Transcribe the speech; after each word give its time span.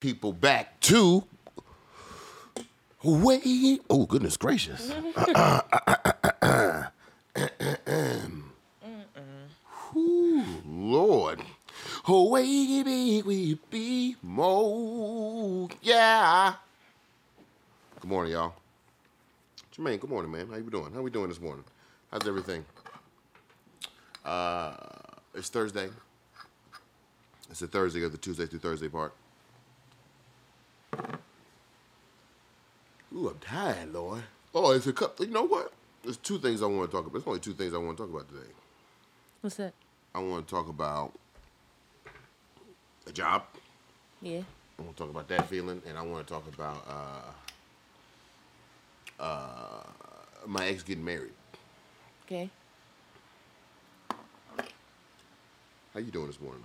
people 0.00 0.32
back 0.32 0.80
to 0.80 1.24
wait. 3.04 3.82
Oh 3.88 4.06
goodness 4.06 4.36
gracious! 4.36 4.92
Ooh, 9.96 10.44
Lord, 10.66 11.40
oh 12.08 12.34
baby, 12.34 13.22
we 13.22 13.58
be 13.70 14.16
more, 14.22 15.68
yeah. 15.82 16.54
Good 18.00 18.08
morning, 18.08 18.32
y'all. 18.32 18.54
Jermaine, 19.76 20.00
good 20.00 20.10
morning, 20.10 20.32
man. 20.32 20.48
How 20.48 20.56
you 20.56 20.70
doing? 20.70 20.92
How 20.94 21.02
we 21.02 21.10
doing 21.10 21.28
this 21.28 21.40
morning? 21.40 21.64
How's 22.10 22.26
everything? 22.26 22.64
Uh, 24.24 24.74
it's 25.34 25.48
Thursday. 25.48 25.88
It's 27.50 27.60
the 27.60 27.66
Thursday 27.66 28.02
of 28.04 28.12
the 28.12 28.18
Tuesday 28.18 28.46
through 28.46 28.60
Thursday 28.60 28.88
part. 28.88 29.12
Ooh, 33.14 33.28
I'm 33.28 33.38
tired, 33.40 33.92
Lord. 33.92 34.22
Oh, 34.54 34.72
it's 34.72 34.86
a 34.86 34.92
couple. 34.92 35.26
You 35.26 35.32
know 35.32 35.44
what? 35.46 35.72
There's 36.02 36.16
two 36.16 36.38
things 36.38 36.62
I 36.62 36.66
want 36.66 36.90
to 36.90 36.96
talk 36.96 37.06
about. 37.06 37.12
There's 37.12 37.26
only 37.26 37.40
two 37.40 37.52
things 37.52 37.74
I 37.74 37.78
want 37.78 37.96
to 37.96 38.04
talk 38.04 38.12
about 38.12 38.28
today. 38.28 38.50
What's 39.40 39.56
that? 39.56 39.74
I 40.14 40.20
want 40.20 40.46
to 40.46 40.54
talk 40.54 40.68
about 40.68 41.12
a 43.06 43.12
job. 43.12 43.44
Yeah. 44.22 44.42
I 44.78 44.82
want 44.82 44.96
to 44.96 45.02
talk 45.02 45.10
about 45.10 45.28
that 45.28 45.48
feeling, 45.48 45.82
and 45.86 45.98
I 45.98 46.02
want 46.02 46.26
to 46.26 46.32
talk 46.32 46.46
about 46.52 46.86
uh, 49.20 49.22
uh, 49.22 49.82
my 50.46 50.66
ex 50.66 50.82
getting 50.82 51.04
married. 51.04 51.32
Okay. 52.26 52.50
How 55.92 56.00
you 56.00 56.10
doing 56.12 56.28
this 56.28 56.40
morning, 56.40 56.62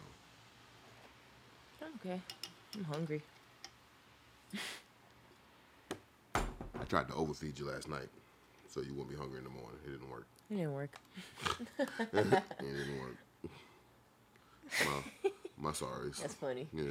though? 1.79 1.87
Okay. 1.99 2.21
I'm 2.75 2.83
hungry. 2.85 3.21
I 6.35 6.83
tried 6.87 7.07
to 7.07 7.13
overfeed 7.13 7.57
you 7.57 7.65
last 7.69 7.87
night, 7.89 8.09
so 8.69 8.81
you 8.81 8.93
wouldn't 8.93 9.09
be 9.09 9.15
hungry 9.15 9.37
in 9.39 9.43
the 9.43 9.49
morning. 9.49 9.79
It 9.85 9.91
didn't 9.91 10.09
work. 10.09 10.27
It 10.51 10.55
didn't 10.55 10.73
work. 10.73 10.91
It 12.13 12.43
didn't 12.61 12.99
work. 12.99 13.17
My, 14.85 15.31
my 15.57 15.71
sorries. 15.71 16.19
That's 16.21 16.33
funny. 16.35 16.67
Yeah, 16.73 16.83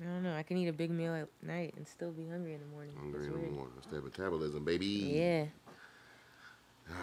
I 0.00 0.04
don't 0.04 0.22
know. 0.22 0.34
I 0.34 0.42
can 0.42 0.56
eat 0.56 0.68
a 0.68 0.72
big 0.72 0.90
meal 0.90 1.14
at 1.14 1.28
night 1.46 1.74
and 1.76 1.86
still 1.86 2.10
be 2.10 2.26
hungry 2.28 2.54
in 2.54 2.60
the 2.60 2.66
morning. 2.66 2.94
hungry 2.98 3.20
That's 3.20 3.26
in 3.26 3.32
the 3.32 3.38
weird. 3.38 3.52
morning. 3.52 3.72
That's 3.76 3.86
that 3.88 4.04
metabolism, 4.04 4.64
baby. 4.64 4.86
Yeah. 4.86 5.44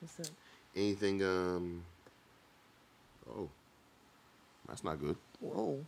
What's 0.00 0.20
up? 0.20 0.26
Anything? 0.74 1.22
Um. 1.22 1.84
Oh, 3.28 3.48
that's 4.68 4.82
not 4.84 4.98
good. 5.00 5.16
Whoa. 5.40 5.84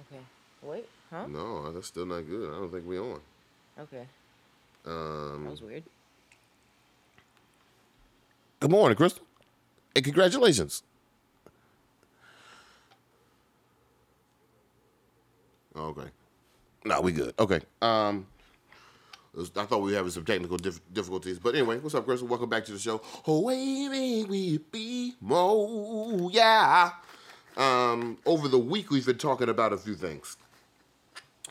Okay. 0.00 0.20
Wait. 0.64 0.86
Huh? 1.10 1.26
No, 1.28 1.72
that's 1.72 1.86
still 1.88 2.06
not 2.06 2.22
good. 2.22 2.50
I 2.50 2.54
don't 2.56 2.70
think 2.72 2.86
we 2.86 2.98
on. 2.98 3.20
Okay. 3.78 4.06
Um. 4.86 5.44
That 5.44 5.50
was 5.50 5.62
weird. 5.62 5.82
Good 8.60 8.70
morning, 8.70 8.96
Crystal. 8.96 9.24
And 9.94 10.04
congratulations. 10.04 10.82
Okay. 15.76 16.08
No, 16.84 17.00
we 17.00 17.12
good. 17.12 17.34
Okay. 17.38 17.60
Um, 17.82 18.26
was- 19.34 19.50
I 19.56 19.64
thought 19.64 19.82
we 19.82 19.90
were 19.90 19.96
having 19.96 20.12
some 20.12 20.24
technical 20.24 20.56
dif- 20.56 20.80
difficulties, 20.92 21.38
but 21.38 21.54
anyway, 21.54 21.78
what's 21.78 21.94
up, 21.94 22.04
Crystal? 22.04 22.28
Welcome 22.28 22.48
back 22.48 22.64
to 22.66 22.72
the 22.72 22.78
show. 22.78 23.02
Oh, 23.26 23.48
baby, 23.48 24.24
we 24.28 24.58
be 24.58 25.14
more, 25.20 26.30
yeah. 26.30 26.92
Um, 27.56 28.18
over 28.24 28.48
the 28.48 28.58
week, 28.58 28.90
we've 28.90 29.04
been 29.06 29.18
talking 29.18 29.48
about 29.48 29.72
a 29.72 29.76
few 29.78 29.94
things. 29.94 30.36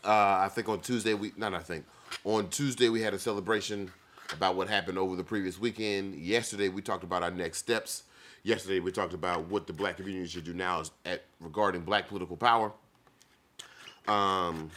Uh, 0.04 0.40
I 0.42 0.48
think 0.48 0.68
on 0.68 0.80
Tuesday 0.80 1.14
we 1.14 1.32
not 1.36 1.54
I 1.54 1.60
think 1.60 1.86
on 2.24 2.48
Tuesday 2.48 2.88
we 2.88 3.00
had 3.00 3.14
a 3.14 3.18
celebration 3.18 3.90
about 4.32 4.56
what 4.56 4.68
happened 4.68 4.98
over 4.98 5.16
the 5.16 5.24
previous 5.24 5.58
weekend. 5.58 6.14
Yesterday 6.16 6.68
we 6.68 6.82
talked 6.82 7.04
about 7.04 7.22
our 7.22 7.30
next 7.30 7.58
steps. 7.58 8.04
Yesterday 8.42 8.80
we 8.80 8.92
talked 8.92 9.14
about 9.14 9.46
what 9.48 9.66
the 9.66 9.72
black 9.72 9.96
community 9.96 10.28
should 10.28 10.44
do 10.44 10.52
now 10.52 10.80
is 10.80 10.90
at 11.06 11.24
regarding 11.40 11.82
black 11.82 12.08
political 12.08 12.36
power. 12.36 12.72
Um, 14.06 14.70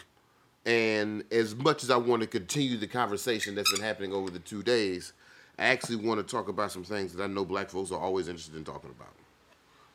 and 0.65 1.23
as 1.31 1.55
much 1.55 1.83
as 1.83 1.89
I 1.89 1.97
want 1.97 2.21
to 2.21 2.27
continue 2.27 2.77
the 2.77 2.88
conversation 2.88 3.55
that's 3.55 3.71
been 3.71 3.81
happening 3.81 4.13
over 4.13 4.29
the 4.29 4.39
two 4.39 4.63
days, 4.63 5.11
I 5.59 5.65
actually 5.65 5.97
want 5.97 6.25
to 6.25 6.35
talk 6.35 6.47
about 6.47 6.71
some 6.71 6.83
things 6.83 7.13
that 7.13 7.23
I 7.23 7.27
know 7.27 7.44
black 7.44 7.69
folks 7.69 7.91
are 7.91 7.99
always 7.99 8.29
interested 8.29 8.55
in 8.55 8.63
talking 8.63 8.89
about. 8.89 9.13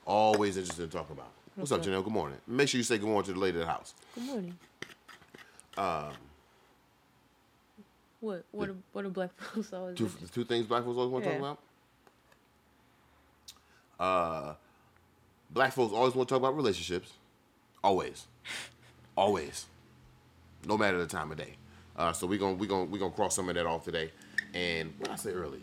Always 0.07 0.57
interested 0.57 0.83
in 0.83 0.91
talking 0.91 1.17
about. 1.17 1.31
What's 1.55 1.73
up, 1.73 1.83
Janelle? 1.83 2.03
Good 2.03 2.13
morning. 2.13 2.39
Make 2.47 2.69
sure 2.69 2.79
you 2.79 2.85
say 2.85 2.99
good 2.99 3.09
morning 3.09 3.27
to 3.27 3.33
the 3.35 3.39
lady 3.39 3.59
of 3.59 3.67
the 3.67 3.71
house. 3.73 3.95
Good 4.15 4.25
morning. 4.25 4.59
Um. 5.77 6.13
What? 8.21 8.45
What? 8.53 8.69
Are, 8.69 8.75
what 8.93 9.05
are 9.05 9.09
black 9.11 9.31
folks 9.37 9.73
always? 9.73 9.97
Two, 9.97 10.07
the 10.21 10.29
two 10.29 10.45
things 10.45 10.67
black 10.67 10.85
folks 10.85 10.97
always 10.97 11.11
want 11.13 11.25
to 11.25 11.31
Yeah. 11.31 11.39
talk 11.39 11.59
about. 13.99 14.05
Uh, 14.05 14.55
black 15.51 15.73
folks 15.73 15.93
always 15.93 16.15
want 16.15 16.29
to 16.29 16.35
talk 16.35 16.41
about 16.43 16.57
relationships. 16.57 17.13
Always, 17.85 18.27
always, 19.17 19.67
no 20.67 20.77
matter 20.79 20.99
the 20.99 21.07
time 21.07 21.31
of 21.33 21.39
day. 21.39 21.55
Uh, 21.97 22.13
so 22.13 22.27
we're 22.27 22.39
gonna 22.39 22.55
we 22.55 22.67
gonna 22.67 22.85
we 22.85 22.99
gonna 22.99 23.13
cross 23.13 23.35
some 23.35 23.49
of 23.49 23.55
that 23.57 23.67
off 23.67 23.85
today. 23.85 24.11
And 24.55 24.93
what 24.99 25.11
I 25.11 25.17
said 25.17 25.35
earlier? 25.35 25.61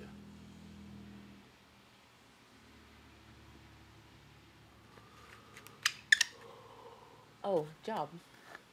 Oh, 7.44 7.66
job. 7.86 8.10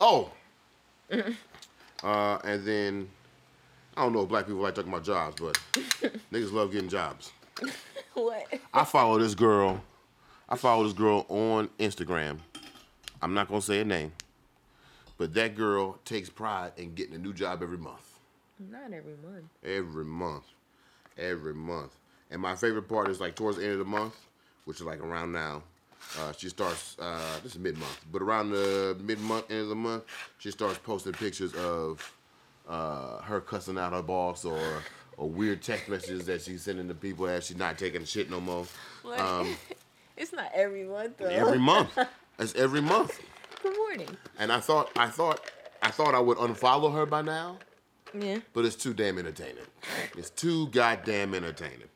Oh, 0.00 0.30
uh, 2.02 2.38
and 2.44 2.64
then 2.64 3.08
I 3.96 4.02
don't 4.02 4.12
know 4.12 4.22
if 4.22 4.28
black 4.28 4.46
people 4.46 4.60
like 4.60 4.74
talking 4.74 4.92
about 4.92 5.04
jobs, 5.04 5.36
but 5.40 5.58
niggas 6.32 6.52
love 6.52 6.72
getting 6.72 6.88
jobs. 6.88 7.32
what? 8.14 8.46
I 8.74 8.84
follow 8.84 9.18
this 9.18 9.34
girl. 9.34 9.82
I 10.48 10.56
follow 10.56 10.84
this 10.84 10.92
girl 10.92 11.26
on 11.28 11.68
Instagram. 11.78 12.38
I'm 13.22 13.34
not 13.34 13.48
gonna 13.48 13.62
say 13.62 13.78
her 13.78 13.84
name, 13.84 14.12
but 15.16 15.34
that 15.34 15.56
girl 15.56 15.98
takes 16.04 16.28
pride 16.28 16.72
in 16.76 16.94
getting 16.94 17.14
a 17.14 17.18
new 17.18 17.32
job 17.32 17.62
every 17.62 17.78
month. 17.78 18.18
Not 18.58 18.92
every 18.92 19.16
month. 19.16 19.44
Every 19.64 20.04
month, 20.04 20.44
every 21.18 21.54
month. 21.54 21.92
And 22.30 22.40
my 22.40 22.54
favorite 22.54 22.88
part 22.88 23.08
is 23.08 23.20
like 23.20 23.34
towards 23.34 23.58
the 23.58 23.64
end 23.64 23.72
of 23.72 23.78
the 23.78 23.84
month, 23.84 24.14
which 24.64 24.80
is 24.80 24.86
like 24.86 25.00
around 25.00 25.32
now. 25.32 25.62
Uh, 26.20 26.32
she 26.32 26.48
starts. 26.48 26.96
Uh, 26.98 27.20
this 27.42 27.52
is 27.52 27.58
mid 27.58 27.76
month, 27.78 28.04
but 28.12 28.22
around 28.22 28.50
the 28.50 28.96
mid 29.02 29.20
month, 29.20 29.50
end 29.50 29.62
of 29.62 29.68
the 29.68 29.74
month, 29.74 30.04
she 30.38 30.50
starts 30.50 30.78
posting 30.78 31.12
pictures 31.12 31.52
of 31.54 32.12
uh, 32.68 33.18
her 33.22 33.40
cussing 33.40 33.78
out 33.78 33.92
her 33.92 34.02
boss 34.02 34.44
or 34.44 34.60
or 35.16 35.28
weird 35.28 35.62
text 35.62 35.88
messages 35.88 36.26
that 36.26 36.42
she's 36.42 36.62
sending 36.62 36.88
to 36.88 36.94
people 36.94 37.26
as 37.26 37.46
she's 37.46 37.56
not 37.56 37.78
taking 37.78 38.04
shit 38.04 38.30
no 38.30 38.40
more. 38.40 38.66
What? 39.02 39.18
Um, 39.20 39.56
it's 40.16 40.32
not 40.32 40.50
every 40.54 40.84
month 40.84 41.18
though. 41.18 41.26
every 41.26 41.58
month. 41.58 41.96
That's 42.36 42.54
every 42.54 42.82
month. 42.82 43.18
Good 43.62 43.76
morning. 43.76 44.16
And 44.38 44.52
I 44.52 44.60
thought, 44.60 44.90
I 44.96 45.08
thought, 45.08 45.40
I 45.82 45.90
thought 45.90 46.14
I 46.14 46.20
would 46.20 46.36
unfollow 46.38 46.92
her 46.94 47.06
by 47.06 47.22
now, 47.22 47.56
Yeah. 48.12 48.38
but 48.52 48.64
it's 48.66 48.76
too 48.76 48.92
damn 48.92 49.18
entertaining. 49.18 49.64
It's 50.18 50.28
too 50.30 50.68
goddamn 50.68 51.34
entertaining. 51.34 51.88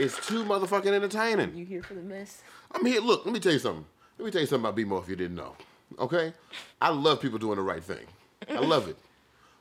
It's 0.00 0.26
too 0.26 0.44
motherfucking 0.44 0.86
entertaining. 0.86 1.54
You 1.54 1.66
here 1.66 1.82
for 1.82 1.92
the 1.92 2.00
mess? 2.00 2.40
I'm 2.72 2.86
here. 2.86 3.02
Look, 3.02 3.26
let 3.26 3.34
me 3.34 3.38
tell 3.38 3.52
you 3.52 3.58
something. 3.58 3.84
Let 4.16 4.24
me 4.24 4.30
tell 4.30 4.40
you 4.40 4.46
something 4.46 4.70
about 4.70 4.76
BMO 4.78 5.02
if 5.02 5.10
you 5.10 5.16
didn't 5.16 5.36
know. 5.36 5.54
Okay? 5.98 6.32
I 6.80 6.88
love 6.88 7.20
people 7.20 7.38
doing 7.38 7.56
the 7.56 7.62
right 7.62 7.84
thing. 7.84 8.06
I 8.48 8.60
love 8.60 8.88
it. 8.88 8.96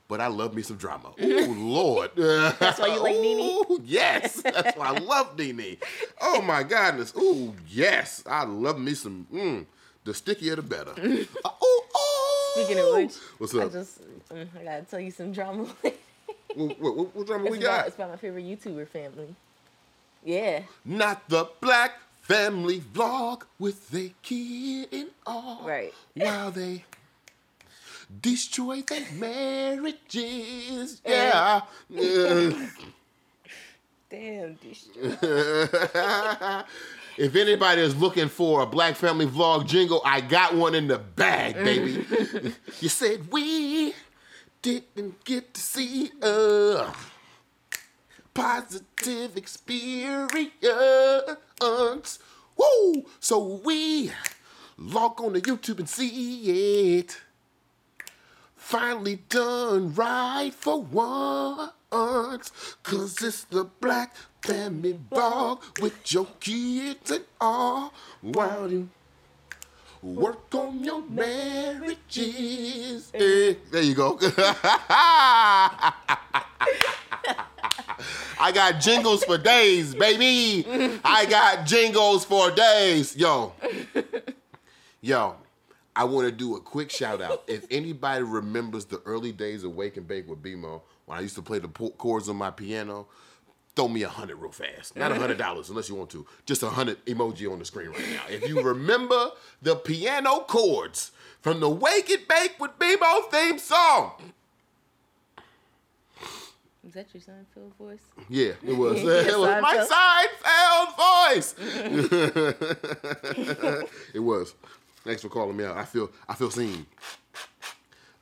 But 0.08 0.22
I 0.22 0.28
love 0.28 0.56
me 0.56 0.62
some 0.62 0.78
drama. 0.78 1.12
Oh 1.22 1.56
Lord. 1.58 2.12
That's 2.16 2.80
why 2.80 2.88
you 2.88 3.04
like 3.04 3.18
Nene? 3.18 3.82
Yes. 3.84 4.42
That's 4.42 4.78
why 4.78 4.88
I 4.88 5.00
love 5.00 5.38
Nene. 5.38 5.76
Oh 6.22 6.42
my 6.42 6.64
goodness. 6.64 7.14
Ooh, 7.18 7.54
yes. 7.68 8.24
I 8.26 8.46
love 8.46 8.80
me 8.80 8.94
some 8.94 9.28
mm, 9.34 9.66
the 10.06 10.14
stickier 10.14 10.56
the 10.56 10.62
better. 10.62 10.94
Uh, 11.44 11.50
ooh, 11.64 11.82
ooh. 11.98 12.64
Speaking 12.64 12.80
of 12.80 12.94
which, 12.96 13.16
What's 13.38 13.54
up? 13.56 13.66
I 13.66 13.74
just 13.74 14.02
mm, 14.30 14.48
I 14.58 14.64
gotta 14.64 14.82
tell 14.84 15.02
you 15.02 15.12
some 15.12 15.34
drama. 15.34 15.68
What, 16.56 16.80
what, 16.80 16.96
what, 16.96 17.16
what 17.16 17.28
drama 17.28 17.44
it's, 17.46 17.52
we 17.52 17.58
about, 17.58 17.78
got? 17.78 17.88
it's 17.88 17.96
about 17.98 18.10
my 18.12 18.16
favorite 18.16 18.46
YouTuber 18.46 18.88
family. 18.88 19.36
Yeah. 20.24 20.64
Not 20.86 21.28
the 21.30 21.50
black 21.62 22.00
family 22.22 22.80
vlog 22.80 23.44
with 23.58 23.94
a 23.94 24.14
kid 24.22 24.90
in 24.92 25.08
all. 25.26 25.64
Right. 25.66 25.94
While 26.14 26.52
they 26.52 26.86
destroy 28.22 28.82
their 28.82 29.06
marriages. 29.14 31.02
Uh. 31.06 31.10
Yeah. 31.10 31.62
Yeah. 31.90 32.70
Damn. 34.10 34.58
This 34.64 34.90
if 37.18 37.36
anybody 37.36 37.82
is 37.82 37.96
looking 37.96 38.28
for 38.28 38.62
a 38.62 38.66
black 38.66 38.96
family 38.96 39.28
vlog 39.28 39.68
jingle, 39.68 40.02
I 40.04 40.22
got 40.22 40.56
one 40.56 40.74
in 40.74 40.88
the 40.88 40.98
bag, 40.98 41.54
baby. 41.56 42.06
you 42.80 42.90
said 42.90 43.32
we 43.32 43.94
didn't 44.64 45.24
get 45.26 45.54
to 45.54 45.62
see 45.62 46.12
a 46.24 46.92
positive 48.34 49.38
experience 49.38 50.34
Woo! 52.60 53.06
So 53.20 53.62
we 53.64 54.12
log 54.78 55.20
on 55.22 55.34
to 55.34 55.42
YouTube 55.42 55.80
and 55.80 55.90
see 55.90 56.98
it. 56.98 57.22
Finally 58.56 59.20
done 59.30 59.94
right 59.94 60.54
for 60.54 60.82
once. 60.82 61.72
Cause 62.84 63.22
it's 63.24 63.46
the 63.46 63.64
black 63.80 64.14
family 64.44 64.94
ball 64.94 65.62
with 65.82 66.14
your 66.14 66.28
kids 66.40 67.12
and 67.12 67.24
all. 67.40 67.94
While 68.22 68.72
you 68.72 68.90
work 70.02 70.54
on 70.54 70.84
your 70.84 71.02
marriages. 71.10 73.10
Eh, 73.14 73.56
There 73.72 73.82
you 73.82 73.96
go. 73.96 74.20
I 78.40 78.52
got 78.52 78.80
jingles 78.80 79.24
for 79.24 79.38
days, 79.38 79.94
baby. 79.94 80.66
I 81.04 81.26
got 81.26 81.66
jingles 81.66 82.26
for 82.26 82.52
days. 82.52 83.16
Yo. 83.16 83.54
Yo, 85.02 85.36
I 85.96 86.04
want 86.04 86.28
to 86.28 86.32
do 86.32 86.56
a 86.56 86.60
quick 86.62 86.90
shout 86.90 87.22
out. 87.22 87.44
If 87.48 87.66
anybody 87.72 88.24
remembers 88.24 88.86
the 88.86 89.02
early 89.06 89.32
days 89.32 89.64
of 89.64 89.76
Wake 89.76 89.98
and 89.98 90.08
Bake 90.08 90.30
with 90.30 90.42
BMO, 90.42 90.82
when 91.06 91.18
I 91.18 91.22
used 91.22 91.36
to 91.36 91.42
play 91.42 91.60
the 91.60 91.68
chords 91.68 92.30
on 92.30 92.36
my 92.36 92.52
piano, 92.52 93.08
throw 93.76 93.88
me 93.88 94.04
a 94.04 94.10
hundred 94.10 94.38
real 94.38 94.52
fast. 94.52 94.96
Not 94.96 95.12
a 95.12 95.16
hundred 95.16 95.38
dollars 95.38 95.70
unless 95.70 95.88
you 95.90 95.96
want 95.96 96.10
to. 96.12 96.26
Just 96.46 96.64
a 96.64 96.70
hundred 96.70 97.04
emoji 97.06 97.52
on 97.52 97.60
the 97.60 97.66
screen 97.66 97.90
right 97.90 98.10
now. 98.12 98.24
If 98.30 98.48
you 98.48 98.62
remember 98.62 99.32
the 99.62 99.76
piano 99.76 100.42
chords 100.42 101.12
from 101.42 101.60
the 101.62 101.70
Wake 101.70 102.10
and 102.10 102.28
Bake 102.28 102.56
with 102.60 102.78
BMO 102.78 103.32
theme 103.32 103.58
song. 103.58 104.34
Is 106.88 106.94
that 106.94 107.08
your 107.14 107.22
Seinfeld 107.22 107.76
voice? 107.78 108.04
Yeah, 108.30 108.54
it 108.66 108.74
was. 108.74 108.98
It 109.04 109.38
was 109.38 109.62
my 109.62 110.26
Seinfeld 110.48 110.96
voice. 111.36 111.56
it 114.14 114.20
was. 114.20 114.56
Thanks 115.04 115.22
for 115.22 115.30
calling 115.30 115.58
me 115.58 115.66
out. 115.66 115.78
I 115.78 115.86
feel 115.86 116.10
I 116.28 116.36
feel 116.36 116.50
seen. 116.52 116.86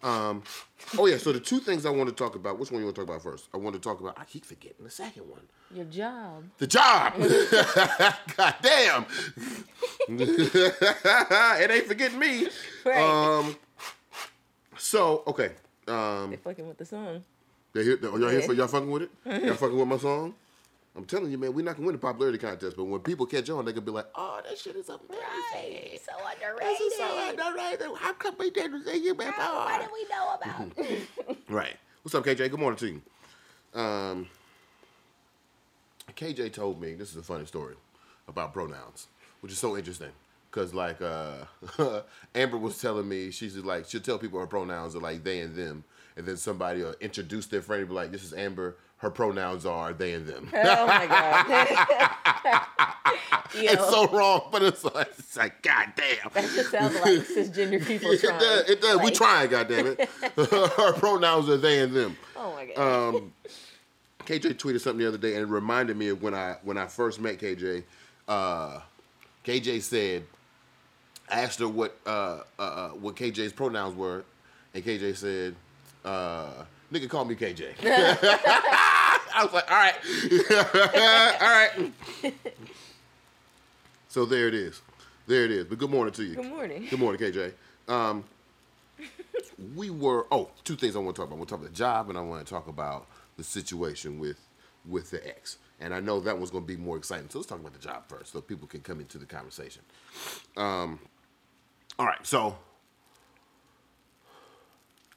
Um, 0.01 0.43
oh 0.97 1.05
yeah. 1.05 1.17
So 1.17 1.31
the 1.31 1.39
two 1.39 1.59
things 1.59 1.85
I 1.85 1.91
want 1.91 2.09
to 2.09 2.15
talk 2.15 2.35
about. 2.35 2.57
Which 2.59 2.71
one 2.71 2.81
you 2.81 2.85
want 2.85 2.95
to 2.95 3.01
talk 3.01 3.09
about 3.09 3.21
first? 3.21 3.47
I 3.53 3.57
want 3.57 3.75
to 3.75 3.81
talk 3.81 3.99
about. 3.99 4.17
I 4.19 4.25
keep 4.25 4.45
forgetting 4.45 4.83
the 4.83 4.89
second 4.89 5.29
one. 5.29 5.41
Your 5.71 5.85
job. 5.85 6.43
The 6.57 6.67
job. 6.67 7.13
God 8.37 8.55
damn. 8.61 9.05
it 10.09 11.71
ain't 11.71 11.85
forgetting 11.85 12.19
me. 12.19 12.47
Right. 12.85 13.01
Um. 13.01 13.55
So 14.77 15.23
okay. 15.27 15.51
Um. 15.87 16.29
They're 16.29 16.37
fucking 16.39 16.67
with 16.67 16.77
the 16.77 16.85
song. 16.85 17.23
They 17.77 17.83
here, 17.83 17.97
y'all 18.01 18.29
here 18.29 18.41
for 18.41 18.53
Yeah. 18.53 18.57
y'all 18.61 18.67
fucking 18.67 18.89
with 18.89 19.03
it? 19.03 19.11
Y'all 19.45 19.53
fucking 19.53 19.77
with 19.77 19.87
my 19.87 19.97
song? 19.97 20.33
I'm 20.95 21.05
telling 21.05 21.29
you, 21.29 21.37
man, 21.37 21.53
we're 21.53 21.63
not 21.63 21.75
gonna 21.75 21.85
win 21.85 21.93
the 21.93 21.99
popularity 21.99 22.39
contest, 22.39 22.75
but 22.75 22.85
when 22.85 23.01
people 23.01 23.27
catch 23.27 23.51
on, 23.51 23.65
they 23.65 23.71
can 23.73 23.85
be 23.85 23.91
like, 23.91 24.07
"Oh, 24.15 24.41
that 24.43 24.57
shit 24.57 24.75
is 24.75 24.89
amazing! 24.89 25.99
So 26.03 26.13
This 26.59 26.79
is 26.79 26.97
so 26.97 27.29
underrated. 27.29 27.87
How 27.99 28.13
come 28.13 28.33
we 28.39 28.49
didn't 28.49 28.83
see 28.83 28.97
you 29.03 29.13
before?" 29.13 29.31
How 29.31 29.79
did 29.79 29.89
we 29.93 30.07
know 30.09 30.33
about? 30.33 31.37
Right. 31.49 31.75
What's 32.01 32.15
up, 32.15 32.25
KJ? 32.25 32.49
Good 32.49 32.59
morning 32.59 32.79
to 32.79 32.87
you. 32.87 33.79
Um, 33.79 34.27
KJ 36.15 36.53
told 36.53 36.81
me 36.81 36.95
this 36.95 37.11
is 37.11 37.17
a 37.17 37.21
funny 37.23 37.45
story 37.45 37.75
about 38.27 38.53
pronouns, 38.53 39.05
which 39.41 39.51
is 39.51 39.59
so 39.59 39.77
interesting. 39.77 40.11
Cause 40.49 40.73
like 40.73 40.99
uh, 40.99 41.45
Amber 42.33 42.57
was 42.57 42.81
telling 42.81 43.07
me, 43.07 43.29
she's 43.29 43.55
like 43.57 43.85
she'll 43.85 44.01
tell 44.01 44.17
people 44.17 44.39
her 44.39 44.47
pronouns 44.47 44.95
are 44.95 44.99
like 44.99 45.23
they 45.23 45.41
and 45.41 45.55
them, 45.55 45.83
and 46.17 46.25
then 46.25 46.37
somebody 46.37 46.81
will 46.81 46.95
introduce 46.99 47.45
their 47.47 47.61
friend 47.61 47.81
and 47.81 47.89
be 47.89 47.95
like, 47.95 48.11
"This 48.11 48.23
is 48.23 48.33
Amber. 48.33 48.75
Her 48.97 49.11
pronouns 49.11 49.65
are 49.65 49.93
they 49.93 50.13
and 50.13 50.25
them." 50.27 50.49
oh 50.53 50.87
my 50.87 51.05
god. 51.07 52.65
It's 53.53 53.89
so 53.89 54.07
wrong, 54.09 54.49
but 54.51 54.61
it's 54.61 54.83
like, 54.83 55.07
it's 55.17 55.37
like 55.37 55.61
God 55.63 55.93
damn. 55.95 56.31
that 56.33 56.51
just 56.53 56.69
sounds 56.69 56.93
like 56.95 57.19
cisgender 57.21 57.83
people 57.83 58.11
It 58.13 58.19
trying. 58.19 58.39
does. 58.39 58.69
It 58.69 58.81
does. 58.81 58.97
we 58.97 59.05
Like, 59.05 59.13
trying, 59.13 59.49
goddamn 59.49 59.87
it. 59.87 60.09
her 60.35 60.93
pronouns 60.93 61.49
are 61.49 61.57
they 61.57 61.79
and 61.79 61.93
them. 61.93 62.17
Oh 62.35 62.53
my 62.53 62.65
god. 62.65 62.77
Um, 63.15 63.33
KJ 64.25 64.55
tweeted 64.55 64.81
something 64.81 64.99
the 64.99 65.07
other 65.07 65.17
day 65.17 65.35
and 65.35 65.43
it 65.43 65.45
reminded 65.51 65.95
me 65.97 66.09
of 66.09 66.21
when 66.21 66.33
I 66.35 66.57
when 66.63 66.77
I 66.77 66.87
first 66.87 67.21
met 67.21 67.39
KJ. 67.39 67.83
Uh, 68.27 68.81
KJ 69.45 69.81
said, 69.81 70.23
I 71.29 71.39
asked 71.41 71.59
her 71.59 71.69
what 71.69 71.97
uh, 72.05 72.41
uh, 72.59 72.61
uh, 72.61 72.89
what 72.89 73.15
KJ's 73.15 73.53
pronouns 73.53 73.95
were, 73.95 74.25
and 74.73 74.83
KJ 74.83 75.15
said, 75.15 75.55
uh, 76.07 76.65
"Nigga, 76.91 77.09
call 77.09 77.25
me 77.25 77.35
KJ." 77.35 77.73
I 77.83 79.43
was 79.43 79.53
like, 79.53 79.69
"All 79.69 79.77
right, 79.77 79.95
all 81.41 81.49
right." 81.49 82.33
so 84.07 84.25
there 84.25 84.47
it 84.47 84.53
is, 84.53 84.81
there 85.27 85.43
it 85.45 85.51
is. 85.51 85.65
But 85.65 85.77
good 85.77 85.89
morning 85.89 86.13
to 86.13 86.23
you. 86.23 86.35
Good 86.35 86.49
morning. 86.49 86.87
Good 86.89 86.99
morning, 86.99 87.21
KJ. 87.21 87.53
Um, 87.87 88.23
we 89.75 89.89
were 89.89 90.25
oh 90.31 90.49
two 90.63 90.75
things 90.75 90.95
I 90.95 90.99
want 90.99 91.15
to 91.15 91.21
talk 91.21 91.27
about. 91.27 91.35
I 91.35 91.39
want 91.39 91.49
to 91.49 91.53
talk 91.53 91.59
about 91.61 91.71
the 91.71 91.77
job, 91.77 92.09
and 92.09 92.17
I 92.17 92.21
want 92.21 92.45
to 92.45 92.49
talk 92.49 92.67
about 92.67 93.07
the 93.37 93.43
situation 93.43 94.19
with 94.19 94.39
with 94.87 95.11
the 95.11 95.25
ex. 95.27 95.57
And 95.79 95.93
I 95.93 95.99
know 95.99 96.19
that 96.21 96.35
one's 96.35 96.49
going 96.49 96.63
to 96.63 96.67
be 96.67 96.81
more 96.81 96.97
exciting. 96.97 97.29
So 97.29 97.37
let's 97.37 97.47
talk 97.47 97.59
about 97.59 97.73
the 97.73 97.79
job 97.79 98.03
first, 98.07 98.33
so 98.33 98.41
people 98.41 98.67
can 98.67 98.81
come 98.81 98.99
into 98.99 99.19
the 99.19 99.27
conversation. 99.27 99.83
Um, 100.55 100.99
all 101.99 102.05
right, 102.07 102.25
so 102.25 102.57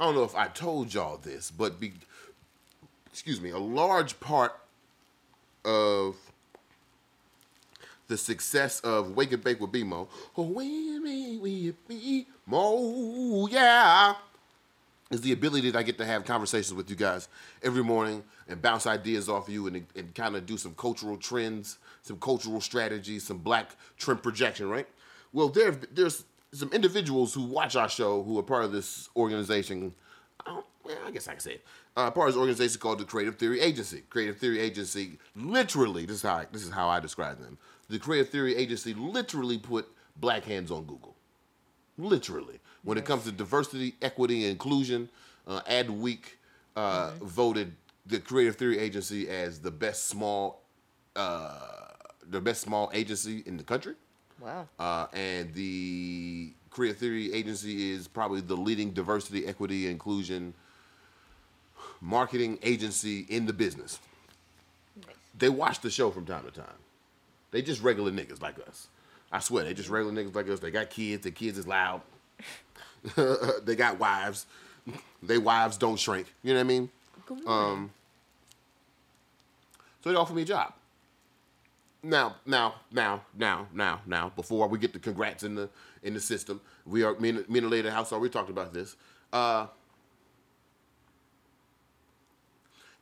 I 0.00 0.04
don't 0.04 0.14
know 0.14 0.24
if 0.24 0.34
I 0.34 0.48
told 0.48 0.94
y'all 0.94 1.18
this, 1.18 1.50
but 1.50 1.78
be, 1.78 1.92
excuse 3.12 3.38
me, 3.38 3.50
a 3.50 3.58
large 3.58 4.18
part 4.18 4.58
of 5.62 6.16
the 8.08 8.16
success 8.16 8.80
of 8.80 9.14
Wake 9.14 9.32
and 9.32 9.44
Bake 9.44 9.60
with 9.60 9.72
BMO. 9.72 10.08
Oh, 10.38 10.42
wake 10.42 10.66
and 10.66 12.24
BMO, 12.48 13.52
yeah. 13.52 14.14
Is 15.10 15.20
the 15.20 15.32
ability 15.32 15.70
that 15.72 15.78
I 15.78 15.82
get 15.82 15.98
to 15.98 16.06
have 16.06 16.24
conversations 16.24 16.72
with 16.72 16.88
you 16.88 16.96
guys 16.96 17.28
every 17.62 17.84
morning 17.84 18.24
and 18.48 18.62
bounce 18.62 18.86
ideas 18.86 19.28
off 19.28 19.48
of 19.48 19.54
you 19.54 19.66
and, 19.66 19.84
and 19.94 20.14
kind 20.14 20.34
of 20.34 20.46
do 20.46 20.56
some 20.56 20.72
cultural 20.74 21.18
trends, 21.18 21.78
some 22.00 22.16
cultural 22.18 22.62
strategies, 22.62 23.24
some 23.24 23.38
black 23.38 23.72
trend 23.98 24.22
projection, 24.22 24.70
right? 24.70 24.86
Well, 25.32 25.48
there, 25.48 25.72
there's 25.72 26.24
some 26.52 26.70
individuals 26.72 27.34
who 27.34 27.42
watch 27.42 27.76
our 27.76 27.88
show 27.88 28.22
who 28.22 28.38
are 28.38 28.42
part 28.42 28.64
of 28.64 28.72
this 28.72 29.08
organization. 29.16 29.94
I, 30.44 30.50
don't, 30.50 30.66
well, 30.84 30.96
I 31.06 31.10
guess 31.10 31.28
I 31.28 31.32
can 31.32 31.40
say 31.40 31.52
it. 31.54 31.64
Uh, 31.96 32.10
part 32.10 32.28
of 32.28 32.34
this 32.34 32.40
organization 32.40 32.80
called 32.80 32.98
the 32.98 33.04
Creative 33.04 33.36
Theory 33.36 33.60
Agency. 33.60 34.02
Creative 34.10 34.36
Theory 34.36 34.60
Agency, 34.60 35.18
literally, 35.36 36.06
this 36.06 36.16
is 36.16 36.22
how 36.22 36.36
I, 36.36 36.46
this 36.50 36.62
is 36.62 36.70
how 36.70 36.88
I 36.88 37.00
describe 37.00 37.40
them. 37.40 37.58
The 37.88 37.98
Creative 37.98 38.28
Theory 38.28 38.56
Agency 38.56 38.94
literally 38.94 39.58
put 39.58 39.88
black 40.16 40.44
hands 40.44 40.70
on 40.70 40.84
Google. 40.84 41.16
Literally, 41.98 42.60
when 42.82 42.96
it 42.96 43.04
comes 43.04 43.24
to 43.24 43.32
diversity, 43.32 43.94
equity, 44.00 44.42
and 44.42 44.52
inclusion, 44.52 45.10
uh, 45.46 45.60
Adweek 45.62 46.36
uh, 46.76 47.12
voted 47.20 47.74
the 48.06 48.18
Creative 48.18 48.56
Theory 48.56 48.78
Agency 48.78 49.28
as 49.28 49.60
the 49.60 49.70
best 49.70 50.06
small, 50.06 50.62
uh, 51.14 51.88
the 52.26 52.40
best 52.40 52.62
small 52.62 52.90
agency 52.94 53.42
in 53.44 53.56
the 53.56 53.64
country. 53.64 53.94
Wow. 54.40 54.68
Uh, 54.78 55.06
and 55.12 55.52
the 55.54 56.52
Creative 56.70 56.96
Theory 56.96 57.32
Agency 57.32 57.92
is 57.92 58.08
probably 58.08 58.40
the 58.40 58.56
leading 58.56 58.90
diversity, 58.92 59.46
equity, 59.46 59.88
inclusion 59.88 60.54
marketing 62.00 62.58
agency 62.62 63.26
in 63.28 63.46
the 63.46 63.52
business. 63.52 63.98
Nice. 64.96 65.14
They 65.38 65.48
watch 65.48 65.80
the 65.80 65.90
show 65.90 66.10
from 66.10 66.24
time 66.24 66.44
to 66.44 66.50
time. 66.50 66.66
They 67.50 67.62
just 67.62 67.82
regular 67.82 68.10
niggas 68.10 68.40
like 68.40 68.56
us. 68.66 68.88
I 69.32 69.40
swear, 69.40 69.64
they 69.64 69.74
just 69.74 69.88
regular 69.88 70.14
niggas 70.14 70.34
like 70.34 70.48
us. 70.48 70.60
They 70.60 70.70
got 70.70 70.90
kids. 70.90 71.22
Their 71.22 71.32
kids 71.32 71.58
is 71.58 71.66
loud. 71.66 72.02
they 73.64 73.76
got 73.76 73.98
wives. 73.98 74.46
They 75.22 75.38
wives 75.38 75.76
don't 75.76 75.98
shrink. 75.98 76.32
You 76.42 76.54
know 76.54 76.60
what 76.60 76.64
I 76.64 76.68
mean? 76.68 76.90
Um, 77.46 77.90
so 80.02 80.10
they 80.10 80.16
offered 80.16 80.34
me 80.34 80.42
a 80.42 80.46
job. 80.46 80.72
Now, 82.02 82.36
now, 82.46 82.76
now, 82.90 83.22
now, 83.36 83.68
now, 83.74 84.00
now. 84.06 84.32
Before 84.34 84.66
we 84.68 84.78
get 84.78 84.92
the 84.92 84.98
congrats 84.98 85.42
in 85.42 85.54
the 85.54 85.68
in 86.02 86.14
the 86.14 86.20
system, 86.20 86.60
we 86.86 87.02
are 87.02 87.14
me 87.18 87.28
and, 87.30 87.48
me 87.48 87.58
and 87.58 87.66
the 87.66 87.70
lady 87.70 87.86
at 87.86 87.90
the 87.90 87.94
house 87.94 88.12
already 88.12 88.32
talked 88.32 88.48
about 88.48 88.72
this. 88.72 88.96
Uh, 89.32 89.66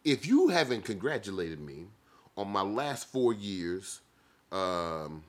if 0.05 0.27
you 0.27 0.49
haven't 0.49 0.85
congratulated 0.85 1.61
me 1.61 1.87
on 2.37 2.49
my 2.49 2.63
last 2.63 3.09
four 3.13 3.33
years, 3.33 4.01
um, 4.51 5.23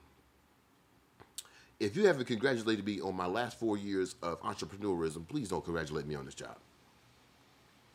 if 1.79 1.95
you 1.95 2.07
haven't 2.07 2.25
congratulated 2.25 2.85
me 2.85 3.01
on 3.01 3.15
my 3.15 3.25
last 3.25 3.59
four 3.59 3.77
years 3.77 4.15
of 4.23 4.41
entrepreneurism, 4.41 5.27
please 5.27 5.49
don't 5.49 5.63
congratulate 5.63 6.07
me 6.07 6.15
on 6.15 6.25
this 6.25 6.35
job. 6.35 6.57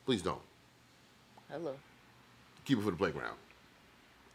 Please 0.07 0.23
don't 0.23 0.41
Hello. 1.51 1.75
keep 2.65 2.79
it 2.79 2.83
for 2.83 2.91
the 2.91 2.97
playground. 2.97 3.37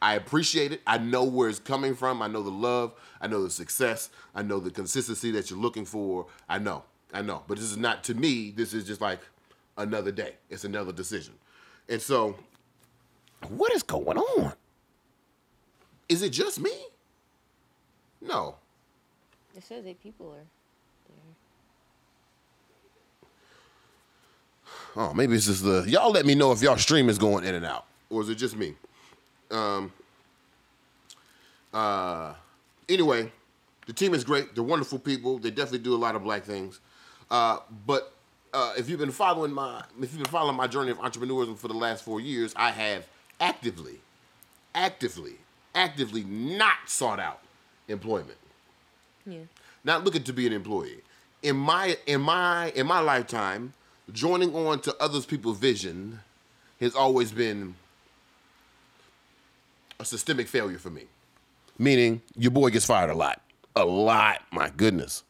I 0.01 0.15
appreciate 0.15 0.71
it. 0.71 0.81
I 0.87 0.97
know 0.97 1.23
where 1.23 1.49
it's 1.49 1.59
coming 1.59 1.93
from. 1.93 2.21
I 2.21 2.27
know 2.27 2.41
the 2.41 2.49
love. 2.49 2.93
I 3.19 3.27
know 3.27 3.43
the 3.43 3.49
success. 3.49 4.09
I 4.33 4.43
know 4.43 4.59
the 4.59 4.71
consistency 4.71 5.31
that 5.31 5.49
you're 5.49 5.59
looking 5.59 5.85
for. 5.85 6.27
I 6.47 6.57
know. 6.57 6.83
I 7.13 7.21
know. 7.21 7.43
But 7.47 7.57
this 7.57 7.69
is 7.69 7.77
not 7.77 8.03
to 8.05 8.13
me. 8.13 8.51
This 8.51 8.73
is 8.73 8.85
just 8.85 9.01
like 9.01 9.19
another 9.77 10.11
day. 10.11 10.35
It's 10.49 10.63
another 10.63 10.93
decision. 10.93 11.33
And 11.89 12.01
so, 12.01 12.35
what 13.49 13.73
is 13.73 13.83
going 13.83 14.17
on? 14.17 14.53
Is 16.07 16.21
it 16.21 16.29
just 16.29 16.59
me? 16.59 16.71
No. 18.21 18.55
It 19.55 19.63
says 19.63 19.85
eight 19.85 20.01
people 20.01 20.27
are 20.27 20.45
there. 21.07 21.15
Oh, 24.95 25.13
maybe 25.13 25.35
it's 25.35 25.45
just 25.47 25.63
the 25.63 25.83
y'all. 25.87 26.11
Let 26.11 26.25
me 26.25 26.35
know 26.35 26.51
if 26.51 26.61
y'all 26.61 26.77
stream 26.77 27.09
is 27.09 27.17
going 27.17 27.43
in 27.43 27.55
and 27.55 27.65
out, 27.65 27.85
or 28.09 28.21
is 28.21 28.29
it 28.29 28.35
just 28.35 28.55
me? 28.55 28.75
Um. 29.51 29.91
Uh. 31.73 32.33
Anyway, 32.87 33.31
the 33.85 33.93
team 33.93 34.13
is 34.13 34.23
great. 34.23 34.55
They're 34.55 34.63
wonderful 34.63 34.99
people. 34.99 35.37
They 35.37 35.51
definitely 35.51 35.79
do 35.79 35.93
a 35.93 35.97
lot 35.97 36.15
of 36.15 36.23
black 36.23 36.43
things. 36.43 36.79
Uh, 37.29 37.59
but 37.85 38.13
uh, 38.53 38.73
if 38.77 38.89
you've 38.89 38.99
been 38.99 39.11
following 39.11 39.51
my 39.51 39.83
if 40.01 40.11
you've 40.11 40.23
been 40.23 40.31
following 40.31 40.55
my 40.57 40.67
journey 40.67 40.91
of 40.91 40.97
entrepreneurship 40.97 41.57
for 41.57 41.67
the 41.67 41.73
last 41.75 42.03
four 42.03 42.19
years, 42.19 42.53
I 42.55 42.71
have 42.71 43.07
actively, 43.39 43.99
actively, 44.73 45.35
actively 45.75 46.23
not 46.23 46.73
sought 46.87 47.19
out 47.19 47.41
employment 47.87 48.37
Yeah. 49.25 49.39
not 49.83 50.03
looking 50.03 50.23
to 50.23 50.33
be 50.33 50.45
an 50.47 50.53
employee. 50.53 51.01
In 51.41 51.55
my 51.55 51.97
in 52.07 52.21
my 52.21 52.71
in 52.71 52.87
my 52.87 52.99
lifetime, 52.99 53.73
joining 54.11 54.53
on 54.55 54.79
to 54.81 54.95
others 54.99 55.25
people's 55.25 55.57
vision 55.59 56.19
has 56.79 56.95
always 56.95 57.31
been 57.31 57.75
a 59.99 60.05
systemic 60.05 60.47
failure 60.47 60.77
for 60.79 60.89
me. 60.89 61.03
Meaning 61.77 62.21
your 62.35 62.51
boy 62.51 62.69
gets 62.69 62.85
fired 62.85 63.09
a 63.09 63.15
lot. 63.15 63.41
A 63.75 63.85
lot, 63.85 64.41
my 64.51 64.69
goodness. 64.69 65.23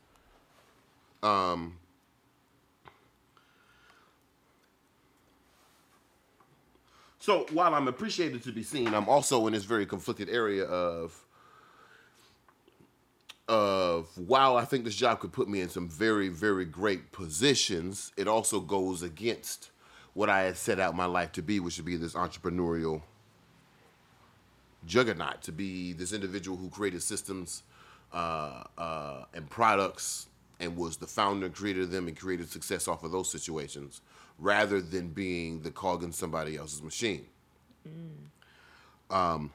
Um 1.21 1.75
So 7.21 7.45
while 7.51 7.75
I'm 7.75 7.87
appreciated 7.87 8.43
to 8.43 8.51
be 8.51 8.63
seen, 8.63 8.93
I'm 8.93 9.09
also 9.09 9.45
in 9.45 9.53
this 9.53 9.65
very 9.65 9.85
conflicted 9.85 10.29
area 10.29 10.63
of 10.63 11.25
of 13.47 14.07
while 14.15 14.57
I 14.57 14.63
think 14.63 14.85
this 14.85 14.95
job 14.95 15.19
could 15.19 15.33
put 15.33 15.49
me 15.49 15.59
in 15.59 15.69
some 15.69 15.89
very, 15.89 16.29
very 16.29 16.65
great 16.65 17.11
positions, 17.11 18.11
it 18.15 18.27
also 18.27 18.59
goes 18.59 19.01
against 19.01 19.71
what 20.13 20.29
I 20.29 20.43
had 20.43 20.57
set 20.57 20.79
out 20.79 20.95
my 20.95 21.05
life 21.05 21.31
to 21.33 21.41
be, 21.41 21.59
which 21.59 21.77
would 21.77 21.85
be 21.85 21.97
this 21.97 22.13
entrepreneurial 22.13 23.01
juggernaut, 24.85 25.41
to 25.43 25.51
be 25.51 25.93
this 25.93 26.13
individual 26.13 26.57
who 26.57 26.69
created 26.69 27.01
systems 27.01 27.63
uh, 28.13 28.63
uh, 28.77 29.25
and 29.33 29.49
products 29.49 30.27
and 30.59 30.75
was 30.75 30.97
the 30.97 31.07
founder 31.07 31.45
and 31.45 31.55
creator 31.55 31.81
of 31.81 31.91
them 31.91 32.07
and 32.07 32.19
created 32.19 32.49
success 32.49 32.87
off 32.87 33.03
of 33.03 33.11
those 33.11 33.31
situations, 33.31 34.01
rather 34.37 34.81
than 34.81 35.09
being 35.09 35.61
the 35.61 35.71
cog 35.71 36.03
in 36.03 36.11
somebody 36.11 36.57
else's 36.57 36.81
machine. 36.81 37.25
Um, 39.09 39.51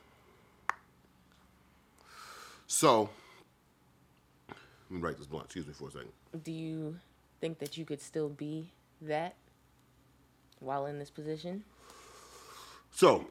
so, 2.66 3.10
let 4.48 4.56
me 4.90 5.00
write 5.00 5.18
this 5.18 5.26
blunt. 5.26 5.44
Excuse 5.46 5.66
me 5.66 5.72
for 5.74 5.88
a 5.88 5.92
second. 5.92 6.12
Do 6.42 6.52
you 6.52 6.96
think 7.40 7.58
that 7.58 7.76
you 7.76 7.84
could 7.84 8.00
still 8.00 8.28
be 8.28 8.70
that 9.02 9.34
while 10.60 10.86
in 10.86 10.98
this 10.98 11.10
position? 11.10 11.64
So, 12.90 13.26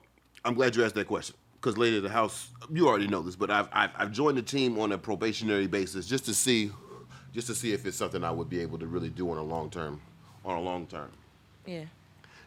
I'm 0.46 0.54
glad 0.54 0.76
you 0.76 0.86
asked 0.86 0.96
that 0.96 1.08
question 1.08 1.36
because 1.64 1.78
Lady 1.78 1.96
of 1.96 2.04
the 2.04 2.10
House, 2.10 2.50
you 2.70 2.90
already 2.90 3.08
know 3.08 3.22
this, 3.22 3.38
but 3.38 3.50
I've, 3.50 3.70
I've 3.72 3.92
I've 3.96 4.12
joined 4.12 4.38
the 4.38 4.42
team 4.42 4.78
on 4.78 4.92
a 4.92 4.98
probationary 4.98 5.68
basis 5.68 6.06
just 6.06 6.26
to 6.26 6.34
see, 6.34 6.72
just 7.34 7.48
to 7.48 7.56
see 7.56 7.72
if 7.72 7.86
it's 7.86 7.96
something 7.96 8.22
I 8.22 8.32
would 8.32 8.50
be 8.50 8.60
able 8.60 8.78
to 8.80 8.86
really 8.86 9.10
do 9.10 9.32
on 9.32 9.38
a 9.38 9.44
long 9.44 9.70
term, 9.70 10.02
on 10.44 10.58
a 10.58 10.62
long 10.62 10.88
term. 10.88 11.10
Yeah. 11.66 11.86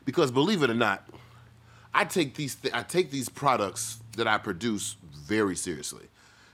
Because 0.05 0.31
believe 0.31 0.63
it 0.63 0.69
or 0.69 0.75
not, 0.75 1.09
I 1.95 2.05
take 2.05 2.35
these 2.35 2.57
th- 2.57 2.75
I 2.75 2.83
take 2.83 3.11
these 3.11 3.31
products 3.31 4.01
that 4.19 4.27
I 4.27 4.37
produce 4.37 4.97
very 5.15 5.57
seriously. 5.57 6.05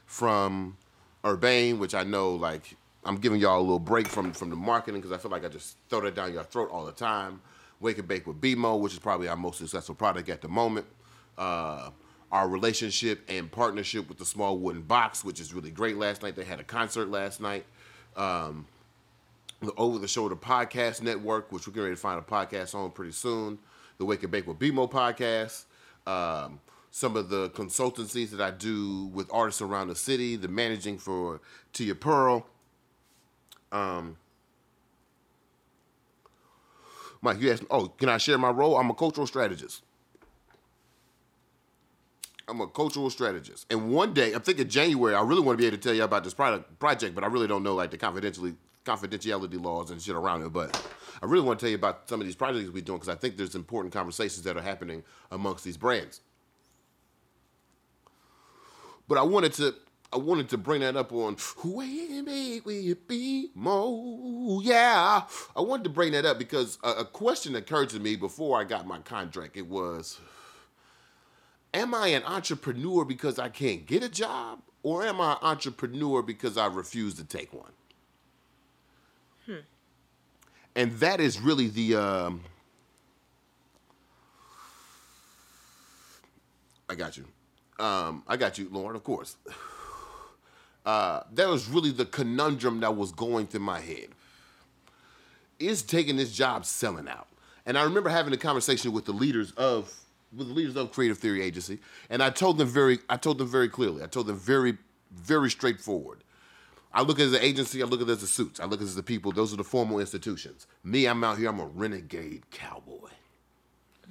From 0.07 0.77
Urbane, 1.25 1.81
which 1.81 1.97
I 1.97 2.05
know 2.05 2.37
like 2.37 2.77
I'm 3.05 3.17
giving 3.17 3.41
y'all 3.41 3.59
a 3.59 3.61
little 3.61 3.81
break 3.81 4.07
from 4.07 4.33
from 4.33 4.51
the 4.51 4.57
marketing 4.57 5.01
because 5.01 5.11
I 5.11 5.19
feel 5.21 5.33
like 5.33 5.45
I 5.45 5.49
just 5.49 5.79
throw 5.89 6.01
that 6.03 6.15
down 6.15 6.33
your 6.33 6.45
throat 6.45 6.71
all 6.71 6.87
the 6.87 6.93
time. 6.93 7.41
Wake 7.81 7.99
and 7.99 8.07
Bake 8.07 8.29
with 8.29 8.41
BMO, 8.41 8.79
which 8.79 8.93
is 8.93 9.01
probably 9.01 9.27
our 9.27 9.35
most 9.35 9.59
successful 9.59 9.97
product 9.97 10.29
at 10.29 10.41
the 10.41 10.49
moment. 10.49 10.87
Uh, 11.37 11.91
our 12.33 12.49
relationship 12.49 13.21
and 13.29 13.53
partnership 13.53 14.09
with 14.09 14.19
the 14.19 14.25
Small 14.25 14.59
Wooden 14.59 14.83
Box, 14.83 15.23
which 15.23 15.39
is 15.39 15.53
really 15.53 15.71
great. 15.71 15.99
Last 15.99 16.23
night 16.23 16.35
they 16.35 16.45
had 16.45 16.59
a 16.59 16.65
concert 16.65 17.11
last 17.11 17.41
night. 17.41 17.67
Um, 18.17 18.67
the 19.61 19.73
Over 19.77 19.99
the 19.99 20.09
Shoulder 20.09 20.35
Podcast 20.35 21.03
Network, 21.03 21.53
which 21.53 21.67
we're 21.67 21.75
getting 21.75 21.85
ready 21.85 21.95
to 21.95 22.01
find 22.01 22.19
a 22.19 22.23
podcast 22.23 22.75
on 22.75 22.91
pretty 22.91 23.13
soon. 23.13 23.59
The 23.99 24.07
Wake 24.07 24.23
and 24.23 24.33
Bake 24.33 24.47
with 24.47 24.59
BMO 24.59 24.91
podcast. 24.91 25.65
Um, 26.11 26.59
some 26.91 27.17
of 27.17 27.29
the 27.29 27.51
consultancies 27.51 28.31
that 28.31 28.41
I 28.41 28.51
do 28.51 29.11
with 29.15 29.29
artists 29.33 29.61
around 29.61 29.89
the 29.89 29.95
city, 29.95 30.37
the 30.37 30.49
managing 30.49 30.99
for 30.99 31.41
Tia 31.73 31.95
Pearl. 31.95 32.47
Um, 33.71 34.17
Mike, 37.21 37.41
you 37.41 37.53
asked 37.53 37.65
oh, 37.71 37.89
can 37.89 38.09
I 38.09 38.19
share 38.19 38.39
my 38.39 38.51
role? 38.51 38.77
I'm 38.77 38.91
a 38.91 38.95
cultural 38.95 39.27
strategist. 39.27 39.83
I'm 42.53 42.61
a 42.61 42.67
cultural 42.67 43.09
strategist. 43.09 43.65
And 43.71 43.91
one 43.91 44.13
day, 44.13 44.35
I'm 44.35 44.43
thinking 44.43 44.69
January, 44.69 45.15
I 45.15 45.23
really 45.23 45.41
want 45.41 45.59
to 45.59 45.63
be 45.63 45.67
able 45.67 45.79
to 45.79 45.83
tell 45.83 45.95
you 45.95 46.05
about 46.05 46.23
this 46.23 46.35
product 46.35 46.79
project, 46.79 47.15
but 47.15 47.25
I 47.25 47.29
really 47.29 47.47
don't 47.47 47.63
know 47.63 47.75
like 47.75 47.91
the 47.91 47.97
confidentially 47.97 48.55
confidentiality 48.85 49.63
laws 49.63 49.91
and 49.91 50.03
shit 50.03 50.15
around 50.15 50.43
it. 50.43 50.53
But 50.53 50.79
I 51.23 51.27
really 51.27 51.47
want 51.47 51.59
to 51.61 51.65
tell 51.65 51.71
you 51.71 51.77
about 51.77 52.11
some 52.11 52.21
of 52.21 52.27
these 52.27 52.37
projects 52.37 52.69
we're 52.69 52.83
doing 52.83 52.99
because 52.99 53.09
I 53.09 53.15
think 53.15 53.39
there's 53.39 53.55
important 53.55 53.95
conversations 53.95 54.43
that 54.43 54.55
are 54.59 54.63
happening 54.63 55.03
amongst 55.31 55.65
these 55.65 55.79
brands. 55.79 56.21
But 59.09 59.17
I 59.17 59.23
wanted 59.23 59.55
to 59.55 59.75
I 60.13 60.19
wanted 60.19 60.51
to 60.51 60.59
bring 60.59 60.83
that 60.83 60.95
up 60.95 61.11
on 61.11 61.37
Where 61.63 62.23
Make 62.23 62.67
We 62.67 62.93
Be 62.93 63.49
Mo. 63.55 64.61
Yeah. 64.63 65.23
I 65.57 65.61
wanted 65.63 65.85
to 65.85 65.91
bring 65.91 66.13
that 66.13 66.27
up 66.27 66.39
because 66.39 66.77
a, 66.85 66.91
a 66.91 67.05
question 67.07 67.57
occurred 67.57 67.89
to 67.91 67.99
me 67.99 68.17
before 68.17 68.61
I 68.61 68.65
got 68.65 68.87
my 68.87 68.99
contract. 68.99 69.57
It 69.57 69.69
was 69.69 70.21
Am 71.75 71.95
I 71.95 72.09
an 72.09 72.23
entrepreneur 72.25 73.05
because 73.05 73.39
I 73.39 73.49
can't 73.49 73.87
get 73.87 74.03
a 74.03 74.09
job? 74.09 74.61
Or 74.83 75.05
am 75.05 75.21
I 75.21 75.33
an 75.33 75.39
entrepreneur 75.43 76.23
because 76.23 76.57
I 76.57 76.67
refuse 76.67 77.15
to 77.15 77.25
take 77.25 77.53
one? 77.53 77.73
And 80.75 80.93
that 81.01 81.21
is 81.21 81.41
really 81.41 81.69
the 81.69 81.97
um, 81.97 82.41
I 86.89 86.95
got 86.95 87.17
you. 87.17 87.25
Um, 87.79 88.23
I 88.29 88.37
got 88.37 88.59
you, 88.59 88.69
Lauren, 88.71 88.97
of 88.97 89.05
course. 89.05 89.37
Uh, 90.85 91.23
that 91.33 91.49
was 91.49 91.69
really 91.69 91.93
the 91.93 92.05
conundrum 92.05 92.81
that 92.81 92.97
was 92.97 93.13
going 93.13 93.47
through 93.47 93.61
my 93.61 93.79
head. 93.79 94.09
Is 95.61 95.81
taking 95.81 96.17
this 96.17 96.33
job 96.33 96.67
selling 96.67 97.07
out? 97.07 97.29
And 97.65 97.79
I 97.79 97.85
remember 97.85 98.11
having 98.11 98.33
a 98.35 98.37
conversation 98.37 98.91
with 98.91 99.05
the 99.05 99.13
leaders 99.13 99.53
of 99.53 99.95
with 100.37 100.49
the 100.49 100.55
leaders 100.55 100.77
of 100.77 100.93
Creative 100.93 101.19
Theory 101.19 101.43
Agency, 101.43 101.79
and 102.11 102.23
I 102.23 102.31
told 102.31 102.59
them 102.59 102.69
very 102.69 102.99
I 103.09 103.17
told 103.17 103.39
them 103.39 103.49
very 103.49 103.69
clearly. 103.69 104.03
I 104.03 104.07
told 104.07 104.27
them 104.27 104.39
very 104.39 104.79
very 105.11 105.51
straightforward. 105.51 106.25
I 106.95 107.03
look 107.03 107.19
at 107.21 107.29
an 107.29 107.37
agency, 107.37 107.83
I 107.83 107.87
look 107.87 108.03
at 108.03 108.09
it 108.09 108.13
as 108.13 108.21
the 108.21 108.27
suits, 108.27 108.61
I 108.61 108.65
look 108.65 108.81
at 108.81 108.85
it 108.85 108.89
as 108.89 108.95
the 108.95 109.03
people, 109.03 109.33
those 109.33 109.53
are 109.53 109.57
the 109.57 109.65
formal 109.65 109.99
institutions. 109.99 110.67
Me, 110.85 111.07
I'm 111.07 111.25
out 111.25 111.39
here, 111.39 111.49
I'm 111.49 111.61
a 111.61 111.67
renegade 111.67 112.51
cowboy. 112.51 113.09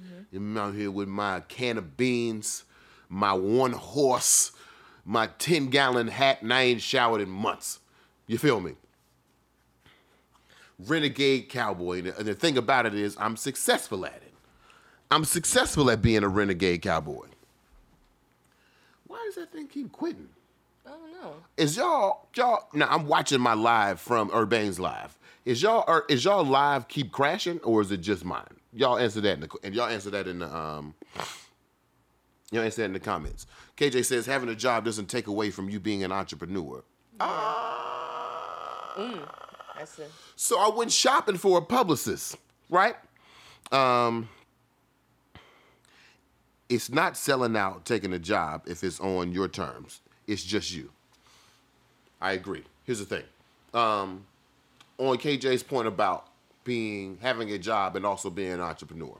Mm-hmm. 0.00 0.36
I'm 0.36 0.56
out 0.58 0.74
here 0.74 0.90
with 0.90 1.06
my 1.06 1.40
can 1.40 1.78
of 1.78 1.96
beans, 1.96 2.64
my 3.08 3.32
one 3.32 3.72
horse, 3.72 4.50
my 5.04 5.28
10 5.38 5.68
gallon 5.68 6.08
hat, 6.08 6.42
and 6.42 6.52
I 6.52 6.62
ain't 6.62 6.82
showered 6.82 7.20
in 7.20 7.28
months. 7.28 7.78
You 8.26 8.38
feel 8.38 8.60
me? 8.60 8.74
Renegade 10.78 11.48
cowboy. 11.48 11.98
And 11.98 12.26
the 12.26 12.34
thing 12.34 12.56
about 12.56 12.86
it 12.86 12.94
is, 12.94 13.16
I'm 13.20 13.36
successful 13.36 14.04
at 14.06 14.16
it. 14.16 14.31
I'm 15.12 15.24
successful 15.26 15.90
at 15.90 16.00
being 16.00 16.22
a 16.22 16.28
renegade 16.28 16.80
cowboy. 16.80 17.26
Why 19.06 19.22
does 19.26 19.34
that 19.34 19.52
thing 19.52 19.68
keep 19.68 19.92
quitting? 19.92 20.30
I 20.86 20.90
don't 20.90 21.12
know. 21.12 21.34
Is 21.58 21.76
y'all 21.76 22.28
y'all 22.34 22.66
now 22.72 22.88
I'm 22.88 23.06
watching 23.06 23.38
my 23.38 23.52
live 23.52 24.00
from 24.00 24.30
Urbane's 24.30 24.80
live. 24.80 25.18
Is 25.44 25.60
y'all 25.60 25.84
or 25.86 26.06
is 26.08 26.24
y'all 26.24 26.44
live 26.44 26.88
keep 26.88 27.12
crashing 27.12 27.60
or 27.60 27.82
is 27.82 27.92
it 27.92 28.00
just 28.00 28.24
mine? 28.24 28.56
Y'all 28.72 28.96
answer 28.96 29.20
that 29.20 29.34
in 29.34 29.40
the 29.40 29.48
and 29.62 29.74
y'all 29.74 29.88
answer 29.88 30.08
that 30.08 30.26
in 30.26 30.38
the 30.38 30.56
um 30.56 30.94
y'all 32.50 32.62
answer 32.62 32.80
that 32.80 32.86
in 32.86 32.94
the 32.94 33.00
comments. 33.00 33.46
KJ 33.76 34.06
says 34.06 34.24
having 34.24 34.48
a 34.48 34.54
job 34.54 34.86
doesn't 34.86 35.10
take 35.10 35.26
away 35.26 35.50
from 35.50 35.68
you 35.68 35.78
being 35.78 36.02
an 36.04 36.10
entrepreneur. 36.10 36.82
Ah, 37.20 38.94
That's 39.76 39.98
a 39.98 40.06
So 40.36 40.58
I 40.58 40.74
went 40.74 40.90
shopping 40.90 41.36
for 41.36 41.58
a 41.58 41.62
publicist, 41.62 42.38
right? 42.70 42.96
Um, 43.72 44.30
it's 46.72 46.90
not 46.90 47.16
selling 47.16 47.56
out 47.56 47.84
taking 47.84 48.12
a 48.12 48.18
job 48.18 48.62
if 48.66 48.82
it's 48.82 48.98
on 49.00 49.32
your 49.32 49.48
terms. 49.48 50.00
It's 50.26 50.42
just 50.42 50.72
you. 50.72 50.90
I 52.20 52.32
agree. 52.32 52.62
Here's 52.84 52.98
the 52.98 53.04
thing. 53.04 53.24
Um, 53.74 54.24
on 54.98 55.18
KJ's 55.18 55.62
point 55.62 55.88
about 55.88 56.28
being 56.64 57.18
having 57.20 57.50
a 57.50 57.58
job 57.58 57.96
and 57.96 58.06
also 58.06 58.30
being 58.30 58.52
an 58.52 58.60
entrepreneur. 58.60 59.18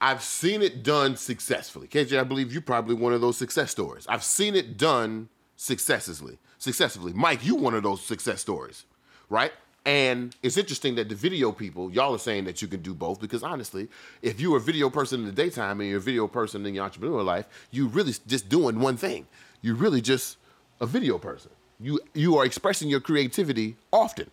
I've 0.00 0.22
seen 0.22 0.60
it 0.60 0.82
done 0.82 1.16
successfully. 1.16 1.86
KJ, 1.86 2.18
I 2.18 2.24
believe 2.24 2.52
you're 2.52 2.60
probably 2.60 2.94
one 2.94 3.14
of 3.14 3.22
those 3.22 3.38
success 3.38 3.70
stories. 3.70 4.06
I've 4.06 4.24
seen 4.24 4.54
it 4.54 4.76
done 4.76 5.28
successfully. 5.56 6.38
Successfully, 6.58 7.12
Mike, 7.14 7.44
you 7.44 7.54
one 7.54 7.74
of 7.74 7.82
those 7.82 8.04
success 8.04 8.40
stories, 8.40 8.84
right? 9.30 9.52
And 9.86 10.34
it's 10.42 10.56
interesting 10.56 10.96
that 10.96 11.08
the 11.08 11.14
video 11.14 11.52
people, 11.52 11.92
y'all 11.92 12.12
are 12.12 12.18
saying 12.18 12.44
that 12.46 12.60
you 12.60 12.66
can 12.66 12.82
do 12.82 12.92
both 12.92 13.20
because 13.20 13.44
honestly, 13.44 13.86
if 14.20 14.40
you're 14.40 14.56
a 14.56 14.60
video 14.60 14.90
person 14.90 15.20
in 15.20 15.26
the 15.26 15.32
daytime 15.32 15.80
and 15.80 15.88
you're 15.88 15.98
a 15.98 16.02
video 16.02 16.26
person 16.26 16.66
in 16.66 16.74
your 16.74 16.88
entrepreneurial 16.88 17.24
life, 17.24 17.46
you're 17.70 17.86
really 17.86 18.12
just 18.26 18.48
doing 18.48 18.80
one 18.80 18.96
thing. 18.96 19.28
You're 19.62 19.76
really 19.76 20.00
just 20.00 20.38
a 20.80 20.86
video 20.86 21.18
person. 21.18 21.52
You 21.78 22.00
you 22.14 22.36
are 22.36 22.44
expressing 22.44 22.88
your 22.88 22.98
creativity 22.98 23.76
often. 23.92 24.28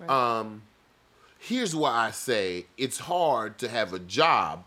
Right. 0.00 0.10
Um, 0.10 0.60
here's 1.38 1.74
why 1.74 1.92
I 1.92 2.10
say 2.10 2.66
it's 2.76 2.98
hard 2.98 3.56
to 3.58 3.68
have 3.68 3.94
a 3.94 3.98
job 4.00 4.64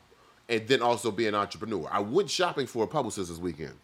and 0.47 0.67
then 0.67 0.81
also 0.81 1.11
be 1.11 1.27
an 1.27 1.35
entrepreneur. 1.35 1.87
I 1.91 1.99
went 1.99 2.31
shopping 2.31 2.65
for 2.65 2.85
a 2.85 2.87
publicist 2.87 3.29
this 3.29 3.37
weekend. 3.37 3.75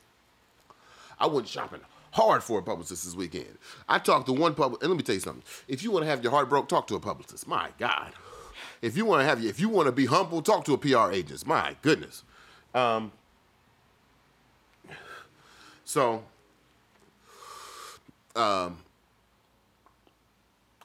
I 1.19 1.27
went 1.27 1.47
shopping 1.47 1.81
hard 2.15 2.41
for 2.41 2.59
a 2.59 2.63
publicist 2.63 3.03
this 3.03 3.13
weekend. 3.13 3.57
I 3.89 3.99
talked 3.99 4.27
to 4.27 4.33
one 4.33 4.55
public, 4.55 4.81
and 4.81 4.89
let 4.89 4.97
me 4.97 5.03
tell 5.03 5.15
you 5.15 5.21
something. 5.21 5.43
If 5.67 5.83
you 5.83 5.91
want 5.91 6.05
to 6.05 6.09
have 6.09 6.23
your 6.23 6.31
heart 6.31 6.47
broke, 6.47 6.69
talk 6.69 6.87
to 6.87 6.95
a 6.95 6.99
publicist. 6.99 7.45
My 7.45 7.69
God. 7.77 8.13
If 8.81 8.95
you 8.95 9.05
want 9.05 9.21
to 9.21 9.25
have, 9.25 9.43
you, 9.43 9.49
if 9.49 9.59
you 9.59 9.67
want 9.67 9.87
to 9.87 9.91
be 9.91 10.05
humble, 10.05 10.41
talk 10.41 10.63
to 10.65 10.73
a 10.73 10.77
PR 10.77 11.11
agent. 11.11 11.45
My 11.45 11.75
goodness. 11.81 12.23
Um, 12.73 13.11
so, 15.83 16.23
um, 18.35 18.77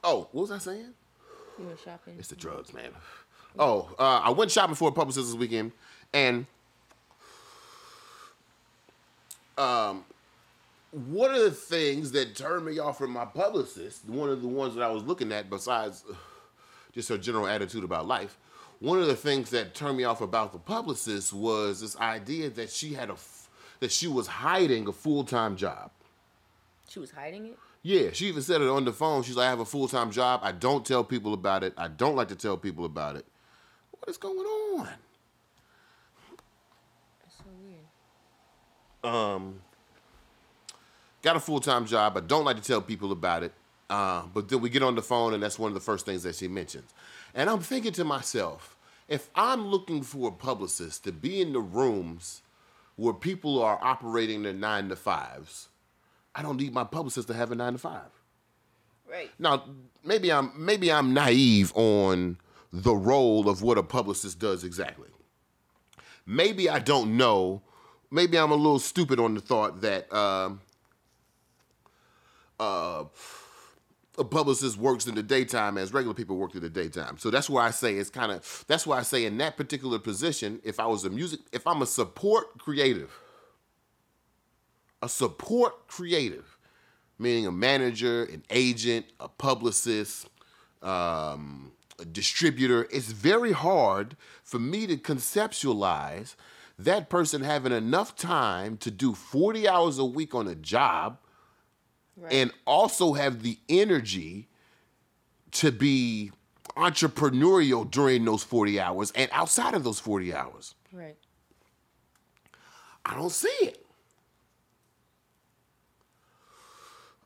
oh, 0.03 0.29
what 0.33 0.43
was 0.43 0.51
I 0.51 0.59
saying? 0.59 0.95
You 1.61 1.67
were 1.67 1.77
shopping. 1.77 2.17
It's 2.19 2.29
the 2.29 2.37
drugs, 2.37 2.75
man. 2.75 2.91
Oh, 3.57 3.89
uh, 3.99 4.21
I 4.25 4.31
went 4.31 4.51
shopping 4.51 4.75
for 4.75 4.89
a 4.89 4.93
publicist 4.93 5.29
this 5.29 5.37
weekend, 5.37 5.71
and 6.13 6.47
um, 9.59 10.05
one 10.93 11.35
of 11.35 11.41
the 11.41 11.51
things 11.51 12.13
that 12.13 12.35
turned 12.35 12.65
me 12.65 12.79
off 12.79 12.99
from 12.99 13.13
my 13.13 13.25
publicist, 13.25 14.09
one 14.09 14.29
of 14.29 14.43
the 14.43 14.49
ones 14.49 14.75
that 14.75 14.83
I 14.83 14.91
was 14.91 15.05
looking 15.05 15.33
at, 15.33 15.49
besides 15.49 16.05
just 16.93 17.09
her 17.09 17.19
general 17.19 17.47
attitude 17.47 17.85
about 17.85 18.07
life, 18.07 18.37
one 18.81 18.99
of 18.99 19.07
the 19.07 19.17
things 19.17 19.51
that 19.51 19.75
turned 19.75 19.99
me 19.99 20.05
off 20.05 20.21
about 20.21 20.53
the 20.53 20.59
publicist 20.59 21.33
was 21.33 21.81
this 21.81 21.97
idea 21.99 22.51
that 22.51 22.71
she 22.71 22.95
had 22.95 23.11
a 23.11 23.17
that 23.81 23.93
she 23.93 24.09
was 24.09 24.27
hiding 24.27 24.89
a 24.89 24.93
full 24.93 25.25
time 25.25 25.57
job. 25.57 25.91
She 26.89 26.99
was 26.99 27.11
hiding 27.11 27.47
it. 27.47 27.59
Yeah, 27.83 28.11
she 28.13 28.27
even 28.27 28.43
said 28.43 28.61
it 28.61 28.69
on 28.69 28.85
the 28.85 28.93
phone. 28.93 29.23
She's 29.23 29.37
like, 29.37 29.47
I 29.47 29.51
have 29.51 29.61
a 29.61 29.65
full 29.65 29.89
time 29.89 30.11
job. 30.11 30.41
I 30.43 30.53
don't 30.53 30.85
tell 30.85 31.05
people 31.05 31.35
about 31.35 31.63
it. 31.63 31.73
I 31.77 31.89
don't 31.89 32.17
like 32.17 32.29
to 32.29 32.37
tell 32.37 32.57
people 32.57 32.85
about 32.85 33.17
it. 33.17 33.27
What 33.93 34.09
is 34.09 34.17
going 34.17 34.39
on? 34.39 34.89
That's 37.23 37.37
so 37.37 37.45
weird. 37.63 39.15
Um, 39.15 39.61
got 41.23 41.37
a 41.37 41.41
full 41.41 41.61
time 41.61 41.87
job. 41.87 42.17
I 42.17 42.21
don't 42.21 42.45
like 42.45 42.57
to 42.57 42.63
tell 42.63 42.81
people 42.81 43.13
about 43.13 43.43
it. 43.43 43.53
Uh, 43.89 44.23
but 44.33 44.49
then 44.49 44.61
we 44.61 44.71
get 44.71 44.85
on 44.85 44.95
the 44.95 45.03
phone, 45.03 45.35
and 45.35 45.43
that's 45.43 45.59
one 45.59 45.69
of 45.69 45.75
the 45.75 45.81
first 45.81 46.07
things 46.07 46.23
that 46.23 46.37
she 46.37 46.47
mentions. 46.47 46.95
And 47.35 47.51
I'm 47.51 47.59
thinking 47.59 47.93
to 47.93 48.05
myself, 48.05 48.77
if 49.09 49.29
I'm 49.35 49.67
looking 49.67 50.03
for 50.03 50.29
a 50.29 50.33
publicist 50.33 51.03
to 51.05 51.13
be 51.13 51.41
in 51.41 51.53
the 51.53 51.61
rooms 51.61 52.43
where 52.95 53.13
people 53.13 53.61
are 53.61 53.79
operating 53.83 54.45
their 54.45 54.53
nine 54.53 54.89
to 54.91 54.97
fives, 54.97 55.69
I 56.35 56.43
don't 56.43 56.57
need 56.57 56.73
my 56.73 56.85
publicist 56.85 57.27
to 57.29 57.35
have 57.35 57.51
a 57.51 57.57
nine 57.57 57.73
to 57.73 57.79
five. 57.79 58.11
Right. 59.11 59.31
Now, 59.41 59.65
maybe 60.05 60.31
I'm 60.31 60.53
maybe 60.57 60.93
I'm 60.93 61.13
naive 61.13 61.73
on 61.75 62.39
the 62.73 62.95
role 62.95 63.49
of 63.49 63.63
what 63.63 63.77
a 63.77 63.83
publicist 63.83 64.39
does 64.39 64.63
exactly. 64.63 65.09
Maybe 66.25 66.71
I 66.71 66.79
don't 66.79 67.17
know. 67.17 67.63
Maybe 68.13 68.39
I'm 68.39 68.53
a 68.53 68.57
little 68.57 68.79
stupid 68.79 69.19
on 69.19 69.35
the 69.35 69.41
thought 69.41 69.81
that 69.81 70.13
um, 70.13 70.61
uh, 72.61 73.05
a 74.19 74.25
publicist 74.25 74.77
works 74.77 75.07
in 75.07 75.15
the 75.15 75.23
daytime 75.23 75.79
as 75.79 75.93
regular 75.93 76.15
people 76.15 76.37
work 76.37 76.55
in 76.55 76.61
the 76.61 76.69
daytime. 76.69 77.17
So 77.17 77.31
that's 77.31 77.49
why 77.49 77.67
I 77.67 77.71
say 77.71 77.95
it's 77.95 78.11
kind 78.11 78.31
of 78.31 78.65
that's 78.69 78.87
why 78.87 78.99
I 78.99 79.03
say 79.03 79.25
in 79.25 79.39
that 79.39 79.57
particular 79.57 79.99
position, 79.99 80.61
if 80.63 80.79
I 80.79 80.87
was 80.87 81.05
a 81.05 81.11
music, 81.11 81.41
if 81.53 81.67
I'm 81.67 81.81
a 81.83 81.87
support 81.87 82.59
creative, 82.59 83.19
a 85.01 85.09
support 85.09 85.89
creative, 85.89 86.59
meaning 87.19 87.47
a 87.47 87.53
manager, 87.53 88.25
an 88.25 88.45
agent, 88.51 89.07
a 89.19 89.29
publicist, 89.29 90.29
um, 90.83 91.73
a 91.99 92.05
distributor, 92.05 92.87
it's 92.91 93.13
very 93.13 93.53
hard 93.53 94.17
for 94.43 94.59
me 94.59 94.87
to 94.87 94.97
conceptualize 94.97 96.35
that 96.79 97.09
person 97.09 97.43
having 97.43 97.73
enough 97.73 98.17
time 98.17 98.77
to 98.79 98.91
do 98.91 99.15
40 99.15 99.69
hours 99.69 99.99
a 99.99 100.05
week 100.05 100.35
on 100.35 100.49
a 100.49 100.55
job 100.55 101.19
Right. 102.21 102.33
and 102.33 102.53
also 102.67 103.15
have 103.15 103.43
the 103.43 103.59
energy 103.69 104.47
to 105.53 105.73
be 105.73 106.33
entrepreneurial 106.77 107.91
during 107.91 108.25
those 108.25 108.43
40 108.43 108.79
hours 108.79 109.11
and 109.13 109.31
outside 109.33 109.75
of 109.75 109.85
those 109.85 109.99
40 109.99 110.35
hours. 110.35 110.75
right. 110.93 111.17
I 113.05 113.15
don't 113.15 113.33
see 113.33 113.49
it. 113.63 113.85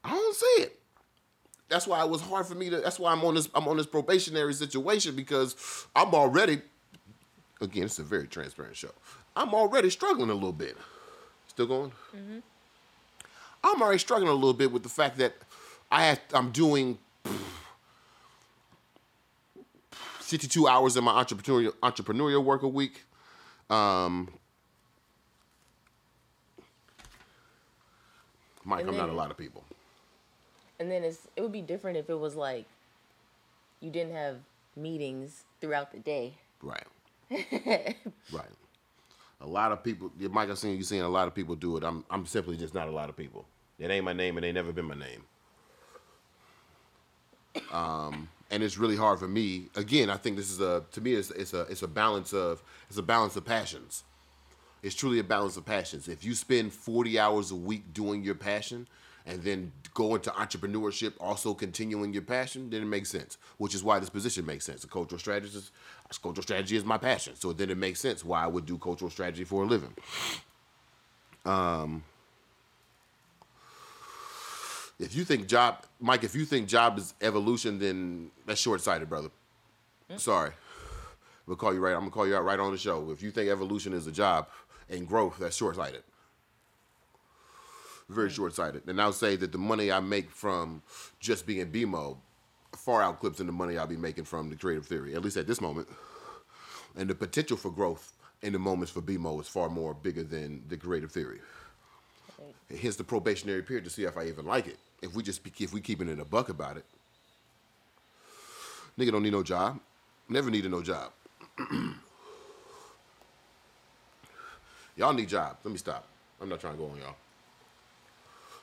I 0.05 0.11
don't 0.11 0.37
see 0.37 0.63
it. 0.63 0.79
That's 1.69 1.87
why 1.87 2.03
it 2.05 2.09
was 2.11 2.21
hard 2.21 2.47
for 2.47 2.55
me 2.55 2.71
to. 2.71 2.81
That's 2.81 2.99
why 2.99 3.11
I'm 3.11 3.25
on 3.25 3.35
this. 3.35 3.49
I'm 3.55 3.67
on 3.67 3.77
this 3.79 3.87
probationary 3.87 4.55
situation 4.55 5.17
because 5.17 5.57
I'm 5.97 6.15
already. 6.15 6.61
Again, 7.61 7.85
it's 7.85 7.99
a 7.99 8.03
very 8.05 8.27
transparent 8.29 8.77
show. 8.77 8.91
I'm 9.35 9.55
already 9.55 9.91
struggling 9.91 10.31
a 10.31 10.35
little 10.35 10.53
bit. 10.53 10.77
Still 11.49 11.67
going. 11.67 11.91
Mm-hmm. 12.15 12.39
I'm 13.65 13.81
already 13.81 13.99
struggling 13.99 14.29
a 14.29 14.35
little 14.35 14.53
bit 14.53 14.71
with 14.71 14.83
the 14.83 14.89
fact 14.89 15.17
that 15.19 15.35
I 15.91 16.05
have, 16.07 16.21
I'm 16.33 16.51
doing 16.51 16.99
52 20.21 20.69
hours 20.69 20.97
in 20.97 21.05
my 21.05 21.13
entrepreneurial 21.13 21.73
entrepreneurial 21.83 22.45
work 22.45 22.63
a 22.63 22.69
week. 22.69 23.05
Um, 23.71 24.29
Mike, 28.65 28.83
And 28.83 28.91
I'm 28.91 28.97
not 28.97 29.09
a 29.09 29.13
lot 29.13 29.31
of 29.31 29.37
people. 29.37 29.65
And 30.79 30.91
then 30.91 31.05
it's 31.05 31.29
it 31.37 31.43
would 31.43 31.53
be 31.53 31.63
different 31.63 31.97
if 31.97 32.11
it 32.11 32.19
was 32.19 32.35
like 32.35 32.67
you 33.81 33.91
didn't 33.91 34.13
have 34.13 34.39
meetings 34.77 35.45
throughout 35.61 35.93
the 35.93 35.99
day. 35.99 36.35
Right. 36.63 36.87
right. 37.31 38.51
A 39.41 39.47
lot 39.47 39.73
of 39.73 39.85
people, 39.85 40.11
Mike, 40.31 40.51
I've 40.51 40.59
seen 40.59 40.77
you 40.77 40.83
seeing 40.83 41.03
a 41.03 41.09
lot 41.09 41.29
of 41.29 41.35
people 41.35 41.55
do 41.55 41.77
it. 41.77 41.85
I'm, 41.85 42.05
I'm 42.11 42.25
simply 42.25 42.57
just 42.57 42.75
not 42.75 42.89
a 42.89 42.91
lot 42.91 43.09
of 43.09 43.17
people. 43.17 43.47
It 43.79 43.91
ain't 43.91 44.05
my 44.05 44.13
name, 44.13 44.37
and 44.37 44.47
ain't 44.47 44.55
never 44.55 44.73
been 44.73 44.87
my 44.87 44.95
name. 44.95 45.25
Um, 47.73 48.29
and 48.51 48.63
it's 48.63 48.79
really 48.79 48.97
hard 48.97 49.19
for 49.19 49.29
me. 49.29 49.69
Again, 49.75 50.11
I 50.11 50.17
think 50.17 50.37
this 50.37 50.51
is 50.51 50.61
a, 50.61 50.85
to 50.93 51.01
me, 51.01 51.15
it's, 51.15 51.31
it's 51.31 51.55
a, 51.55 51.63
it's 51.63 51.83
a 51.83 51.89
balance 51.89 52.33
of, 52.33 52.63
it's 52.89 52.99
a 52.99 53.03
balance 53.03 53.37
of 53.37 53.45
passions. 53.45 54.05
It's 54.83 54.95
truly 54.95 55.19
a 55.19 55.25
balance 55.25 55.57
of 55.57 55.65
passions. 55.65 56.09
If 56.09 56.25
you 56.25 56.35
spend 56.35 56.73
40 56.73 57.19
hours 57.19 57.51
a 57.51 57.57
week 57.57 57.95
doing 57.95 58.23
your 58.23 58.35
passion 58.35 58.87
and 59.25 59.43
then 59.43 59.73
go 59.95 60.15
into 60.15 60.31
entrepreneurship, 60.31 61.15
also 61.19 61.55
continuing 61.55 62.13
your 62.13 62.23
passion, 62.23 62.69
then 62.69 62.83
it 62.83 62.87
makes 62.87 63.09
sense. 63.09 63.39
Which 63.57 63.75
is 63.75 63.83
why 63.83 63.99
this 63.99 64.11
position 64.11 64.45
makes 64.45 64.67
sense. 64.67 64.85
A 64.85 64.87
cultural 64.87 65.19
strategist, 65.19 65.73
cultural 66.23 66.43
strategy 66.43 66.77
is 66.77 66.85
my 66.85 66.99
passion. 66.99 67.35
So 67.37 67.53
then 67.55 67.71
it 67.71 67.79
makes 67.79 67.99
sense 68.01 68.25
why 68.25 68.45
I 68.45 68.47
would 68.47 68.67
do 68.67 68.77
cultural 68.77 69.11
strategy 69.11 69.45
for 69.45 69.63
a 69.63 69.67
living. 69.67 69.95
Um, 71.47 72.05
if 74.99 75.15
you 75.15 75.25
think 75.25 75.49
job, 75.49 75.85
Mike, 76.01 76.25
if 76.25 76.35
you 76.35 76.45
think 76.45 76.69
job 76.69 76.99
is 76.99 77.15
evolution, 77.21 77.79
then 77.79 78.31
that's 78.47 78.61
short 78.61 78.81
sighted, 78.81 79.09
brother. 79.09 79.31
Mm. 80.11 80.21
Sorry. 80.21 80.51
We'll 81.47 81.57
call 81.57 81.75
you 81.75 81.81
right. 81.81 81.93
I'm 81.93 82.01
gonna 82.01 82.11
call 82.11 82.27
you 82.27 82.37
out 82.37 82.45
right 82.45 82.59
on 82.59 82.73
the 82.73 82.79
show. 82.79 83.11
If 83.11 83.23
you 83.23 83.31
think 83.31 83.51
evolution 83.51 83.93
is 83.93 84.07
a 84.07 84.13
job 84.13 84.49
and 84.89 85.07
growth, 85.07 85.37
that's 85.39 85.57
short 85.57 85.77
sighted. 85.77 86.03
Very 88.09 88.29
mm. 88.29 88.35
short 88.35 88.55
sighted. 88.55 88.87
And 88.87 89.01
I'll 89.01 89.13
say 89.13 89.37
that 89.37 89.53
the 89.53 89.59
money 89.59 89.91
I 89.91 90.01
make 90.01 90.31
from 90.31 90.83
just 91.21 91.47
being 91.47 91.71
BMO 91.71 92.17
far 92.77 93.03
outclips 93.03 93.41
in 93.41 93.47
the 93.47 93.53
money 93.53 93.79
I'll 93.79 93.87
be 93.87 93.97
making 93.97 94.25
from 94.25 94.51
the 94.51 94.57
creative 94.57 94.87
theory, 94.87 95.15
at 95.15 95.23
least 95.23 95.37
at 95.37 95.47
this 95.47 95.61
moment. 95.61 95.89
And 96.97 97.09
the 97.09 97.15
potential 97.15 97.57
for 97.57 97.71
growth 97.71 98.13
in 98.43 98.53
the 98.53 98.59
moments 98.59 98.93
for 98.93 99.01
BMO 99.01 99.41
is 99.41 99.49
far 99.49 99.69
more 99.69 99.95
bigger 99.95 100.23
than 100.23 100.63
the 100.69 100.77
creative 100.77 101.11
theory. 101.11 101.41
Hence 102.77 102.97
the 102.97 103.05
probationary 103.05 103.63
period 103.63 103.85
to 103.85 103.91
see 103.91 104.05
if 104.05 104.17
I 104.17 104.27
even 104.27 104.47
like 104.47 104.67
it. 104.67 104.79
If 105.03 105.15
we 105.15 105.23
just 105.23 105.41
if 105.61 105.73
we 105.73 105.81
keeping 105.81 106.09
it 106.09 106.13
in 106.13 106.21
a 106.21 106.25
buck 106.25 106.49
about 106.49 106.77
it, 106.77 106.85
nigga 108.99 109.13
don't 109.13 109.23
need 109.23 109.33
no 109.33 109.43
job. 109.43 109.79
Never 110.29 110.51
needed 110.51 110.71
no 110.71 110.83
job. 110.83 111.13
y'all 114.97 115.13
need 115.13 115.29
jobs. 115.29 115.59
Let 115.63 115.73
me 115.73 115.79
stop. 115.79 116.07
I'm 116.41 116.49
not 116.49 116.61
trying 116.61 116.75
to 116.75 116.79
go 116.79 116.87
on 116.87 116.97
y'all. 116.99 117.17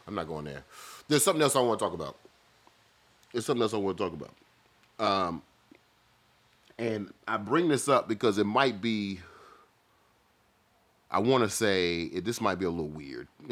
I'm 0.07 0.15
not 0.15 0.27
going 0.27 0.45
there. 0.45 0.63
There's 1.07 1.23
something 1.23 1.41
else 1.41 1.55
I 1.55 1.61
want 1.61 1.79
to 1.79 1.85
talk 1.85 1.93
about. 1.93 2.17
There's 3.31 3.45
something 3.45 3.61
else 3.61 3.73
I 3.73 3.77
want 3.77 3.97
to 3.97 4.03
talk 4.03 4.13
about. 4.13 4.33
Um, 4.99 5.41
and 6.77 7.13
I 7.27 7.37
bring 7.37 7.67
this 7.67 7.87
up 7.87 8.07
because 8.07 8.37
it 8.37 8.45
might 8.45 8.81
be 8.81 9.19
I 11.11 11.19
want 11.19 11.43
to 11.43 11.49
say 11.49 12.07
this 12.07 12.39
might 12.39 12.55
be 12.55 12.65
a 12.65 12.69
little 12.69 12.87
weird. 12.87 13.27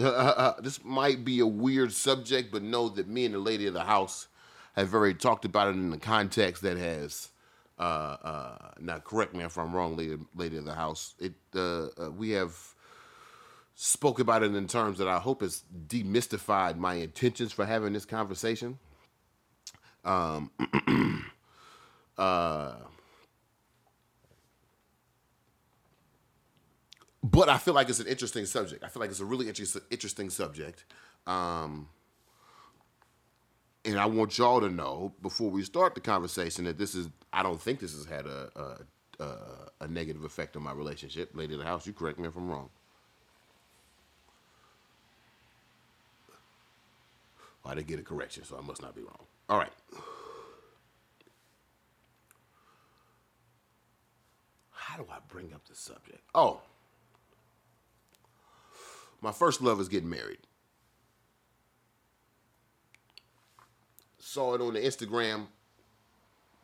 this 0.63 0.83
might 0.85 1.25
be 1.25 1.41
a 1.41 1.45
weird 1.45 1.91
subject, 1.91 2.53
but 2.53 2.63
know 2.63 2.87
that 2.87 3.07
me 3.07 3.25
and 3.25 3.35
the 3.35 3.39
lady 3.39 3.67
of 3.67 3.73
the 3.73 3.83
house 3.83 4.29
have 4.77 4.93
already 4.93 5.15
talked 5.15 5.43
about 5.43 5.67
it 5.67 5.71
in 5.71 5.89
the 5.89 5.97
context 5.97 6.63
that 6.63 6.77
has. 6.77 7.29
Uh, 7.77 8.17
uh, 8.23 8.57
now, 8.79 8.99
correct 8.99 9.33
me 9.33 9.43
if 9.43 9.57
I'm 9.57 9.75
wrong, 9.75 9.97
lady, 9.97 10.17
lady 10.35 10.57
of 10.57 10.65
the 10.65 10.73
house. 10.73 11.15
It 11.19 11.33
uh, 11.53 11.87
uh 11.87 12.11
we 12.11 12.31
have 12.31 12.55
spoke 13.75 14.19
about 14.19 14.43
it 14.43 14.55
in 14.55 14.67
terms 14.67 14.97
that 14.97 15.07
I 15.07 15.19
hope 15.19 15.41
has 15.41 15.63
demystified 15.87 16.77
my 16.77 16.95
intentions 16.95 17.51
for 17.51 17.65
having 17.65 17.93
this 17.93 18.05
conversation. 18.05 18.79
Um, 20.03 20.51
uh, 22.17 22.73
but 27.31 27.49
I 27.49 27.57
feel 27.57 27.73
like 27.73 27.89
it's 27.89 27.99
an 27.99 28.07
interesting 28.07 28.45
subject. 28.45 28.83
I 28.83 28.87
feel 28.87 29.01
like 29.01 29.09
it's 29.09 29.19
a 29.19 29.25
really 29.25 29.47
interesting 29.47 29.81
interesting 29.89 30.29
subject. 30.29 30.85
Um, 31.27 31.89
and 33.85 33.99
I 33.99 34.05
want 34.05 34.37
y'all 34.37 34.61
to 34.61 34.69
know 34.69 35.13
before 35.21 35.49
we 35.49 35.63
start 35.63 35.95
the 35.95 36.01
conversation 36.01 36.65
that 36.65 36.77
this 36.77 36.95
is 36.95 37.09
I 37.33 37.43
don't 37.43 37.61
think 37.61 37.79
this 37.79 37.93
has 37.93 38.05
had 38.05 38.25
a 38.25 38.49
a, 39.19 39.23
a, 39.23 39.35
a 39.81 39.87
negative 39.87 40.23
effect 40.23 40.55
on 40.55 40.63
my 40.63 40.71
relationship. 40.71 41.31
Lady 41.33 41.53
of 41.53 41.59
the 41.59 41.65
house, 41.65 41.85
you 41.85 41.93
correct 41.93 42.19
me 42.19 42.27
if 42.27 42.35
I'm 42.35 42.49
wrong. 42.49 42.69
I 47.65 47.75
didn't 47.75 47.87
get 47.87 47.99
a 47.99 48.03
correction, 48.03 48.43
so 48.45 48.57
I 48.57 48.65
must 48.65 48.81
not 48.81 48.95
be 48.95 49.01
wrong. 49.01 49.25
All 49.47 49.57
right. 49.57 49.71
How 54.71 54.97
do 54.97 55.05
I 55.11 55.17
bring 55.27 55.53
up 55.53 55.67
the 55.67 55.75
subject? 55.75 56.21
Oh, 56.33 56.61
my 59.21 59.31
first 59.31 59.61
love 59.61 59.79
is 59.79 59.87
getting 59.87 60.09
married. 60.09 60.39
Saw 64.19 64.53
it 64.53 64.61
on 64.61 64.73
the 64.73 64.79
Instagram, 64.79 65.47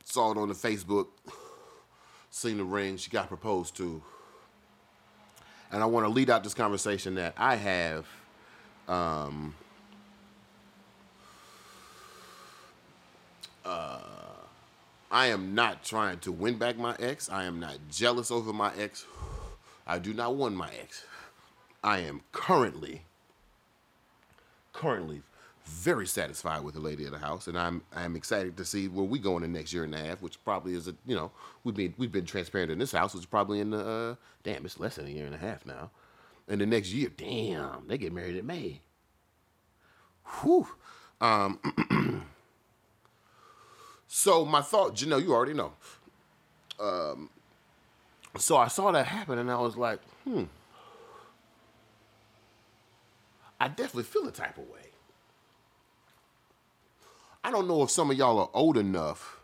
saw 0.03 0.31
it 0.31 0.37
on 0.37 0.49
the 0.49 0.53
Facebook, 0.53 1.07
seen 2.29 2.57
the 2.57 2.63
ring. 2.63 2.97
She 2.97 3.09
got 3.09 3.27
proposed 3.27 3.75
to. 3.77 4.01
And 5.71 5.81
I 5.81 5.85
want 5.87 6.05
to 6.05 6.09
lead 6.09 6.29
out 6.29 6.43
this 6.43 6.53
conversation 6.53 7.15
that 7.15 7.33
I 7.37 7.55
have 7.55 8.05
um, 8.87 9.55
uh, 13.65 13.99
I 15.09 15.27
am 15.27 15.55
not 15.55 15.83
trying 15.83 16.19
to 16.19 16.31
win 16.31 16.57
back 16.57 16.77
my 16.77 16.95
ex. 16.99 17.29
I 17.29 17.45
am 17.45 17.59
not 17.59 17.77
jealous 17.89 18.31
over 18.31 18.53
my 18.53 18.71
ex. 18.77 19.05
I 19.87 19.99
do 19.99 20.13
not 20.13 20.35
want 20.35 20.55
my 20.55 20.69
ex. 20.81 21.05
I 21.85 21.99
am 21.99 22.21
currently, 22.31 23.03
currently 24.73 25.21
very 25.63 26.05
satisfied 26.05 26.63
with 26.63 26.73
the 26.73 26.81
lady 26.81 27.05
of 27.05 27.11
the 27.11 27.19
house, 27.19 27.47
and 27.47 27.57
I'm 27.57 27.83
I'm 27.95 28.15
excited 28.15 28.57
to 28.57 28.65
see 28.65 28.87
where 28.87 29.05
we 29.05 29.19
go 29.19 29.37
in 29.37 29.43
the 29.43 29.47
next 29.47 29.71
year 29.71 29.83
and 29.83 29.95
a 29.95 29.97
half, 29.97 30.21
which 30.21 30.43
probably 30.43 30.73
is 30.73 30.87
a 30.87 30.95
you 31.05 31.15
know 31.15 31.31
we've 31.63 31.75
been 31.75 31.93
we've 31.97 32.11
been 32.11 32.25
transparent 32.25 32.71
in 32.71 32.79
this 32.79 32.91
house, 32.91 33.13
which 33.13 33.21
is 33.21 33.27
probably 33.27 33.59
in 33.59 33.69
the 33.69 33.85
uh, 33.85 34.15
damn 34.43 34.65
it's 34.65 34.79
less 34.79 34.95
than 34.95 35.07
a 35.07 35.09
year 35.09 35.25
and 35.25 35.35
a 35.35 35.37
half 35.37 35.65
now. 35.65 35.91
And 36.47 36.59
the 36.59 36.65
next 36.65 36.91
year, 36.91 37.09
damn, 37.15 37.87
they 37.87 37.97
get 37.97 38.13
married 38.13 38.35
in 38.35 38.45
May. 38.45 38.81
Whew. 40.41 40.67
Um, 41.21 41.59
So 44.17 44.45
my 44.45 44.61
thought, 44.61 45.05
know, 45.05 45.17
you 45.17 45.33
already 45.33 45.53
know. 45.53 45.73
Um, 46.79 47.29
so 48.37 48.55
I 48.55 48.69
saw 48.69 48.89
that 48.91 49.05
happen, 49.07 49.37
and 49.37 49.51
I 49.51 49.59
was 49.59 49.75
like, 49.75 49.99
hmm. 50.23 50.43
I 53.59 53.67
definitely 53.67 54.03
feel 54.03 54.27
a 54.27 54.31
type 54.31 54.57
of 54.57 54.67
way. 54.69 54.79
I 57.43 57.51
don't 57.51 57.67
know 57.67 57.83
if 57.83 57.91
some 57.91 58.09
of 58.09 58.17
y'all 58.17 58.39
are 58.39 58.49
old 58.53 58.77
enough 58.77 59.39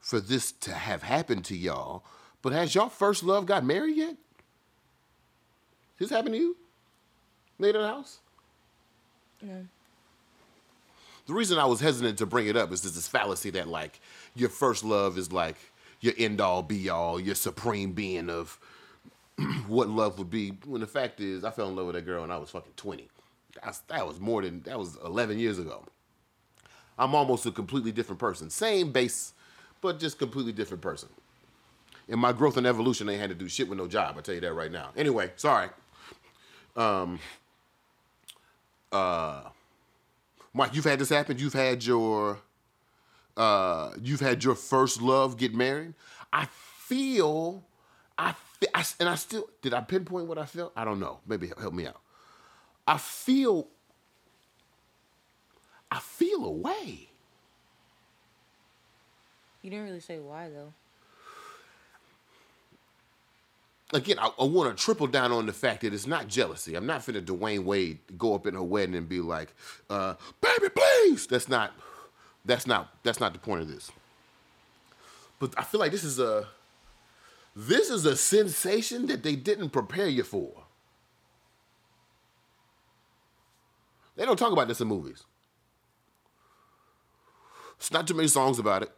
for 0.00 0.20
this 0.20 0.52
to 0.52 0.72
have 0.72 1.02
happened 1.02 1.44
to 1.46 1.56
y'all, 1.56 2.04
but 2.42 2.52
has 2.52 2.74
y'all 2.74 2.88
first 2.88 3.24
love 3.24 3.46
got 3.46 3.64
married 3.64 3.96
yet? 3.96 4.16
This 5.98 6.10
happened 6.10 6.34
to 6.34 6.40
you? 6.40 6.56
Made 7.58 7.74
in 7.74 7.80
the 7.80 7.88
house? 7.88 8.18
No 9.42 9.66
the 11.26 11.34
reason 11.34 11.58
I 11.58 11.64
was 11.64 11.80
hesitant 11.80 12.18
to 12.18 12.26
bring 12.26 12.46
it 12.46 12.56
up 12.56 12.72
is 12.72 12.82
this 12.82 13.08
fallacy 13.08 13.50
that 13.50 13.68
like 13.68 14.00
your 14.34 14.48
first 14.48 14.84
love 14.84 15.18
is 15.18 15.32
like 15.32 15.56
your 16.00 16.14
end 16.16 16.40
all 16.40 16.62
be 16.62 16.88
all, 16.88 17.18
your 17.18 17.34
supreme 17.34 17.92
being 17.92 18.30
of 18.30 18.58
what 19.66 19.88
love 19.88 20.18
would 20.18 20.30
be. 20.30 20.50
When 20.64 20.80
the 20.80 20.86
fact 20.86 21.20
is, 21.20 21.44
I 21.44 21.50
fell 21.50 21.68
in 21.68 21.76
love 21.76 21.86
with 21.86 21.96
that 21.96 22.06
girl 22.06 22.22
when 22.22 22.30
I 22.30 22.38
was 22.38 22.50
fucking 22.50 22.72
twenty. 22.76 23.08
That's, 23.64 23.78
that 23.80 24.06
was 24.06 24.20
more 24.20 24.42
than 24.42 24.62
that 24.62 24.78
was 24.78 24.96
eleven 25.04 25.38
years 25.38 25.58
ago. 25.58 25.84
I'm 26.98 27.14
almost 27.14 27.46
a 27.46 27.50
completely 27.50 27.92
different 27.92 28.18
person. 28.18 28.50
Same 28.50 28.92
base, 28.92 29.34
but 29.80 29.98
just 29.98 30.18
completely 30.18 30.52
different 30.52 30.82
person. 30.82 31.08
And 32.08 32.20
my 32.20 32.32
growth 32.32 32.56
and 32.56 32.66
evolution, 32.66 33.08
ain't 33.08 33.20
had 33.20 33.30
to 33.30 33.36
do 33.36 33.48
shit 33.48 33.68
with 33.68 33.78
no 33.78 33.86
job. 33.88 34.16
I 34.18 34.20
tell 34.20 34.34
you 34.34 34.40
that 34.40 34.54
right 34.54 34.72
now. 34.72 34.90
Anyway, 34.96 35.32
sorry. 35.36 35.68
Um. 36.76 37.18
Uh 38.92 39.42
Mike, 40.56 40.74
you've 40.74 40.86
had 40.86 40.98
this 40.98 41.10
happen. 41.10 41.38
You've 41.38 41.52
had 41.52 41.84
your, 41.84 42.38
uh, 43.36 43.90
you've 44.02 44.20
had 44.20 44.42
your 44.42 44.54
first 44.54 45.02
love 45.02 45.36
get 45.36 45.54
married. 45.54 45.92
I 46.32 46.46
feel, 46.46 47.62
I, 48.16 48.34
I 48.74 48.82
and 48.98 49.06
I 49.06 49.16
still 49.16 49.50
did. 49.60 49.74
I 49.74 49.82
pinpoint 49.82 50.28
what 50.28 50.38
I 50.38 50.46
felt. 50.46 50.72
I 50.74 50.86
don't 50.86 50.98
know. 50.98 51.18
Maybe 51.26 51.52
help 51.60 51.74
me 51.74 51.86
out. 51.86 52.00
I 52.86 52.98
feel, 52.98 53.66
I 55.90 55.98
feel 55.98 56.44
a 56.44 56.50
way. 56.50 57.08
You 59.62 59.70
didn't 59.70 59.86
really 59.86 60.00
say 60.00 60.18
why 60.18 60.48
though 60.48 60.72
again, 63.92 64.18
I, 64.18 64.30
I 64.38 64.44
want 64.44 64.76
to 64.76 64.82
triple 64.82 65.06
down 65.06 65.32
on 65.32 65.46
the 65.46 65.52
fact 65.52 65.82
that 65.82 65.92
it's 65.94 66.06
not 66.06 66.28
jealousy. 66.28 66.74
I'm 66.74 66.86
not 66.86 67.00
finna 67.00 67.22
Dwyane 67.22 67.64
Wade 67.64 67.98
go 68.18 68.34
up 68.34 68.46
in 68.46 68.54
her 68.54 68.62
wedding 68.62 68.94
and 68.94 69.08
be 69.08 69.20
like, 69.20 69.54
uh, 69.90 70.14
"Baby, 70.40 70.72
please." 70.74 71.26
That's 71.26 71.48
not. 71.48 71.72
That's 72.44 72.66
not. 72.66 72.94
That's 73.02 73.20
not 73.20 73.32
the 73.32 73.38
point 73.38 73.62
of 73.62 73.68
this. 73.68 73.90
But 75.38 75.54
I 75.58 75.64
feel 75.64 75.80
like 75.80 75.92
this 75.92 76.04
is 76.04 76.18
a. 76.18 76.48
This 77.54 77.88
is 77.88 78.04
a 78.04 78.16
sensation 78.16 79.06
that 79.06 79.22
they 79.22 79.34
didn't 79.34 79.70
prepare 79.70 80.08
you 80.08 80.22
for. 80.22 80.65
They 84.16 84.24
don't 84.24 84.38
talk 84.38 84.52
about 84.52 84.68
this 84.68 84.80
in 84.80 84.88
movies. 84.88 85.24
It's 87.76 87.92
not 87.92 88.06
too 88.06 88.14
many 88.14 88.28
songs 88.28 88.58
about 88.58 88.82
it. 88.82 88.90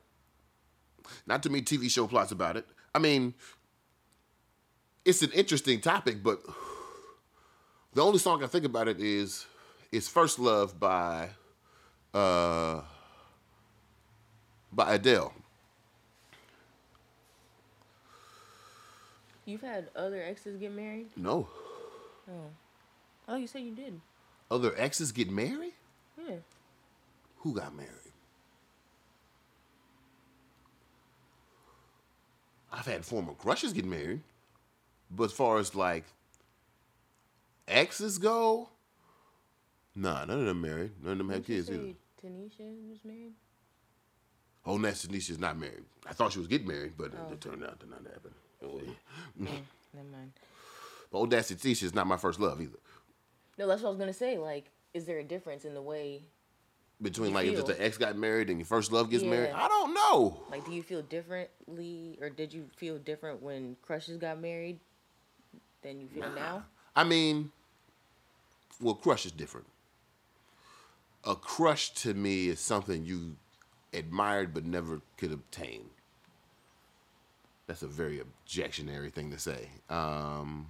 Not 1.26 1.42
too 1.42 1.50
many 1.50 1.62
TV 1.62 1.90
show 1.90 2.06
plots 2.06 2.32
about 2.32 2.56
it. 2.56 2.66
I 2.94 2.98
mean, 2.98 3.34
it's 5.04 5.22
an 5.22 5.30
interesting 5.32 5.80
topic, 5.80 6.22
but 6.22 6.40
the 7.94 8.02
only 8.02 8.18
song 8.18 8.44
I 8.44 8.46
think 8.46 8.64
about 8.64 8.88
it 8.88 9.00
is 9.00 9.46
is 9.90 10.08
First 10.08 10.38
Love 10.38 10.78
by 10.78 11.30
uh 12.14 12.82
by 14.72 14.94
Adele. 14.94 15.32
You've 19.46 19.62
had 19.62 19.88
other 19.96 20.22
exes 20.22 20.58
get 20.58 20.72
married? 20.72 21.08
No. 21.16 21.48
Oh. 22.30 22.50
Oh, 23.28 23.36
you 23.36 23.46
said 23.46 23.62
you 23.62 23.74
did. 23.74 23.98
Other 24.50 24.74
exes 24.76 25.12
get 25.12 25.30
married? 25.30 25.74
Yeah. 26.16 26.36
Who 27.38 27.54
got 27.54 27.74
married? 27.74 27.90
I've 32.72 32.86
had 32.86 33.04
former 33.04 33.32
crushes 33.32 33.72
get 33.72 33.84
married. 33.84 34.20
But 35.10 35.24
as 35.24 35.32
far 35.32 35.58
as 35.58 35.74
like 35.74 36.04
exes 37.66 38.18
go, 38.18 38.68
nah, 39.94 40.24
none 40.24 40.40
of 40.40 40.46
them 40.46 40.60
married. 40.60 40.92
None 41.02 41.12
of 41.12 41.18
them 41.18 41.30
had 41.30 41.46
kids 41.46 41.70
either. 41.70 41.94
Tanisha 42.22 42.88
was 42.88 42.98
married. 43.04 43.32
Oh, 44.66 44.76
no, 44.76 44.88
Tanisha's 44.88 45.38
not 45.38 45.58
married. 45.58 45.84
I 46.06 46.12
thought 46.12 46.32
she 46.32 46.40
was 46.40 46.48
getting 46.48 46.66
married, 46.66 46.92
but 46.98 47.12
oh. 47.14 47.32
it 47.32 47.40
turned 47.40 47.64
out 47.64 47.80
to 47.80 47.88
not 47.88 48.02
happen. 48.04 48.34
Oh, 48.62 48.80
yeah. 48.84 48.92
never 49.94 50.08
mind. 50.10 50.32
But 51.10 51.18
old 51.18 51.32
Nasty 51.32 51.70
is 51.70 51.94
not 51.94 52.06
my 52.06 52.18
first 52.18 52.38
love 52.38 52.60
either. 52.60 52.78
No, 53.58 53.66
that's 53.66 53.82
what 53.82 53.88
I 53.88 53.90
was 53.90 53.98
gonna 53.98 54.12
say. 54.12 54.38
Like, 54.38 54.70
is 54.94 55.04
there 55.04 55.18
a 55.18 55.24
difference 55.24 55.64
in 55.64 55.74
the 55.74 55.82
way 55.82 56.22
between 57.02 57.34
like 57.34 57.44
feel? 57.44 57.58
if 57.58 57.66
just 57.66 57.78
the 57.78 57.84
ex 57.84 57.98
got 57.98 58.16
married 58.16 58.48
and 58.48 58.58
your 58.58 58.66
first 58.66 58.92
love 58.92 59.10
gets 59.10 59.24
yeah. 59.24 59.30
married? 59.30 59.50
I 59.50 59.68
don't 59.68 59.92
know. 59.92 60.44
Like, 60.50 60.64
do 60.64 60.72
you 60.72 60.82
feel 60.82 61.02
differently, 61.02 62.18
or 62.20 62.30
did 62.30 62.52
you 62.52 62.66
feel 62.76 62.98
different 62.98 63.42
when 63.42 63.76
crushes 63.82 64.16
got 64.16 64.40
married 64.40 64.78
than 65.82 66.00
you 66.00 66.08
feel 66.08 66.28
nah. 66.28 66.34
now? 66.34 66.64
I 66.94 67.04
mean, 67.04 67.50
well, 68.80 68.94
crush 68.94 69.26
is 69.26 69.32
different. 69.32 69.66
A 71.24 71.34
crush 71.34 71.90
to 71.94 72.14
me 72.14 72.48
is 72.48 72.60
something 72.60 73.04
you 73.04 73.36
admired 73.92 74.54
but 74.54 74.64
never 74.64 75.00
could 75.16 75.32
obtain. 75.32 75.90
That's 77.66 77.82
a 77.82 77.88
very 77.88 78.20
objectionary 78.20 79.10
thing 79.10 79.30
to 79.32 79.38
say. 79.38 79.68
Um, 79.90 80.68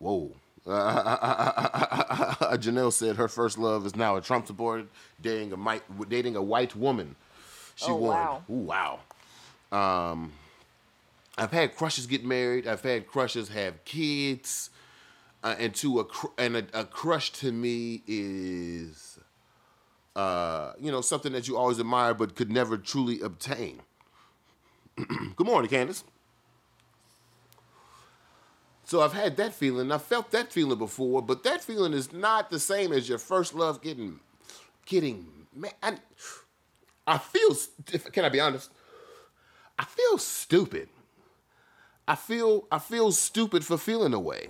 Whoa. 0.00 0.32
Uh, 0.66 2.56
Janelle 2.58 2.92
said 2.92 3.16
her 3.16 3.28
first 3.28 3.58
love 3.58 3.86
is 3.86 3.96
now 3.96 4.16
a 4.16 4.20
Trump 4.20 4.46
supporter, 4.46 4.86
dating 5.20 5.52
a 5.52 5.56
white, 5.56 5.82
dating 6.08 6.36
a 6.36 6.42
white 6.42 6.76
woman. 6.76 7.16
She 7.76 7.90
Oh, 7.90 7.96
won. 7.96 8.16
wow. 8.16 8.42
Ooh, 8.50 8.52
wow. 9.72 10.10
Um, 10.12 10.32
I've 11.38 11.52
had 11.52 11.74
crushes 11.76 12.06
get 12.06 12.24
married. 12.24 12.66
I've 12.66 12.82
had 12.82 13.06
crushes 13.06 13.48
have 13.50 13.84
kids. 13.84 14.70
Uh, 15.42 15.54
and 15.58 15.74
to 15.76 16.00
a 16.00 16.04
cr- 16.04 16.26
and 16.36 16.54
a, 16.56 16.64
a 16.74 16.84
crush 16.84 17.32
to 17.32 17.50
me 17.50 18.02
is, 18.06 19.18
uh, 20.14 20.72
you 20.78 20.92
know, 20.92 21.00
something 21.00 21.32
that 21.32 21.48
you 21.48 21.56
always 21.56 21.80
admire 21.80 22.12
but 22.12 22.34
could 22.36 22.50
never 22.50 22.76
truly 22.76 23.20
obtain. 23.22 23.80
Good 25.36 25.46
morning, 25.46 25.70
Candace. 25.70 26.04
So 28.90 29.02
I've 29.02 29.12
had 29.12 29.36
that 29.36 29.54
feeling. 29.54 29.92
I 29.92 29.98
felt 29.98 30.32
that 30.32 30.52
feeling 30.52 30.76
before, 30.76 31.22
but 31.22 31.44
that 31.44 31.62
feeling 31.62 31.92
is 31.92 32.12
not 32.12 32.50
the 32.50 32.58
same 32.58 32.92
as 32.92 33.08
your 33.08 33.18
first 33.18 33.54
love 33.54 33.80
getting, 33.80 34.18
getting. 34.84 35.28
Man, 35.54 35.70
I, 35.80 35.94
I 37.06 37.18
feel. 37.18 37.54
Can 38.10 38.24
I 38.24 38.28
be 38.30 38.40
honest? 38.40 38.72
I 39.78 39.84
feel 39.84 40.18
stupid. 40.18 40.88
I 42.08 42.16
feel. 42.16 42.66
I 42.72 42.80
feel 42.80 43.12
stupid 43.12 43.64
for 43.64 43.78
feeling 43.78 44.12
away. 44.12 44.48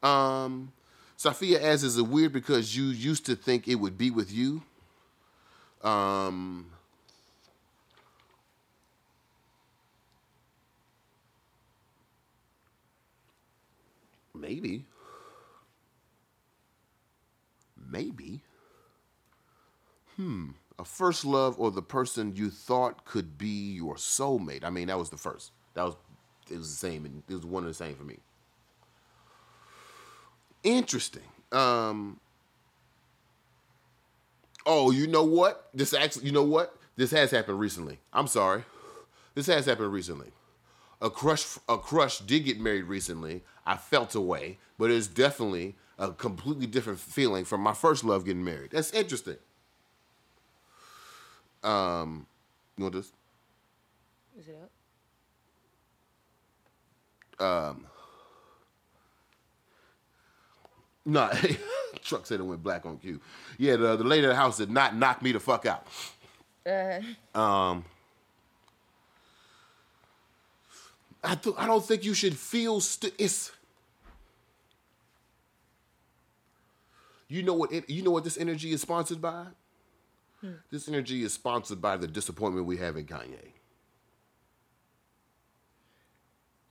Um, 0.00 0.70
Sophia 1.16 1.60
asks, 1.60 1.82
"Is 1.82 1.98
it 1.98 2.06
weird 2.06 2.32
because 2.32 2.76
you 2.76 2.84
used 2.84 3.26
to 3.26 3.34
think 3.34 3.66
it 3.66 3.74
would 3.74 3.98
be 3.98 4.12
with 4.12 4.30
you?" 4.30 4.62
Um. 5.82 6.66
Maybe. 14.40 14.84
Maybe. 17.90 18.42
Hmm. 20.16 20.50
A 20.78 20.84
first 20.84 21.24
love 21.24 21.58
or 21.58 21.70
the 21.70 21.82
person 21.82 22.36
you 22.36 22.50
thought 22.50 23.04
could 23.04 23.38
be 23.38 23.72
your 23.72 23.94
soulmate. 23.94 24.64
I 24.64 24.70
mean, 24.70 24.88
that 24.88 24.98
was 24.98 25.10
the 25.10 25.16
first. 25.16 25.52
That 25.74 25.84
was 25.84 25.96
it 26.50 26.58
was 26.58 26.70
the 26.70 26.76
same 26.76 27.04
and 27.04 27.22
it 27.28 27.34
was 27.34 27.44
one 27.44 27.64
and 27.64 27.70
the 27.70 27.74
same 27.74 27.94
for 27.94 28.04
me. 28.04 28.18
Interesting. 30.62 31.22
Um 31.52 32.20
Oh, 34.68 34.90
you 34.90 35.06
know 35.06 35.24
what? 35.24 35.68
This 35.72 35.94
actually 35.94 36.26
you 36.26 36.32
know 36.32 36.44
what? 36.44 36.76
This 36.96 37.10
has 37.12 37.30
happened 37.30 37.58
recently. 37.58 37.98
I'm 38.12 38.26
sorry. 38.26 38.64
This 39.34 39.46
has 39.46 39.66
happened 39.66 39.92
recently 39.92 40.32
a 41.00 41.10
crush 41.10 41.58
a 41.68 41.78
crush 41.78 42.18
did 42.20 42.44
get 42.44 42.60
married 42.60 42.84
recently. 42.84 43.42
I 43.66 43.76
felt 43.76 44.14
away, 44.14 44.58
but 44.78 44.90
it's 44.90 45.06
definitely 45.08 45.74
a 45.98 46.12
completely 46.12 46.66
different 46.66 47.00
feeling 47.00 47.44
from 47.44 47.60
my 47.62 47.72
first 47.74 48.04
love 48.04 48.24
getting 48.24 48.44
married. 48.44 48.70
That's 48.70 48.92
interesting. 48.92 49.36
Um, 51.64 52.26
you 52.76 52.84
want 52.84 52.94
this? 52.94 53.12
Is 54.38 54.48
it 54.48 54.56
up? 57.40 57.44
Um, 57.44 57.86
no, 61.04 61.30
truck 62.02 62.26
said 62.26 62.40
it 62.40 62.44
went 62.44 62.62
black 62.62 62.86
on 62.86 62.98
cue. 62.98 63.20
Yeah, 63.58 63.76
the, 63.76 63.96
the 63.96 64.04
lady 64.04 64.24
of 64.24 64.30
the 64.30 64.36
house 64.36 64.58
did 64.58 64.70
not 64.70 64.96
knock 64.96 65.22
me 65.22 65.32
the 65.32 65.40
fuck 65.40 65.66
out. 65.66 65.86
Uh, 66.64 67.00
Um, 67.38 67.84
I 71.24 71.34
th- 71.34 71.56
I 71.58 71.66
don't 71.66 71.84
think 71.84 72.04
you 72.04 72.14
should 72.14 72.36
feel 72.36 72.80
st- 72.80 73.14
it's. 73.18 73.50
You 77.28 77.42
know 77.42 77.54
what? 77.54 77.72
It, 77.72 77.88
you 77.90 78.02
know 78.02 78.10
what 78.10 78.24
this 78.24 78.38
energy 78.38 78.72
is 78.72 78.82
sponsored 78.82 79.20
by. 79.20 79.46
Hmm. 80.40 80.52
This 80.70 80.88
energy 80.88 81.22
is 81.22 81.32
sponsored 81.32 81.80
by 81.80 81.96
the 81.96 82.06
disappointment 82.06 82.66
we 82.66 82.76
have 82.76 82.96
in 82.96 83.06
Kanye. 83.06 83.52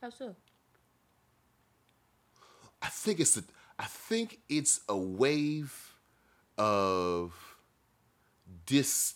how 0.00 0.10
so? 0.10 0.34
I 2.80 2.88
think 2.88 3.20
it's 3.20 3.36
a 3.36 3.42
I 3.78 3.84
think 3.84 4.40
it's 4.48 4.80
a 4.88 4.96
wave 4.96 5.94
of 6.56 7.34
dis 8.64 9.14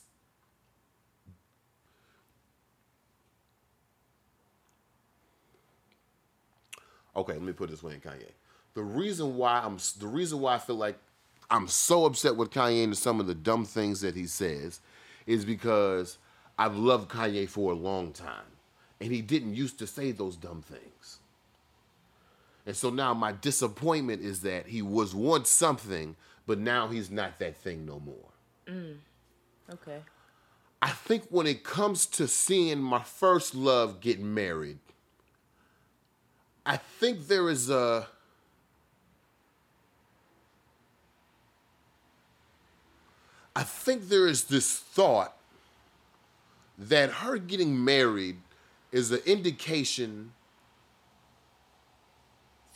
Okay, 7.16 7.32
let 7.32 7.42
me 7.42 7.52
put 7.52 7.68
it 7.68 7.72
this 7.72 7.82
way 7.82 7.94
in 7.94 8.00
Kanye. 8.00 8.30
The 8.74 8.82
reason 8.82 9.36
why 9.36 9.60
I'm 9.60 9.78
the 9.98 10.06
reason 10.06 10.40
why 10.40 10.54
I 10.54 10.58
feel 10.58 10.76
like 10.76 10.98
I'm 11.50 11.66
so 11.66 12.04
upset 12.04 12.36
with 12.36 12.50
Kanye 12.50 12.84
and 12.84 12.96
some 12.96 13.18
of 13.20 13.26
the 13.26 13.34
dumb 13.34 13.64
things 13.64 14.00
that 14.02 14.14
he 14.14 14.26
says 14.26 14.80
is 15.26 15.44
because 15.44 16.18
I've 16.58 16.76
loved 16.76 17.10
Kanye 17.10 17.48
for 17.48 17.72
a 17.72 17.74
long 17.74 18.12
time. 18.12 18.44
And 19.00 19.10
he 19.10 19.22
didn't 19.22 19.54
used 19.54 19.78
to 19.78 19.86
say 19.86 20.12
those 20.12 20.36
dumb 20.36 20.62
things. 20.62 21.18
And 22.66 22.76
so 22.76 22.90
now 22.90 23.14
my 23.14 23.32
disappointment 23.32 24.22
is 24.22 24.42
that 24.42 24.66
he 24.66 24.82
was 24.82 25.14
once 25.14 25.48
something, 25.48 26.16
but 26.46 26.58
now 26.58 26.88
he's 26.88 27.10
not 27.10 27.38
that 27.38 27.56
thing 27.56 27.86
no 27.86 27.98
more. 27.98 28.28
Mm, 28.66 28.96
okay. 29.72 30.00
I 30.82 30.90
think 30.90 31.24
when 31.30 31.46
it 31.46 31.64
comes 31.64 32.06
to 32.06 32.28
seeing 32.28 32.80
my 32.80 33.02
first 33.02 33.54
love 33.54 34.00
get 34.00 34.20
married, 34.20 34.78
I 36.64 36.76
think 36.76 37.26
there 37.26 37.48
is 37.48 37.70
a 37.70 38.06
I 43.54 43.62
think 43.62 44.08
there 44.08 44.26
is 44.26 44.44
this 44.44 44.78
thought 44.78 45.36
that 46.78 47.10
her 47.10 47.36
getting 47.36 47.84
married 47.84 48.36
is 48.92 49.10
an 49.10 49.20
indication 49.26 50.32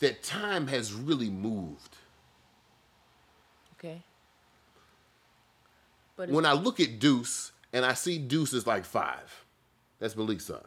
that 0.00 0.22
time 0.22 0.66
has 0.66 0.92
really 0.92 1.30
moved. 1.30 1.96
Okay. 3.78 4.02
But 6.16 6.30
when 6.30 6.46
I 6.46 6.52
look 6.52 6.80
at 6.80 6.98
Deuce 6.98 7.52
and 7.72 7.84
I 7.84 7.94
see 7.94 8.18
Deuce 8.18 8.52
is 8.52 8.66
like 8.66 8.84
five, 8.84 9.44
that's 9.98 10.16
Malik's 10.16 10.46
son. 10.46 10.62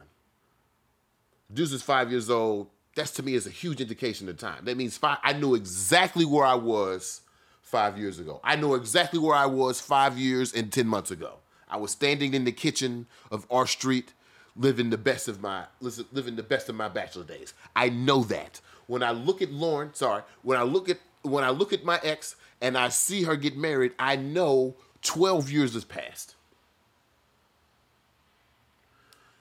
Deuce 1.53 1.71
is 1.71 1.81
five 1.81 2.11
years 2.11 2.29
old. 2.29 2.69
That's 2.95 3.11
to 3.11 3.23
me 3.23 3.35
is 3.35 3.45
a 3.45 3.51
huge 3.51 3.79
indication 3.79 4.27
of 4.27 4.37
time. 4.37 4.65
That 4.65 4.75
means 4.75 4.97
five. 4.97 5.19
I 5.23 5.33
knew 5.33 5.55
exactly 5.55 6.25
where 6.25 6.45
I 6.45 6.55
was 6.55 7.21
five 7.67 7.97
years 7.97 8.17
ago. 8.17 8.39
I 8.45 8.55
know 8.55 8.75
exactly 8.75 9.19
where 9.19 9.35
I 9.35 9.45
was 9.45 9.81
five 9.81 10.17
years 10.17 10.53
and 10.53 10.71
ten 10.71 10.87
months 10.87 11.11
ago. 11.11 11.33
I 11.69 11.75
was 11.75 11.91
standing 11.91 12.33
in 12.33 12.45
the 12.45 12.51
kitchen 12.53 13.07
of 13.29 13.45
our 13.51 13.67
Street, 13.67 14.13
living 14.55 14.89
the 14.89 14.97
best 14.97 15.27
of 15.27 15.41
my 15.41 15.65
living 15.81 16.37
the 16.37 16.43
best 16.43 16.69
of 16.69 16.75
my 16.75 16.87
bachelor 16.87 17.25
days. 17.25 17.53
I 17.75 17.89
know 17.89 18.23
that. 18.23 18.61
When 18.87 19.03
I 19.03 19.11
look 19.11 19.41
at 19.41 19.51
Lauren, 19.51 19.93
sorry, 19.93 20.23
when 20.43 20.57
I 20.57 20.63
look 20.63 20.87
at 20.87 20.99
when 21.23 21.43
I 21.43 21.49
look 21.49 21.73
at 21.73 21.83
my 21.83 21.99
ex 22.03 22.37
and 22.61 22.77
I 22.77 22.87
see 22.87 23.23
her 23.23 23.35
get 23.35 23.57
married, 23.57 23.91
I 23.99 24.15
know 24.15 24.75
12 25.01 25.51
years 25.51 25.73
has 25.73 25.83
passed. 25.83 26.35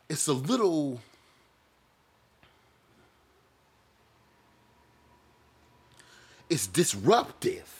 It's 0.08 0.26
a 0.26 0.32
little 0.32 1.00
it's 6.50 6.66
disruptive. 6.66 7.75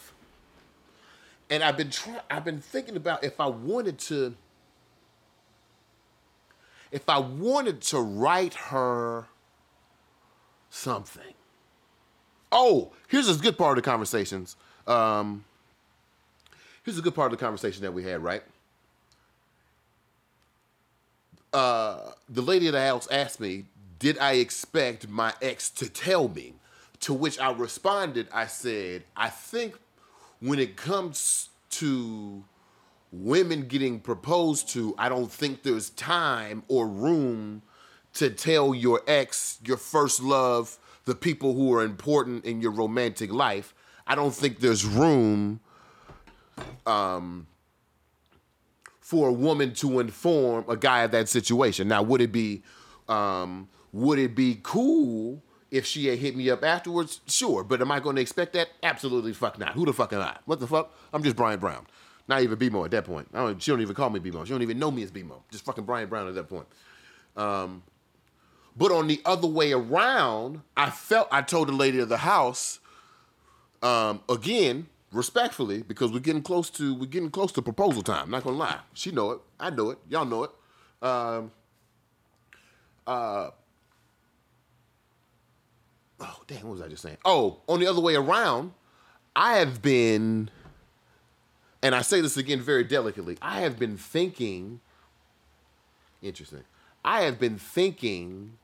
And 1.48 1.62
I've 1.62 1.76
been 1.76 1.90
trying 1.90 2.20
I've 2.30 2.44
been 2.44 2.61
thinking 2.61 2.96
about 2.96 3.22
if 3.22 3.40
I 3.40 3.46
wanted 3.46 3.98
to 3.98 4.35
if 6.90 7.09
I 7.09 7.18
wanted 7.18 7.80
to 7.82 8.00
write 8.00 8.54
her 8.54 9.26
something. 10.70 11.35
Oh, 12.52 12.92
here's 13.09 13.28
a 13.28 13.35
good 13.35 13.59
part 13.59 13.76
of 13.76 13.85
the 13.85 13.90
conversations. 13.90 14.56
Um, 14.87 15.44
here's 16.85 16.98
a 16.98 17.02
good 17.02 17.14
part 17.14 17.32
of 17.32 17.38
the 17.38 17.44
conversation 17.44 17.82
that 17.82 17.92
we 17.92 18.04
had, 18.04 18.22
right? 18.22 18.42
Uh, 21.52 22.12
the 22.28 22.42
lady 22.42 22.66
of 22.66 22.72
the 22.72 22.80
house 22.80 23.09
asked 23.11 23.40
me, 23.40 23.64
Did 23.98 24.18
I 24.18 24.35
expect 24.35 25.09
my 25.09 25.32
ex 25.42 25.70
to 25.70 25.88
tell 25.88 26.28
me? 26.28 26.54
To 27.00 27.14
which 27.14 27.38
I 27.38 27.52
responded, 27.52 28.28
I 28.32 28.46
said, 28.46 29.04
I 29.16 29.28
think 29.28 29.76
when 30.46 30.59
it 30.59 30.76
comes 30.76 31.48
to 31.70 32.44
women 33.11 33.66
getting 33.66 34.00
proposed 34.00 34.68
to, 34.70 34.94
I 34.96 35.09
don't 35.09 35.30
think 35.30 35.62
there's 35.62 35.90
time 35.90 36.62
or 36.68 36.87
room 36.87 37.62
to 38.14 38.30
tell 38.30 38.74
your 38.74 39.02
ex, 39.06 39.59
your 39.64 39.76
first 39.76 40.22
love, 40.22 40.78
the 41.04 41.14
people 41.14 41.54
who 41.54 41.72
are 41.74 41.82
important 41.82 42.44
in 42.44 42.61
your 42.61 42.70
romantic 42.70 43.32
life. 43.32 43.74
I 44.06 44.14
don't 44.14 44.35
think 44.35 44.61
there's 44.61 44.85
room 44.85 45.61
um, 46.87 47.46
for 49.00 49.28
a 49.28 49.32
woman 49.32 49.74
to 49.74 50.00
inform 50.00 50.64
a 50.68 50.76
guy 50.76 51.02
of 51.02 51.11
that 51.11 51.28
situation. 51.28 51.88
Now, 51.88 52.02
would 52.02 52.20
it 52.20 52.32
be 52.32 52.62
um, 53.09 53.68
would 53.92 54.18
it 54.18 54.35
be 54.35 54.61
cool 54.62 55.42
If 55.70 55.85
she 55.85 56.07
had 56.07 56.18
hit 56.18 56.37
me 56.37 56.48
up 56.48 56.64
afterwards, 56.64 57.20
sure. 57.26 57.64
But 57.64 57.81
am 57.81 57.90
I 57.90 58.00
going 58.00 58.16
to 58.16 58.22
expect 58.22 58.52
that? 58.52 58.68
Absolutely 58.83 59.33
fuck 59.33 59.59
not. 59.59 59.72
Who 59.72 59.85
the 59.85 59.92
fuck 59.92 60.12
am 60.12 60.20
I? 60.20 60.37
What 60.44 60.61
the 60.61 60.66
fuck? 60.66 60.94
I'm 61.12 61.22
just 61.22 61.37
Brian 61.37 61.59
Brown. 61.59 61.87
Not 62.29 62.42
even 62.42 62.59
BMO 62.59 62.85
at 62.85 62.90
that 62.92 63.05
point. 63.05 63.33
Don't, 63.33 63.61
she 63.62 63.70
don't 63.70 63.81
even 63.81 63.94
call 63.94 64.11
me 64.11 64.20
BMO. 64.20 64.44
She 64.44 64.50
don't 64.50 64.62
even 64.62 64.79
know 64.79 64.90
me 64.90 65.02
as 65.02 65.11
BMO. 65.11 65.40
Just 65.50 65.64
fucking 65.64 65.85
Brian 65.85 66.09
Brown 66.09 66.29
at 66.29 66.35
that 66.35 66.48
point. 66.48 66.66
Um, 67.37 67.83
but 68.76 68.92
on 68.92 69.07
the 69.07 69.20
other 69.24 69.48
way 69.48 69.72
around, 69.72 70.62
I 70.76 70.90
felt 70.90 71.29
I 71.31 71.42
told 71.42 71.68
the 71.68 71.72
lady 71.72 71.98
of 71.98 72.09
the 72.09 72.18
house, 72.18 72.81
um, 73.83 74.20
again, 74.29 74.88
respectfully, 75.12 75.83
because 75.83 76.12
we're 76.12 76.20
getting 76.20 76.42
close 76.42 76.68
to 76.70 76.94
we're 76.94 77.07
getting 77.07 77.31
close 77.31 77.52
to 77.52 77.62
proposal 77.62 78.02
time. 78.02 78.31
Not 78.31 78.44
gonna 78.44 78.57
lie, 78.57 78.79
she 78.92 79.12
know 79.12 79.31
it, 79.31 79.40
I 79.59 79.70
know 79.70 79.90
it, 79.90 79.98
y'all 80.09 80.26
know 80.26 80.44
it. 80.44 80.50
Um, 81.02 81.52
uh, 83.07 83.50
oh 86.20 86.40
damn, 86.46 86.62
what 86.62 86.72
was 86.72 86.83
I 86.83 86.88
just 86.88 87.02
saying? 87.02 87.18
Oh, 87.24 87.61
on 87.68 87.81
the 87.81 87.87
other 87.87 88.00
way 88.00 88.14
around, 88.14 88.72
I 89.35 89.59
have 89.59 89.83
been, 89.83 90.50
and 91.83 91.94
I 91.94 92.02
say 92.02 92.20
this 92.20 92.37
again 92.37 92.61
very 92.61 92.85
delicately. 92.85 93.37
I 93.42 93.61
have 93.61 93.79
been 93.79 93.96
thinking. 93.96 94.81
Interesting. 96.22 96.64
I 97.05 97.22
have 97.22 97.38
been 97.38 97.59
thinking 97.59 98.59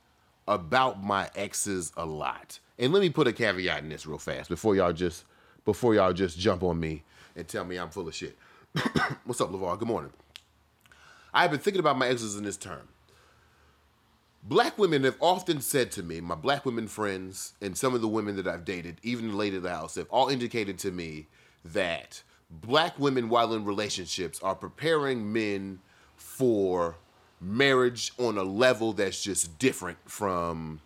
about 0.49 1.03
my 1.03 1.31
exes 1.35 1.93
a 1.97 2.05
lot. 2.05 2.59
And 2.79 2.93
let 2.93 3.01
me 3.01 3.11
put 3.11 3.29
a 3.29 3.33
caveat 3.33 3.83
in 3.83 3.89
this 3.89 4.07
real 4.07 4.19
fast 4.19 4.49
before 4.49 4.75
y'all 4.75 4.93
just 4.93 5.25
before 5.65 5.95
y'all 5.95 6.13
just 6.13 6.39
jump 6.39 6.63
on 6.63 6.81
me 6.81 7.05
and 7.37 7.47
tell 7.47 7.65
me 7.65 7.77
I'm 7.77 7.91
full 7.91 8.09
of 8.09 8.15
shit. 8.15 8.37
What's 9.25 9.41
up, 9.41 9.51
LeVar? 9.51 9.79
Good 9.79 9.89
morning. 9.89 10.13
I've 11.33 11.51
been 11.51 11.61
thinking 11.61 11.81
about 11.81 11.97
my 11.97 12.09
exes 12.09 12.37
in 12.37 12.45
this 12.45 12.57
term. 12.57 12.89
Black 14.45 14.77
women 14.77 15.05
have 15.05 15.17
often 15.21 15.61
said 15.61 15.93
to 15.93 16.03
me, 16.03 16.21
my 16.21 16.35
black 16.35 16.67
women 16.67 16.89
friends, 16.89 17.53
and 17.61 17.77
some 17.77 17.95
of 17.95 18.01
the 18.01 18.09
women 18.09 18.35
that 18.37 18.49
I've 18.49 18.65
dated, 18.65 18.99
even 19.03 19.29
the 19.29 19.37
lady 19.37 19.57
of 19.57 19.63
the 19.63 19.71
house, 19.71 19.95
have 19.95 20.09
all 20.11 20.29
indicated 20.29 20.79
to 20.81 20.91
me 20.91 21.29
that 21.65 22.23
black 22.51 22.99
women, 22.99 23.29
while 23.29 23.55
in 23.55 23.65
relationships, 23.65 24.43
are 24.43 24.57
preparing 24.57 25.33
men 25.33 25.79
for 26.17 26.97
marriage 27.41 28.13
on 28.19 28.37
a 28.37 28.43
level 28.43 28.93
that's 28.93 29.23
just 29.23 29.59
different 29.59 29.99
from 30.07 30.81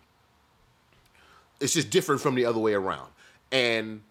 it's 1.59 1.73
just 1.73 1.89
different 1.89 2.21
from 2.21 2.35
the 2.35 2.45
other 2.45 2.59
way 2.59 2.73
around. 2.73 3.11
And 3.51 4.01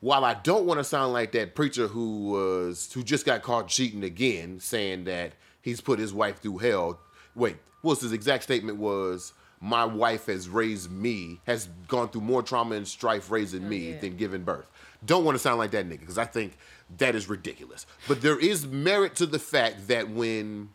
while 0.00 0.24
I 0.24 0.34
don't 0.34 0.66
want 0.66 0.78
to 0.78 0.84
sound 0.84 1.12
like 1.12 1.32
that 1.32 1.54
preacher 1.54 1.88
who 1.88 2.30
was 2.30 2.92
who 2.92 3.02
just 3.02 3.26
got 3.26 3.42
caught 3.42 3.68
cheating 3.68 4.04
again, 4.04 4.60
saying 4.60 5.04
that 5.04 5.32
he's 5.60 5.80
put 5.80 5.98
his 5.98 6.12
wife 6.12 6.40
through 6.40 6.58
hell. 6.58 7.00
Wait, 7.34 7.56
what's 7.82 8.00
his 8.00 8.12
exact 8.12 8.42
statement 8.44 8.78
was 8.78 9.32
my 9.60 9.84
wife 9.84 10.26
has 10.26 10.48
raised 10.48 10.90
me, 10.90 11.40
has 11.46 11.68
gone 11.86 12.08
through 12.08 12.22
more 12.22 12.42
trauma 12.42 12.74
and 12.74 12.86
strife 12.88 13.30
raising 13.30 13.64
Oh, 13.64 13.68
me 13.68 13.90
yeah. 13.92 14.00
than 14.00 14.16
giving 14.16 14.42
birth. 14.42 14.68
Don't 15.04 15.24
want 15.24 15.34
to 15.36 15.38
sound 15.38 15.58
like 15.58 15.70
that 15.72 15.86
nigga, 15.88 16.00
because 16.00 16.18
I 16.18 16.24
think 16.24 16.56
that 16.98 17.14
is 17.14 17.28
ridiculous. 17.28 17.86
But 18.08 18.22
there 18.22 18.38
is 18.38 18.66
merit 18.66 19.14
to 19.16 19.26
the 19.26 19.38
fact 19.38 19.86
that 19.88 20.08
when 20.10 20.70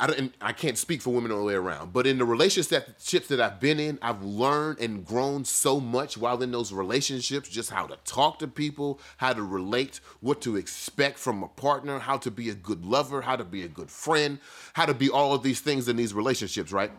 I 0.00 0.30
I 0.40 0.52
can't 0.52 0.78
speak 0.78 1.02
for 1.02 1.12
women 1.12 1.32
all 1.32 1.38
the 1.38 1.44
way 1.44 1.54
around, 1.54 1.92
but 1.92 2.06
in 2.06 2.18
the 2.18 2.24
relationships 2.24 3.28
that 3.28 3.40
I've 3.40 3.58
been 3.58 3.80
in, 3.80 3.98
I've 4.00 4.22
learned 4.22 4.78
and 4.78 5.04
grown 5.04 5.44
so 5.44 5.80
much 5.80 6.16
while 6.16 6.40
in 6.42 6.52
those 6.52 6.72
relationships, 6.72 7.48
just 7.48 7.70
how 7.70 7.86
to 7.86 7.96
talk 8.04 8.38
to 8.38 8.46
people, 8.46 9.00
how 9.16 9.32
to 9.32 9.42
relate, 9.42 10.00
what 10.20 10.40
to 10.42 10.56
expect 10.56 11.18
from 11.18 11.42
a 11.42 11.48
partner, 11.48 11.98
how 11.98 12.16
to 12.18 12.30
be 12.30 12.48
a 12.48 12.54
good 12.54 12.84
lover, 12.84 13.22
how 13.22 13.34
to 13.34 13.44
be 13.44 13.64
a 13.64 13.68
good 13.68 13.90
friend, 13.90 14.38
how 14.74 14.86
to 14.86 14.94
be 14.94 15.10
all 15.10 15.34
of 15.34 15.42
these 15.42 15.60
things 15.60 15.88
in 15.88 15.96
these 15.96 16.14
relationships, 16.14 16.70
right? 16.70 16.92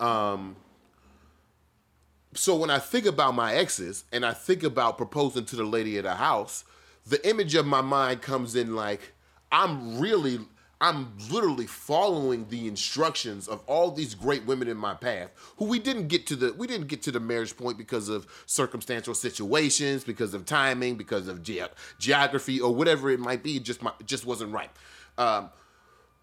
Um, 0.00 0.56
so 2.34 2.56
when 2.56 2.70
I 2.70 2.78
think 2.78 3.04
about 3.04 3.34
my 3.34 3.54
exes 3.54 4.04
and 4.10 4.24
I 4.24 4.32
think 4.32 4.62
about 4.62 4.96
proposing 4.96 5.44
to 5.46 5.56
the 5.56 5.64
lady 5.64 5.98
at 5.98 6.04
the 6.04 6.14
house, 6.14 6.64
the 7.06 7.26
image 7.28 7.54
of 7.54 7.66
my 7.66 7.82
mind 7.82 8.22
comes 8.22 8.56
in 8.56 8.74
like 8.74 9.12
I'm 9.52 10.00
really 10.00 10.40
I'm 10.80 11.12
literally 11.30 11.66
following 11.66 12.46
the 12.48 12.66
instructions 12.68 13.48
of 13.48 13.62
all 13.66 13.90
these 13.90 14.14
great 14.14 14.44
women 14.44 14.68
in 14.68 14.76
my 14.76 14.94
path 14.94 15.30
who 15.56 15.66
we 15.66 15.78
didn't 15.78 16.08
get 16.08 16.26
to 16.28 16.36
the 16.36 16.52
we 16.52 16.66
didn't 16.66 16.88
get 16.88 17.02
to 17.02 17.10
the 17.10 17.20
marriage 17.20 17.56
point 17.56 17.78
because 17.78 18.08
of 18.08 18.26
circumstantial 18.46 19.14
situations, 19.14 20.04
because 20.04 20.34
of 20.34 20.44
timing, 20.44 20.96
because 20.96 21.28
of 21.28 21.42
ge- 21.42 21.60
geography 21.98 22.60
or 22.60 22.74
whatever 22.74 23.10
it 23.10 23.20
might 23.20 23.42
be, 23.42 23.58
just 23.58 23.82
my, 23.82 23.92
just 24.04 24.26
wasn't 24.26 24.52
right. 24.52 24.70
Um, 25.16 25.50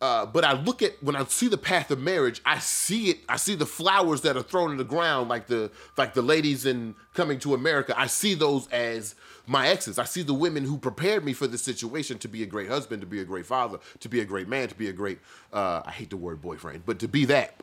uh, 0.02 0.26
but 0.26 0.44
I 0.44 0.54
look 0.54 0.82
at 0.82 1.02
when 1.04 1.16
I 1.16 1.24
see 1.26 1.48
the 1.48 1.60
path 1.60 1.92
of 1.92 2.00
marriage, 2.00 2.42
I 2.44 2.58
see 2.58 3.12
it. 3.12 3.20
I 3.30 3.38
see 3.38 3.54
the 3.54 3.68
flowers 3.68 4.22
that 4.22 4.36
are 4.36 4.42
thrown 4.42 4.72
in 4.72 4.78
the 4.78 4.84
ground, 4.84 5.30
like 5.30 5.46
the 5.46 5.70
like 5.96 6.16
the 6.16 6.24
ladies 6.24 6.66
in 6.66 6.96
Coming 7.14 7.38
to 7.40 7.54
America. 7.54 7.94
I 7.96 8.08
see 8.08 8.34
those 8.34 8.68
as 8.70 9.14
my 9.46 9.68
exes. 9.68 10.00
I 10.00 10.06
see 10.06 10.24
the 10.24 10.34
women 10.34 10.64
who 10.64 10.80
prepared 10.80 11.24
me 11.24 11.34
for 11.34 11.46
this 11.46 11.62
situation 11.62 12.18
to 12.20 12.28
be 12.28 12.42
a 12.42 12.48
great 12.48 12.68
husband, 12.68 13.02
to 13.02 13.08
be 13.08 13.20
a 13.20 13.24
great 13.24 13.46
father, 13.46 13.78
to 14.00 14.10
be 14.10 14.22
a 14.22 14.26
great 14.26 14.48
man, 14.48 14.68
to 14.70 14.76
be 14.76 14.90
a 14.90 14.94
great. 14.94 15.20
Uh, 15.54 15.84
I 15.86 15.92
hate 15.92 16.10
the 16.10 16.18
word 16.18 16.42
boyfriend, 16.42 16.84
but 16.84 16.98
to 17.00 17.08
be 17.08 17.26
that. 17.26 17.62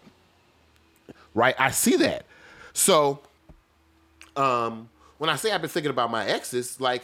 Right, 1.34 1.56
I 1.58 1.72
see 1.72 1.96
that. 1.96 2.24
So, 2.72 3.20
um, 4.36 4.88
when 5.18 5.28
I 5.28 5.34
say 5.34 5.50
I've 5.50 5.60
been 5.60 5.70
thinking 5.70 5.90
about 5.90 6.12
my 6.12 6.24
exes, 6.24 6.80
like 6.80 7.02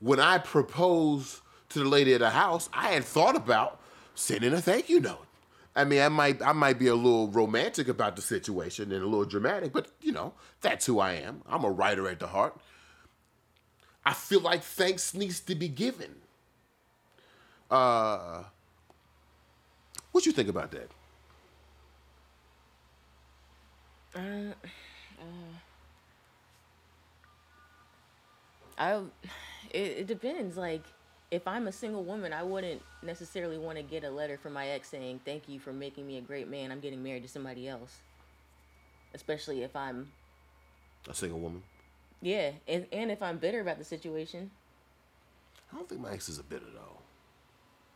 when 0.00 0.18
I 0.18 0.38
proposed 0.38 1.40
to 1.68 1.78
the 1.78 1.88
lady 1.88 2.12
at 2.12 2.20
the 2.20 2.30
house, 2.30 2.68
I 2.72 2.88
had 2.88 3.04
thought 3.04 3.36
about 3.36 3.80
sending 4.14 4.52
a 4.52 4.60
thank 4.60 4.88
you 4.88 5.00
note. 5.00 5.26
I 5.76 5.84
mean, 5.84 6.00
I 6.00 6.08
might 6.08 6.40
I 6.42 6.52
might 6.52 6.78
be 6.78 6.86
a 6.86 6.94
little 6.94 7.28
romantic 7.28 7.88
about 7.88 8.16
the 8.16 8.22
situation 8.22 8.92
and 8.92 9.02
a 9.02 9.06
little 9.06 9.24
dramatic, 9.24 9.72
but 9.72 9.88
you 10.00 10.12
know, 10.12 10.34
that's 10.60 10.86
who 10.86 11.00
I 11.00 11.14
am. 11.14 11.42
I'm 11.48 11.64
a 11.64 11.70
writer 11.70 12.08
at 12.08 12.20
the 12.20 12.28
heart. 12.28 12.56
I 14.06 14.12
feel 14.12 14.40
like 14.40 14.62
thanks 14.62 15.14
needs 15.14 15.40
to 15.40 15.54
be 15.54 15.68
given. 15.68 16.16
Uh 17.70 18.44
what 20.12 20.26
you 20.26 20.32
think 20.32 20.48
about 20.48 20.70
that? 20.70 20.90
I, 28.78 28.96
it, 29.70 29.78
it 29.80 30.06
depends. 30.06 30.56
Like, 30.56 30.84
if 31.34 31.48
I'm 31.48 31.66
a 31.66 31.72
single 31.72 32.04
woman, 32.04 32.32
I 32.32 32.42
wouldn't 32.44 32.80
necessarily 33.02 33.58
want 33.58 33.76
to 33.76 33.82
get 33.82 34.04
a 34.04 34.10
letter 34.10 34.38
from 34.38 34.52
my 34.52 34.68
ex 34.68 34.88
saying, 34.88 35.20
"Thank 35.24 35.48
you 35.48 35.58
for 35.58 35.72
making 35.72 36.06
me 36.06 36.16
a 36.18 36.20
great 36.20 36.48
man. 36.48 36.70
I'm 36.70 36.80
getting 36.80 37.02
married 37.02 37.22
to 37.24 37.28
somebody 37.28 37.68
else." 37.68 37.98
Especially 39.12 39.62
if 39.62 39.74
I'm, 39.76 40.10
A 41.08 41.14
single 41.14 41.38
woman? 41.40 41.62
yeah, 42.22 42.52
and 42.68 42.86
and 42.92 43.10
if 43.10 43.22
I'm 43.22 43.38
bitter 43.38 43.60
about 43.60 43.78
the 43.78 43.84
situation. 43.84 44.50
I 45.72 45.76
don't 45.76 45.88
think 45.88 46.00
my 46.00 46.12
ex 46.12 46.28
is 46.28 46.38
a 46.38 46.42
bitter 46.44 46.66
though. 46.72 46.98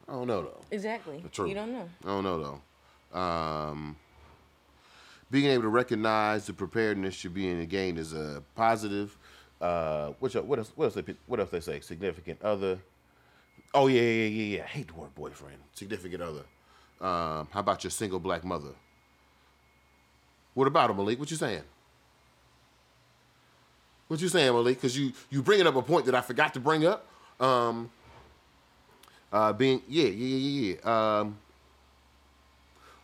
I 0.08 0.16
don't 0.16 0.26
know 0.26 0.42
though. 0.42 0.60
Exactly. 0.72 1.22
True. 1.32 1.48
You 1.48 1.54
don't 1.54 1.72
know. 1.72 1.88
I 2.04 2.08
don't 2.08 2.24
know 2.24 2.60
though. 3.12 3.18
Um, 3.18 3.96
being 5.30 5.46
able 5.46 5.62
to 5.62 5.68
recognize 5.68 6.46
the 6.46 6.52
preparedness 6.54 7.22
you're 7.22 7.30
being 7.30 7.64
gained 7.66 7.98
is 7.98 8.12
a 8.14 8.42
positive. 8.56 9.16
Uh? 9.60 10.12
What 10.18 10.34
else? 10.34 10.72
What 10.74 10.84
else? 10.84 10.94
They, 10.94 11.14
what 11.26 11.38
else 11.40 11.50
they 11.50 11.60
say? 11.60 11.80
Significant 11.80 12.42
other. 12.42 12.78
Oh 13.74 13.86
yeah, 13.86 14.00
yeah, 14.00 14.26
yeah, 14.26 14.56
yeah. 14.56 14.62
I 14.64 14.66
hate 14.66 14.88
the 14.88 14.94
word 14.94 15.14
boyfriend. 15.14 15.58
Significant 15.74 16.22
other. 16.22 16.44
Um, 17.00 17.48
how 17.50 17.60
about 17.60 17.84
your 17.84 17.90
single 17.90 18.18
black 18.18 18.44
mother? 18.44 18.72
What 20.54 20.66
about 20.66 20.90
him, 20.90 20.96
Malik? 20.96 21.18
What 21.18 21.30
you 21.30 21.36
saying? 21.36 21.62
What 24.08 24.20
you 24.20 24.28
saying, 24.28 24.52
Malik? 24.52 24.78
Because 24.78 24.98
you 24.98 25.12
you 25.30 25.42
bringing 25.42 25.66
up 25.66 25.76
a 25.76 25.82
point 25.82 26.06
that 26.06 26.14
I 26.14 26.20
forgot 26.22 26.54
to 26.54 26.60
bring 26.60 26.86
up. 26.86 27.06
Um, 27.40 27.90
uh, 29.32 29.52
being 29.52 29.82
yeah, 29.88 30.06
yeah, 30.06 30.36
yeah, 30.36 30.74
yeah. 30.84 31.18
Um, 31.20 31.38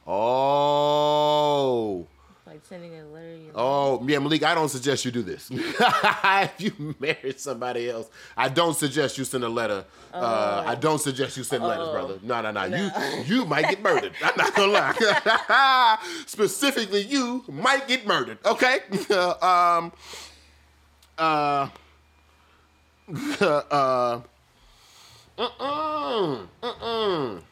oh, 0.06 2.06
Like 2.54 2.64
sending 2.66 2.94
a 2.94 3.04
letter. 3.06 3.50
Oh, 3.56 4.00
yeah, 4.06 4.20
Malik. 4.20 4.44
I 4.44 4.54
don't 4.54 4.68
suggest 4.68 5.04
you 5.04 5.10
do 5.10 5.22
this. 5.22 5.50
if 5.50 6.52
you 6.58 6.94
marry 7.00 7.34
somebody 7.36 7.90
else, 7.90 8.08
I 8.36 8.48
don't 8.48 8.76
suggest 8.76 9.18
you 9.18 9.24
send 9.24 9.42
a 9.42 9.48
letter. 9.48 9.84
Uh, 10.12 10.62
I 10.64 10.76
don't 10.76 11.00
suggest 11.00 11.36
you 11.36 11.42
send 11.42 11.64
letters, 11.64 11.88
brother. 11.88 12.20
No, 12.22 12.40
no, 12.42 12.52
no. 12.52 12.64
You 12.66 12.90
you 13.24 13.44
might 13.44 13.68
get 13.68 13.82
murdered. 13.82 14.12
I'm 14.22 14.36
not 14.36 14.54
gonna 14.54 14.70
lie. 14.70 15.98
Specifically, 16.26 17.00
you 17.02 17.42
might 17.48 17.88
get 17.88 18.06
murdered. 18.06 18.38
Okay. 18.44 18.78
um. 19.42 19.90
Uh. 21.18 21.68
uh. 23.40 24.20
Mm-mm. 25.36 26.46
Mm-mm. 26.62 27.42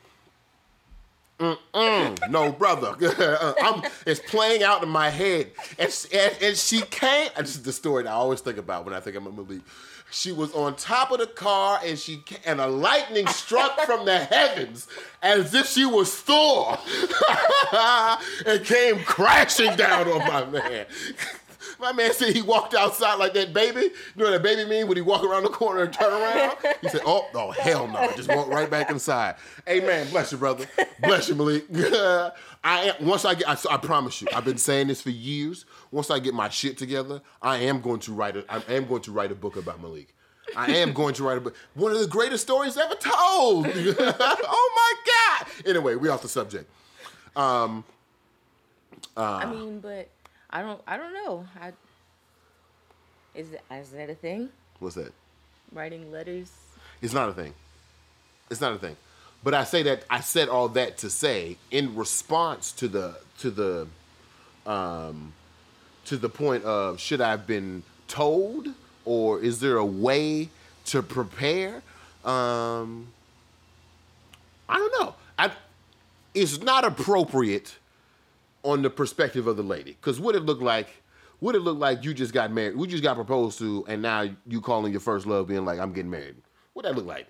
Mm-mm. 1.43 2.31
No, 2.31 2.53
brother. 2.53 2.97
Uh, 3.23 3.55
I'm, 3.63 3.83
it's 4.07 4.21
playing 4.21 4.63
out 4.63 4.83
in 4.83 4.89
my 4.89 5.09
head. 5.09 5.53
And, 5.79 6.07
and, 6.13 6.37
and 6.43 6.57
she 6.57 6.81
can't. 6.83 7.35
This 7.37 7.57
is 7.57 7.63
the 7.63 7.73
story 7.73 8.05
that 8.05 8.11
I 8.11 8.15
always 8.15 8.41
think 8.41 8.59
about 8.59 8.85
when 8.85 8.95
I 8.95 9.01
think 9.01 9.17
I'm 9.17 9.27
a 9.27 9.33
movie. 9.33 9.61
She 10.11 10.33
was 10.33 10.53
on 10.53 10.77
top 10.77 11.11
of 11.11 11.19
the 11.19 11.27
car, 11.27 11.81
and 11.85 11.99
she 11.99 12.23
and 12.45 12.61
a 12.61 12.67
lightning 12.67 13.27
struck 13.29 13.81
from 13.81 14.05
the 14.05 14.19
heavens 14.19 14.87
as 15.23 15.55
if 15.55 15.67
she 15.67 15.87
was 15.87 16.15
Thor, 16.15 16.79
and 18.47 18.65
came 18.65 18.99
crashing 19.05 19.75
down 19.77 20.09
on 20.09 20.19
my 20.19 20.45
man. 20.45 20.87
My 21.83 21.91
man 21.91 22.15
said 22.15 22.33
he 22.33 22.43
walked 22.43 22.75
outside 22.75 23.17
like 23.17 23.35
that 23.35 23.53
baby. 23.53 23.81
You 23.81 23.91
know 24.15 24.27
what 24.27 24.31
that 24.31 24.43
baby 24.45 24.71
mean 24.71 24.87
when 24.87 24.97
he 24.97 25.03
walk 25.03 25.25
around 25.25 25.43
the 25.43 25.49
corner 25.49 25.83
and 25.83 25.93
turn 25.93 26.13
around? 26.13 26.57
He 26.81 26.89
said, 26.89 27.01
"Oh, 27.05 27.29
oh 27.35 27.51
hell 27.51 27.89
no!" 27.89 28.09
Just 28.15 28.29
walk 28.29 28.47
right 28.47 28.71
back 28.71 28.89
inside. 28.89 29.35
Amen. 29.69 30.07
Bless 30.11 30.31
you, 30.31 30.39
brother. 30.39 30.65
Bless 31.01 31.29
you, 31.29 31.35
Malik. 31.35 31.65
I 32.63 32.95
am. 32.97 33.05
Once 33.05 33.25
I 33.25 33.35
get, 33.35 33.49
I, 33.49 33.57
I 33.69 33.79
promise 33.79 34.23
you, 34.23 34.29
I've 34.33 34.45
been 34.45 34.59
saying 34.59 34.87
this 34.87 35.03
for 35.03 35.11
years. 35.11 35.65
Once 35.91 36.09
I 36.09 36.21
get 36.21 36.35
my 36.35 36.49
shit 36.49 36.79
together, 36.79 37.21
I 37.43 37.57
am 37.59 37.81
going 37.81 37.99
to 38.01 38.13
write 38.13 38.37
a. 38.37 38.45
I 38.49 38.63
am 38.73 38.87
going 38.87 39.03
to 39.03 39.11
write 39.11 39.33
a 39.33 39.35
book 39.35 39.57
about 39.57 39.83
Malik. 39.83 40.15
I 40.57 40.77
am 40.77 40.93
going 40.93 41.15
to 41.15 41.25
write 41.25 41.39
a 41.39 41.41
book. 41.41 41.57
One 41.75 41.91
of 41.91 41.99
the 41.99 42.07
greatest 42.07 42.45
stories 42.45 42.77
ever 42.77 42.95
told. 42.95 43.67
oh 43.75 44.73
my 44.77 45.47
god. 45.51 45.67
Anyway, 45.67 45.97
we 45.97 46.09
off 46.09 46.23
the 46.23 46.29
subject. 46.29 46.71
Um. 47.35 47.83
I 49.17 49.47
mean, 49.47 49.81
but 49.81 50.09
I 50.53 50.63
don't. 50.63 50.81
I 50.87 50.97
don't 50.97 51.15
know. 51.15 51.47
I, 51.61 51.73
is 53.35 53.49
that, 53.51 53.63
is 53.75 53.91
that 53.91 54.11
a 54.11 54.15
thing? 54.15 54.51
What's 54.79 54.97
that? 54.97 55.13
Writing 55.73 56.13
letters. 56.13 56.51
It's 57.01 57.15
not 57.15 57.29
a 57.29 57.33
thing. 57.33 57.55
It's 58.51 58.61
not 58.61 58.73
a 58.73 58.79
thing. 58.79 58.97
But 59.43 59.55
I 59.55 59.65
say 59.65 59.83
that 59.85 60.05
I 60.11 60.21
said 60.21 60.49
all 60.49 60.69
that 60.69 60.99
to 60.99 61.11
say 61.11 61.57
in 61.71 61.97
response 61.97 62.71
to 62.73 62.89
the 62.89 63.17
to 63.39 63.51
the 63.51 63.87
um 64.71 65.33
to 66.05 66.17
the 66.17 66.29
point 66.29 66.65
of 66.65 67.01
should 67.01 67.21
I 67.21 67.31
have 67.31 67.47
been 67.47 67.83
told 68.07 68.69
or 69.05 69.41
is 69.41 69.61
there 69.61 69.79
a 69.79 69.85
way 69.85 70.49
to 70.87 71.03
prepare? 71.03 71.83
Um 72.25 73.09
I 74.69 74.77
don't 74.77 75.01
know. 75.01 75.15
I 75.39 75.51
it's 76.35 76.61
not 76.61 76.85
appropriate 76.85 77.77
on 78.63 78.83
the 78.83 78.91
perspective 78.91 79.47
of 79.47 79.57
the 79.57 79.63
lady. 79.63 79.97
Cause 80.01 80.21
what 80.21 80.35
it 80.35 80.41
look 80.45 80.61
like 80.61 80.89
what 81.43 81.57
it 81.57 81.61
look 81.61 81.77
like 81.77 82.05
you 82.05 82.15
just 82.15 82.33
got 82.33 82.53
married? 82.53 82.77
We 82.77 82.87
just 82.87 83.03
got 83.03 83.17
proposed 83.17 83.59
to, 83.59 83.85
and 83.89 84.01
now 84.01 84.31
you 84.47 84.61
calling 84.61 84.93
your 84.93 85.01
first 85.01 85.27
love, 85.27 85.49
being 85.49 85.65
like, 85.65 85.81
"I'm 85.81 85.93
getting 85.93 86.11
married." 86.11 86.37
What 86.73 86.85
that 86.85 86.95
look 86.95 87.05
like? 87.05 87.27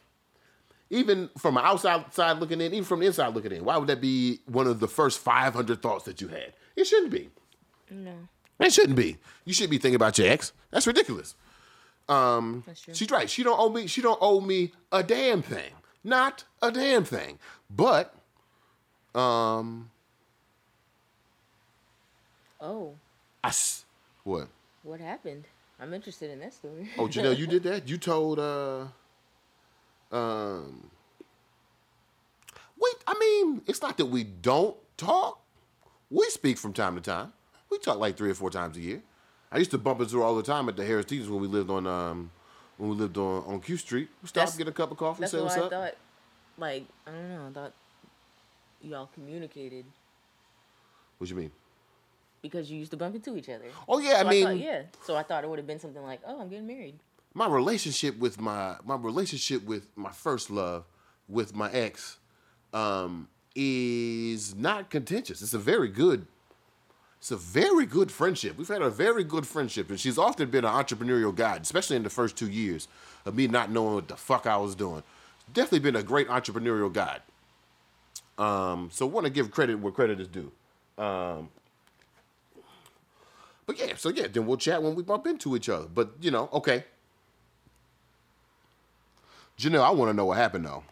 Even 0.91 1.31
from 1.39 1.57
an 1.57 1.65
outside 1.65 2.13
side 2.13 2.39
looking 2.39 2.61
in, 2.61 2.75
even 2.75 2.85
from 2.85 3.01
the 3.01 3.07
inside 3.07 3.35
looking 3.35 3.53
in, 3.53 3.65
why 3.65 3.79
would 3.79 3.89
that 3.89 4.03
be 4.03 4.41
one 4.45 4.67
of 4.67 4.81
the 4.81 4.87
first 4.89 5.19
500 5.21 5.81
thoughts 5.81 6.05
that 6.05 6.21
you 6.21 6.29
had? 6.29 6.53
It 6.77 6.85
shouldn't 6.85 7.11
be. 7.11 7.31
No, 7.91 8.13
It 8.61 8.75
shouldn't 8.75 8.97
be. 8.97 9.17
You 9.47 9.55
should 9.55 9.71
be 9.71 9.79
thinking 9.79 9.97
about 9.97 10.19
your 10.19 10.29
ex. 10.29 10.53
That's 10.71 10.87
ridiculous. 10.87 11.35
Um, 12.07 12.65
that's. 12.67 12.85
She's 12.93 13.11
right. 13.11 13.31
She 13.31 13.43
don't 13.43 13.59
owe 13.59 13.71
me. 13.71 13.87
She 13.87 14.03
don't 14.03 14.19
owe 14.21 14.43
me 14.43 14.73
a 14.93 15.03
damn 15.03 15.41
thing. 15.41 15.73
Not 16.05 16.45
a 16.61 16.71
damn 16.71 17.05
thing. 17.05 17.39
But, 17.71 18.15
um, 19.15 19.91
oh, 22.63 22.95
I 23.45 23.49
s- 23.49 23.85
what? 24.25 24.49
what 24.83 25.01
happened? 25.01 25.45
I'm 25.81 25.93
interested 25.93 26.31
in 26.31 26.39
that 26.41 26.55
story. 26.55 26.89
Oh, 26.97 27.07
Janelle, 27.09 27.37
you 27.37 27.47
did 27.47 27.65
that? 27.65 27.89
You 27.89 27.99
told 27.99 28.39
uh 28.39 28.87
um 30.13 30.89
Wait, 32.79 32.95
I 33.07 33.15
mean, 33.19 33.63
it's 33.67 33.81
not 33.83 33.97
that 33.99 34.07
we 34.07 34.25
don't 34.25 34.77
talk. 34.97 35.41
We 36.11 36.25
speak 36.31 36.59
from 36.59 36.73
time 36.73 36.95
to 36.97 37.01
time. 37.01 37.33
We 37.71 37.79
talk 37.79 37.99
like 37.99 38.17
three 38.17 38.31
or 38.31 38.35
four 38.35 38.51
times 38.51 38.77
a 38.77 38.81
year. 38.81 39.03
I 39.51 39.59
used 39.59 39.71
to 39.73 39.79
bump 39.79 40.01
into 40.01 40.17
her 40.19 40.23
all 40.23 40.35
the 40.35 40.43
time 40.43 40.69
at 40.69 40.77
the 40.77 40.85
Harris 40.85 41.07
Teeters 41.07 41.29
when 41.29 41.41
we 41.41 41.47
lived 41.49 41.71
on 41.71 41.87
um 41.87 42.31
when 42.79 42.91
we 42.91 42.97
lived 42.97 43.17
on, 43.19 43.45
on 43.45 43.61
Q 43.61 43.77
Street. 43.77 44.09
We 44.23 44.29
stop, 44.29 44.43
That's- 44.43 44.57
get 44.57 44.69
a 44.69 44.73
cup 44.73 44.91
of 44.91 44.97
coffee, 44.99 45.21
That's 45.21 45.33
say 45.33 45.39
what 45.39 45.45
what's 45.45 45.57
I 45.57 45.61
up. 45.63 45.71
thought. 45.71 45.95
Like 46.59 46.85
I 47.07 47.11
don't 47.11 47.29
know. 47.31 47.47
I 47.49 47.53
thought 47.53 47.73
y'all 48.83 49.09
communicated 49.15 49.85
What 51.19 51.29
do 51.29 51.35
you 51.35 51.41
mean? 51.41 51.51
Because 52.43 52.71
you 52.71 52.79
used 52.79 52.91
to 52.91 52.97
bump 52.97 53.15
into 53.15 53.37
each 53.37 53.49
other. 53.49 53.65
Oh 53.89 53.99
yeah, 53.99 54.21
So 54.21 54.27
I 54.27 54.31
mean 54.31 54.47
thought, 54.47 54.59
yeah. 54.59 54.83
So 55.05 55.17
I 55.17 55.23
thought 55.23 55.45
it 55.45 55.51
would 55.51 55.59
have 55.59 55.67
been 55.67 55.81
something 55.81 56.03
like, 56.03 56.21
"Oh, 56.27 56.41
I'm 56.41 56.49
getting 56.49 56.67
married." 56.67 56.99
my 57.35 57.47
relationship 57.47 58.19
with 58.19 58.41
my 58.41 58.77
my 58.85 58.97
relationship 58.97 59.65
with 59.65 59.87
my 59.97 60.11
first 60.13 60.51
love 60.51 60.85
with 61.29 61.55
my 61.55 61.71
ex 61.71 62.19
um 62.75 63.29
is 63.55 64.55
not 64.55 64.91
contentious 64.91 65.41
it's 65.43 65.55
a 65.55 65.59
very 65.59 65.89
good 65.89 66.27
it's 67.19 67.31
a 67.31 67.37
very 67.37 67.87
good 67.87 68.11
friendship 68.11 68.59
we've 68.59 68.69
had 68.69 68.83
a 68.83 68.91
very 68.91 69.25
good 69.25 69.47
friendship 69.47 69.89
and 69.89 69.99
she's 69.99 70.19
often 70.19 70.51
been 70.51 70.65
an 70.65 70.73
entrepreneurial 70.73 71.35
guide 71.35 71.63
especially 71.63 71.97
in 71.97 72.03
the 72.03 72.11
first 72.11 72.37
two 72.37 72.51
years 72.51 72.89
of 73.25 73.35
me 73.35 73.47
not 73.47 73.71
knowing 73.71 73.95
what 73.95 74.09
the 74.09 74.17
fuck 74.17 74.47
i 74.47 74.57
was 74.57 74.75
doing 74.75 75.03
definitely 75.55 75.79
been 75.79 75.97
a 75.97 76.03
great 76.03 76.29
entrepreneurial 76.29 76.93
guide 76.93 77.23
um 78.39 78.89
so 78.93 79.07
want 79.07 79.25
to 79.25 79.33
give 79.33 79.51
credit 79.51 79.79
where 79.79 79.93
credit 79.93 80.21
is 80.21 80.29
due 80.29 80.53
um 80.99 81.49
but 83.67 83.79
yeah 83.79 83.95
so 83.97 84.09
yeah 84.09 84.27
then 84.27 84.47
we'll 84.47 84.57
chat 84.57 84.83
when 84.83 84.95
we 84.95 85.03
bump 85.03 85.27
into 85.27 85.57
each 85.57 85.69
other 85.69 85.87
but 85.87 86.13
you 86.21 86.31
know 86.31 86.49
okay 86.53 86.85
Janelle, 89.59 89.85
I 89.85 89.91
want 89.91 90.09
to 90.09 90.15
know 90.15 90.27
what 90.27 90.39
happened 90.39 90.67
though. 90.67 90.83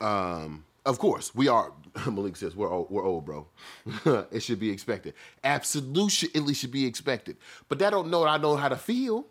Um, 0.00 0.64
of 0.86 0.98
course, 0.98 1.34
we 1.34 1.48
are. 1.48 1.72
Malik 2.06 2.36
says 2.36 2.56
we're 2.56 2.72
old, 2.72 2.90
we're 2.90 3.04
old, 3.04 3.24
bro. 3.24 3.46
it 4.30 4.42
should 4.42 4.60
be 4.60 4.70
expected. 4.70 5.14
Absolutely 5.44 6.54
should 6.54 6.70
be 6.70 6.86
expected. 6.86 7.36
But 7.68 7.78
that 7.80 7.90
don't 7.90 8.08
know 8.08 8.24
I 8.24 8.38
know 8.38 8.56
how 8.56 8.68
to 8.68 8.76
feel. 8.76 9.26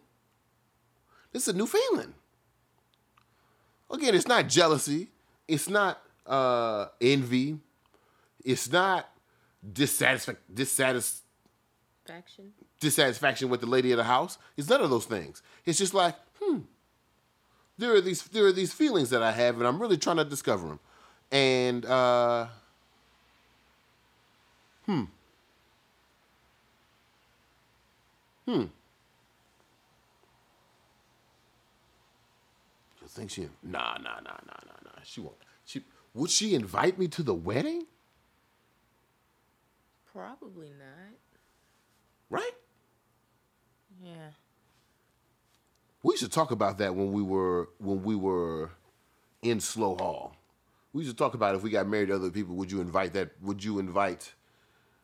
This 1.31 1.47
is 1.47 1.53
a 1.53 1.57
new 1.57 1.65
feeling. 1.65 2.13
Again, 3.89 4.13
it's 4.15 4.27
not 4.27 4.47
jealousy. 4.47 5.09
It's 5.47 5.69
not 5.69 6.01
uh, 6.25 6.87
envy. 6.99 7.59
It's 8.43 8.71
not 8.71 9.09
dissatisfaction. 9.71 10.43
Dissatis- 10.53 11.21
dissatisfaction 12.79 13.49
with 13.49 13.61
the 13.61 13.67
lady 13.67 13.91
of 13.91 13.97
the 13.97 14.03
house. 14.03 14.37
It's 14.55 14.69
none 14.69 14.81
of 14.81 14.89
those 14.89 15.05
things. 15.05 15.41
It's 15.65 15.77
just 15.77 15.93
like, 15.93 16.15
hmm, 16.41 16.59
there 17.77 17.93
are 17.93 18.01
these 18.01 18.23
there 18.23 18.45
are 18.45 18.51
these 18.51 18.73
feelings 18.73 19.09
that 19.09 19.21
I 19.21 19.31
have, 19.31 19.57
and 19.57 19.67
I'm 19.67 19.79
really 19.79 19.97
trying 19.97 20.17
to 20.17 20.25
discover 20.25 20.67
them. 20.67 20.79
And 21.31 21.85
uh, 21.85 22.47
hmm, 24.85 25.03
hmm. 28.45 28.63
You 33.01 33.07
think 33.07 33.31
she? 33.31 33.49
Nah, 33.63 33.97
nah, 33.97 34.19
nah, 34.19 34.37
nah, 34.45 34.59
nah, 34.65 34.79
nah. 34.85 35.01
She 35.03 35.21
won't. 35.21 35.35
She 35.65 35.83
would 36.13 36.29
she 36.29 36.55
invite 36.55 36.97
me 36.97 37.07
to 37.09 37.23
the 37.23 37.33
wedding? 37.33 37.85
Probably 40.17 40.69
not. 40.69 41.19
Right? 42.31 42.51
Yeah. 44.03 44.31
We 46.01 46.17
should 46.17 46.31
talk 46.31 46.49
about 46.49 46.79
that 46.79 46.95
when 46.95 47.11
we 47.11 47.21
were 47.21 47.69
when 47.77 48.01
we 48.01 48.15
were 48.15 48.71
in 49.43 49.59
Slowe 49.59 49.95
Hall. 49.95 50.35
We 50.91 51.05
should 51.05 51.19
talk 51.19 51.35
about 51.35 51.53
if 51.53 51.61
we 51.61 51.69
got 51.69 51.87
married 51.87 52.07
to 52.07 52.15
other 52.15 52.31
people. 52.31 52.55
Would 52.55 52.71
you 52.71 52.81
invite 52.81 53.13
that? 53.13 53.29
Would 53.43 53.63
you 53.63 53.77
invite 53.77 54.33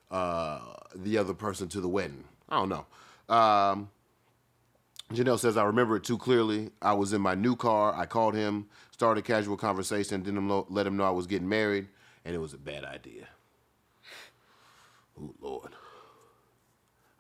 uh, 0.10 0.62
the 0.96 1.20
other 1.20 1.36
person 1.36 1.68
to 1.70 1.80
the 1.82 1.90
wedding? 1.90 2.24
I 2.50 2.58
don't 2.58 2.70
know. 2.70 2.86
Um, 3.36 3.92
Janelle 5.12 5.38
says 5.38 5.58
I 5.58 5.66
remember 5.66 5.98
it 5.98 6.04
too 6.04 6.18
clearly. 6.18 6.72
I 6.82 6.94
was 6.94 7.14
in 7.14 7.22
my 7.22 7.36
new 7.36 7.56
car. 7.56 7.94
I 7.94 8.08
called 8.08 8.34
him, 8.34 8.66
started 8.90 9.20
a 9.20 9.24
casual 9.24 9.58
conversation, 9.58 10.24
didn't 10.24 10.72
let 10.72 10.88
him 10.88 10.98
know 10.98 11.04
I 11.04 11.12
was 11.12 11.28
getting 11.28 11.48
married, 11.48 11.88
and 12.26 12.34
it 12.34 12.40
was 12.40 12.56
a 12.56 12.58
bad 12.58 12.84
idea. 12.84 13.28
Oh 15.20 15.34
Lord. 15.42 15.72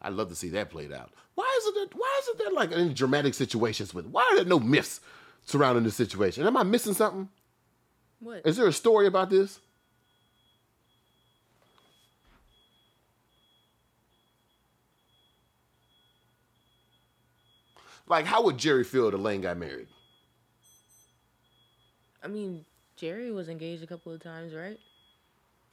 I'd 0.01 0.13
love 0.13 0.29
to 0.29 0.35
see 0.35 0.49
that 0.49 0.69
played 0.69 0.91
out. 0.91 1.11
Why 1.35 1.51
isn't 1.59 1.75
there, 1.75 1.85
why 1.95 2.19
isn't 2.23 2.37
there 2.37 2.51
like 2.51 2.71
any 2.71 2.93
dramatic 2.93 3.33
situations 3.33 3.93
with 3.93 4.05
why 4.07 4.27
are 4.31 4.35
there 4.35 4.45
no 4.45 4.59
myths 4.59 4.99
surrounding 5.45 5.83
this 5.83 5.95
situation? 5.95 6.45
Am 6.45 6.57
I 6.57 6.63
missing 6.63 6.93
something? 6.93 7.29
What? 8.19 8.45
Is 8.45 8.57
there 8.57 8.67
a 8.67 8.73
story 8.73 9.07
about 9.07 9.29
this? 9.29 9.59
Like, 18.07 18.25
how 18.25 18.43
would 18.43 18.57
Jerry 18.57 18.83
feel 18.83 19.07
if 19.07 19.13
Elaine 19.13 19.41
got 19.41 19.57
married? 19.57 19.87
I 22.21 22.27
mean, 22.27 22.65
Jerry 22.95 23.31
was 23.31 23.49
engaged 23.49 23.81
a 23.83 23.87
couple 23.87 24.13
of 24.13 24.21
times, 24.21 24.53
right? 24.53 24.79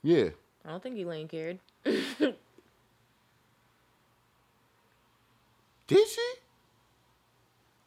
Yeah. 0.01 0.29
I 0.65 0.69
don't 0.69 0.81
think 0.81 0.97
Elaine 0.97 1.27
cared. 1.27 1.59
Did 5.91 6.07
she? 6.07 6.21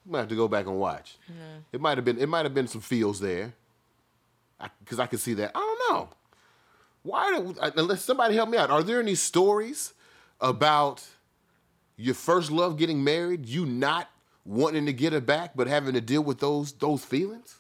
You 0.04 0.12
might 0.12 0.18
have 0.18 0.28
to 0.28 0.36
go 0.36 0.46
back 0.46 0.66
and 0.66 0.76
watch. 0.78 1.16
It 1.72 1.80
might 1.80 1.96
have 1.96 2.04
been. 2.04 2.18
It 2.18 2.28
might 2.28 2.44
have 2.44 2.52
been 2.52 2.66
some 2.68 2.82
feels 2.82 3.18
there. 3.18 3.54
Because 4.80 4.98
I, 5.00 5.06
could 5.06 5.20
see 5.20 5.32
that. 5.34 5.52
I 5.54 5.58
don't 5.58 5.94
know. 5.96 6.08
Why? 7.02 7.30
do- 7.38 7.54
Unless 7.76 8.04
somebody 8.04 8.34
help 8.34 8.50
me 8.50 8.58
out. 8.58 8.70
Are 8.70 8.82
there 8.82 9.00
any 9.00 9.14
stories 9.14 9.94
about 10.40 11.02
your 11.96 12.14
first 12.14 12.50
love 12.50 12.76
getting 12.76 13.02
married, 13.02 13.46
you 13.46 13.64
not 13.64 14.10
wanting 14.44 14.84
to 14.86 14.92
get 14.92 15.14
her 15.14 15.20
back, 15.20 15.52
but 15.56 15.66
having 15.66 15.94
to 15.94 16.00
deal 16.02 16.22
with 16.22 16.40
those 16.40 16.72
those 16.72 17.02
feelings? 17.04 17.56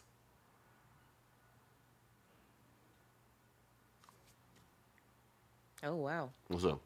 Oh 5.82 5.96
wow. 5.96 6.30
What's 6.48 6.64
up? 6.64 6.80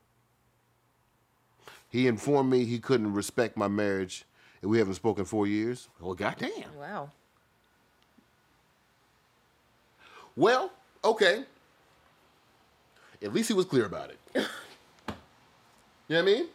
He 1.91 2.07
informed 2.07 2.51
me 2.51 2.65
he 2.65 2.79
couldn't 2.79 3.15
respect 3.15 3.57
my 3.57 3.69
marriage, 3.69 4.25
and 4.63 4.71
we 4.71 4.79
haven't 4.79 4.95
spoken 4.95 5.25
four 5.25 5.47
years. 5.47 5.89
Well, 6.01 6.15
goddamn. 6.15 6.51
Wow. 6.79 7.11
Well, 10.37 10.71
okay. 11.05 11.45
At 13.23 13.33
least 13.33 13.49
he 13.49 13.55
was 13.55 13.65
clear 13.67 13.85
about 13.87 14.11
it. 14.11 14.19
you 14.35 14.43
know 16.11 16.17
what 16.17 16.19
I 16.19 16.23
mean? 16.23 16.47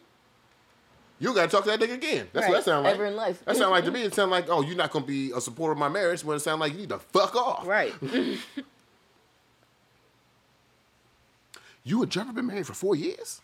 You 1.20 1.34
gotta 1.34 1.48
talk 1.48 1.64
to 1.64 1.70
that 1.70 1.80
nigga 1.80 1.94
again. 1.94 2.28
That's 2.32 2.46
what 2.48 2.52
that 2.52 2.56
Right. 2.58 2.64
sound 2.64 2.84
like. 2.84 2.94
Ever 2.94 3.06
in 3.06 3.16
life. 3.16 3.44
That 3.44 3.56
sound 3.56 3.70
like 3.70 3.84
to 3.84 3.90
me. 3.92 4.02
It 4.02 4.14
sound 4.14 4.30
like, 4.30 4.46
oh, 4.48 4.62
you're 4.62 4.76
not 4.76 4.90
gonna 4.90 5.04
be 5.06 5.30
a 5.32 5.40
supporter 5.40 5.72
of 5.72 5.78
my 5.78 5.88
marriage. 5.88 6.24
When 6.24 6.36
it 6.36 6.40
sound 6.40 6.60
like 6.60 6.72
you 6.72 6.78
need 6.78 6.88
to 6.90 6.98
fuck 6.98 7.34
off. 7.36 7.66
Right. 7.66 7.92
You 11.86 12.02
and 12.02 12.10
Trevor 12.10 12.32
been 12.32 12.46
married 12.46 12.66
for 12.66 12.72
four 12.72 12.96
years? 12.96 13.42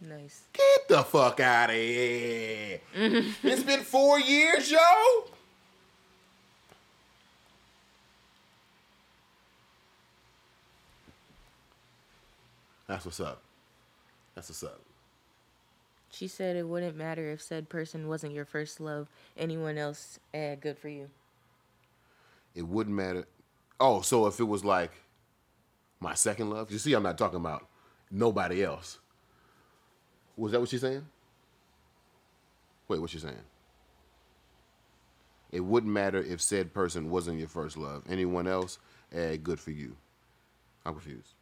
Nice. 0.00 0.42
Get 0.52 0.88
the 0.88 1.02
fuck 1.02 1.40
out 1.40 1.70
of 1.70 1.76
here. 1.76 2.80
it's 2.94 3.62
been 3.62 3.80
four 3.80 4.20
years, 4.20 4.70
yo. 4.70 4.78
That's 12.86 13.04
what's 13.04 13.20
up. 13.20 13.42
That's 14.34 14.48
what's 14.48 14.62
up. 14.62 14.80
She 16.10 16.26
said 16.26 16.56
it 16.56 16.66
wouldn't 16.66 16.96
matter 16.96 17.30
if 17.30 17.42
said 17.42 17.68
person 17.68 18.08
wasn't 18.08 18.32
your 18.32 18.46
first 18.46 18.80
love. 18.80 19.08
Anyone 19.36 19.76
else, 19.76 20.18
eh, 20.32 20.54
good 20.54 20.78
for 20.78 20.88
you. 20.88 21.10
It 22.54 22.66
wouldn't 22.66 22.96
matter. 22.96 23.26
Oh, 23.78 24.00
so 24.00 24.26
if 24.26 24.40
it 24.40 24.44
was 24.44 24.64
like 24.64 24.92
my 26.00 26.14
second 26.14 26.50
love, 26.50 26.72
you 26.72 26.78
see, 26.78 26.94
I'm 26.94 27.02
not 27.02 27.18
talking 27.18 27.36
about 27.36 27.66
nobody 28.10 28.64
else. 28.64 28.98
Was 30.38 30.52
that 30.52 30.60
what 30.60 30.68
she's 30.68 30.80
saying? 30.80 31.04
Wait, 32.86 33.00
what 33.00 33.12
you 33.12 33.20
saying? 33.20 33.34
It 35.50 35.60
wouldn't 35.60 35.92
matter 35.92 36.18
if 36.22 36.40
said 36.40 36.72
person 36.72 37.10
wasn't 37.10 37.38
your 37.38 37.48
first 37.48 37.76
love. 37.76 38.04
Anyone 38.08 38.46
else, 38.46 38.78
eh, 39.12 39.36
good 39.36 39.58
for 39.58 39.72
you. 39.72 39.96
I'm 40.86 40.92
confused. 40.94 41.32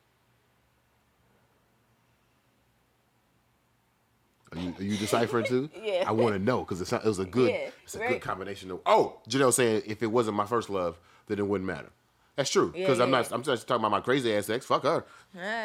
Are 4.53 4.59
you, 4.59 4.75
are 4.79 4.83
you 4.83 4.97
deciphering 4.97 5.45
too? 5.45 5.69
Yeah. 5.83 6.05
I 6.07 6.13
want 6.13 6.35
to 6.35 6.39
know 6.39 6.61
because 6.61 6.81
it 6.81 7.05
was 7.05 7.19
a 7.19 7.25
good, 7.27 7.51
Yeah, 7.51 7.69
it's 7.83 7.95
a 7.97 7.99
right. 7.99 8.09
good 8.11 8.23
combination 8.23 8.71
of. 8.71 8.81
Oh, 8.87 9.21
Janelle 9.29 9.53
saying 9.53 9.83
if 9.87 10.03
it 10.03 10.07
wasn't 10.07 10.37
my 10.37 10.47
first 10.47 10.71
love, 10.71 10.99
then 11.27 11.39
it 11.39 11.47
wouldn't 11.47 11.67
matter. 11.67 11.91
That's 12.37 12.51
true 12.51 12.73
Yeah, 12.75 12.83
because 12.83 13.01
I'm 13.01 13.11
yeah, 13.11 13.19
not. 13.19 13.33
I'm 13.33 13.43
just 13.43 13.67
talking 13.67 13.81
about 13.85 13.91
my 13.91 14.01
crazy 14.01 14.35
ass 14.35 14.49
ex. 14.49 14.65
Fuck 14.67 14.85
her. 14.85 15.05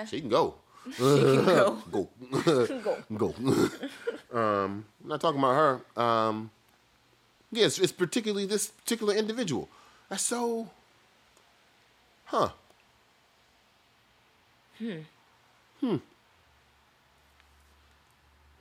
She 0.08 0.20
can 0.20 0.30
go. 0.30 0.56
go. 0.98 1.78
Go. 1.92 2.10
go. 2.44 2.98
go. 3.18 3.36
um, 4.34 4.86
I'm 5.04 5.10
not 5.10 5.22
talking 5.22 5.40
about 5.40 5.82
her. 5.96 6.02
Um, 6.02 6.50
yes, 7.52 7.78
it's 7.78 7.92
particularly 7.92 8.46
this 8.46 8.68
particular 8.68 9.14
individual. 9.14 9.70
That's 10.10 10.24
so. 10.24 10.70
Huh. 12.26 12.50
Hmm. 14.80 15.00
Hmm. 15.80 15.96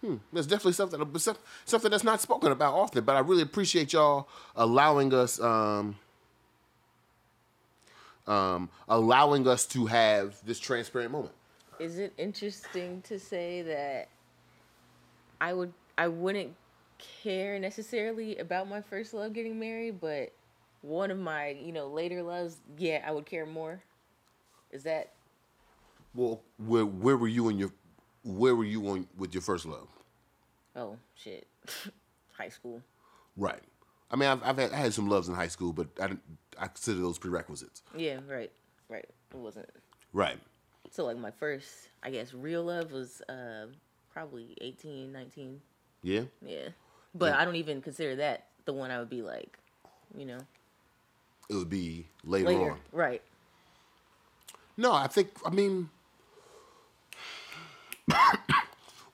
Hmm. 0.00 0.16
There's 0.32 0.46
definitely 0.46 0.72
something 0.72 1.00
something 1.64 1.90
that's 1.90 2.04
not 2.04 2.20
spoken 2.20 2.52
about 2.52 2.74
often, 2.74 3.04
but 3.04 3.16
I 3.16 3.20
really 3.20 3.42
appreciate 3.42 3.92
y'all 3.92 4.28
allowing 4.56 5.12
us 5.12 5.40
um, 5.40 5.96
um, 8.26 8.68
allowing 8.88 9.46
us 9.46 9.66
to 9.66 9.86
have 9.86 10.36
this 10.44 10.58
transparent 10.58 11.12
moment. 11.12 11.34
Is 11.80 11.98
it 11.98 12.12
interesting 12.18 13.02
to 13.02 13.18
say 13.18 13.62
that 13.62 14.08
I 15.40 15.54
would 15.54 15.72
I 15.96 16.08
wouldn't 16.08 16.54
care 16.98 17.58
necessarily 17.58 18.36
about 18.36 18.68
my 18.68 18.82
first 18.82 19.14
love 19.14 19.32
getting 19.32 19.58
married, 19.58 20.00
but 20.00 20.32
one 20.82 21.10
of 21.10 21.18
my, 21.18 21.48
you 21.48 21.72
know, 21.72 21.88
later 21.88 22.22
loves, 22.22 22.58
yeah, 22.76 23.02
I 23.06 23.10
would 23.12 23.26
care 23.26 23.46
more. 23.46 23.82
Is 24.70 24.82
that 24.82 25.12
Well, 26.14 26.42
where 26.58 26.84
where 26.84 27.16
were 27.16 27.28
you 27.28 27.48
in 27.48 27.58
your 27.58 27.72
where 28.24 28.54
were 28.54 28.64
you 28.64 28.86
on 28.88 29.08
with 29.16 29.32
your 29.32 29.42
first 29.42 29.64
love? 29.64 29.88
oh 30.76 30.96
shit. 31.14 31.46
High 32.32 32.50
school. 32.50 32.82
Right. 33.36 33.62
I 34.10 34.16
mean, 34.16 34.28
I've, 34.28 34.42
I've 34.42 34.58
had 34.58 34.72
I 34.72 34.76
had 34.76 34.92
some 34.92 35.08
loves 35.08 35.28
in 35.28 35.34
high 35.34 35.48
school, 35.48 35.72
but 35.72 35.88
I 35.98 36.08
didn't, 36.08 36.22
I 36.58 36.66
consider 36.66 37.00
those 37.00 37.18
prerequisites. 37.18 37.82
Yeah, 37.96 38.18
right. 38.28 38.50
Right. 38.88 39.06
It 39.32 39.36
wasn't 39.36 39.68
Right. 40.12 40.38
So 40.90 41.04
like 41.04 41.16
my 41.18 41.30
first, 41.30 41.88
I 42.02 42.10
guess, 42.10 42.34
real 42.34 42.64
love 42.64 42.92
was 42.92 43.20
uh 43.28 43.66
probably 44.12 44.56
18, 44.60 45.12
19. 45.12 45.60
Yeah. 46.02 46.22
Yeah. 46.44 46.68
But 47.14 47.34
I 47.34 47.44
don't 47.44 47.56
even 47.56 47.80
consider 47.82 48.16
that 48.16 48.46
the 48.64 48.72
one 48.72 48.90
I 48.90 48.98
would 48.98 49.10
be 49.10 49.22
like, 49.22 49.58
you 50.16 50.24
know, 50.26 50.38
It 51.48 51.54
would 51.54 51.70
be 51.70 52.06
later, 52.24 52.48
later. 52.48 52.70
on. 52.72 52.78
Right. 52.92 53.22
No, 54.76 54.92
I 54.92 55.06
think 55.08 55.30
I 55.44 55.50
mean 55.50 55.90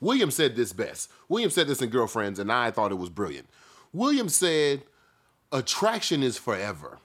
William 0.00 0.30
said 0.30 0.56
this 0.56 0.72
best. 0.72 1.10
William 1.28 1.50
said 1.50 1.66
this 1.68 1.82
in 1.82 1.90
Girlfriends, 1.90 2.38
and 2.38 2.52
I 2.52 2.70
thought 2.70 2.92
it 2.92 2.96
was 2.96 3.10
brilliant. 3.10 3.48
William 3.92 4.28
said, 4.28 4.82
"Attraction 5.52 6.22
is 6.22 6.36
forever. 6.38 6.98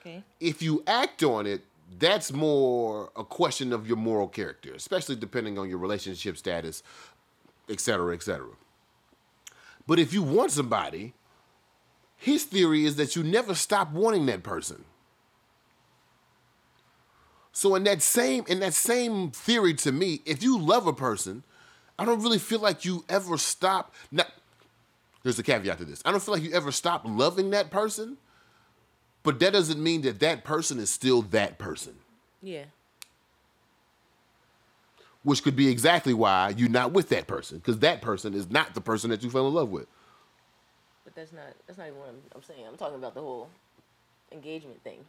Okay. 0.00 0.22
If 0.38 0.62
you 0.62 0.82
act 0.86 1.22
on 1.22 1.46
it, 1.46 1.62
that's 1.98 2.32
more 2.32 3.10
a 3.16 3.24
question 3.24 3.72
of 3.72 3.86
your 3.86 3.96
moral 3.96 4.28
character, 4.28 4.74
especially 4.74 5.16
depending 5.16 5.58
on 5.58 5.68
your 5.68 5.78
relationship 5.78 6.36
status, 6.36 6.82
et 7.68 7.80
cetera, 7.80 8.14
et 8.14 8.22
cetera. 8.22 8.50
But 9.86 9.98
if 9.98 10.12
you 10.12 10.22
want 10.22 10.50
somebody, 10.50 11.14
his 12.16 12.44
theory 12.44 12.84
is 12.84 12.96
that 12.96 13.16
you 13.16 13.22
never 13.22 13.54
stop 13.54 13.92
wanting 13.92 14.26
that 14.26 14.42
person. 14.42 14.84
So 17.52 17.74
in 17.74 17.84
that 17.84 18.02
same 18.02 18.44
in 18.46 18.60
that 18.60 18.74
same 18.74 19.30
theory 19.30 19.74
to 19.74 19.90
me, 19.90 20.20
if 20.26 20.42
you 20.42 20.58
love 20.58 20.86
a 20.86 20.92
person, 20.92 21.42
I 21.98 22.04
don't 22.04 22.22
really 22.22 22.38
feel 22.38 22.60
like 22.60 22.84
you 22.84 23.04
ever 23.08 23.36
stop. 23.38 23.94
Now, 24.12 24.26
there's 25.22 25.38
a 25.38 25.42
caveat 25.42 25.78
to 25.78 25.84
this. 25.84 26.02
I 26.04 26.10
don't 26.10 26.22
feel 26.22 26.34
like 26.34 26.44
you 26.44 26.52
ever 26.52 26.70
stop 26.70 27.02
loving 27.04 27.50
that 27.50 27.70
person, 27.70 28.18
but 29.28 29.40
that 29.40 29.52
doesn't 29.52 29.82
mean 29.82 30.00
that 30.00 30.20
that 30.20 30.42
person 30.42 30.78
is 30.78 30.88
still 30.88 31.20
that 31.20 31.58
person, 31.58 31.94
Yeah. 32.42 32.64
which 35.22 35.42
could 35.42 35.54
be 35.54 35.68
exactly 35.68 36.14
why 36.14 36.54
you're 36.56 36.70
not 36.70 36.92
with 36.92 37.10
that 37.10 37.26
person 37.26 37.58
because 37.58 37.80
that 37.80 38.00
person 38.00 38.32
is 38.32 38.50
not 38.50 38.72
the 38.72 38.80
person 38.80 39.10
that 39.10 39.22
you 39.22 39.28
fell 39.28 39.46
in 39.46 39.52
love 39.52 39.68
with. 39.68 39.86
But 41.04 41.14
that's 41.14 41.30
not 41.30 41.42
that's 41.66 41.78
not 41.78 41.88
even 41.88 41.98
what 41.98 42.08
I'm, 42.08 42.22
I'm 42.36 42.42
saying. 42.42 42.66
I'm 42.66 42.78
talking 42.78 42.96
about 42.96 43.12
the 43.12 43.20
whole 43.20 43.50
engagement 44.32 44.82
thing. 44.82 45.00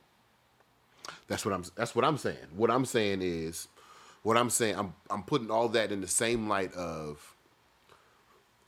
That's 1.29 1.45
what 1.45 1.53
I'm. 1.53 1.63
That's 1.77 1.95
what 1.95 2.03
I'm 2.03 2.17
saying. 2.17 2.47
What 2.57 2.69
I'm 2.69 2.83
saying 2.83 3.21
is, 3.21 3.69
what 4.23 4.35
I'm 4.35 4.49
saying. 4.49 4.75
I'm 4.75 4.93
I'm 5.09 5.23
putting 5.23 5.49
all 5.49 5.69
that 5.69 5.93
in 5.93 6.01
the 6.01 6.07
same 6.07 6.49
light 6.49 6.73
of. 6.73 7.35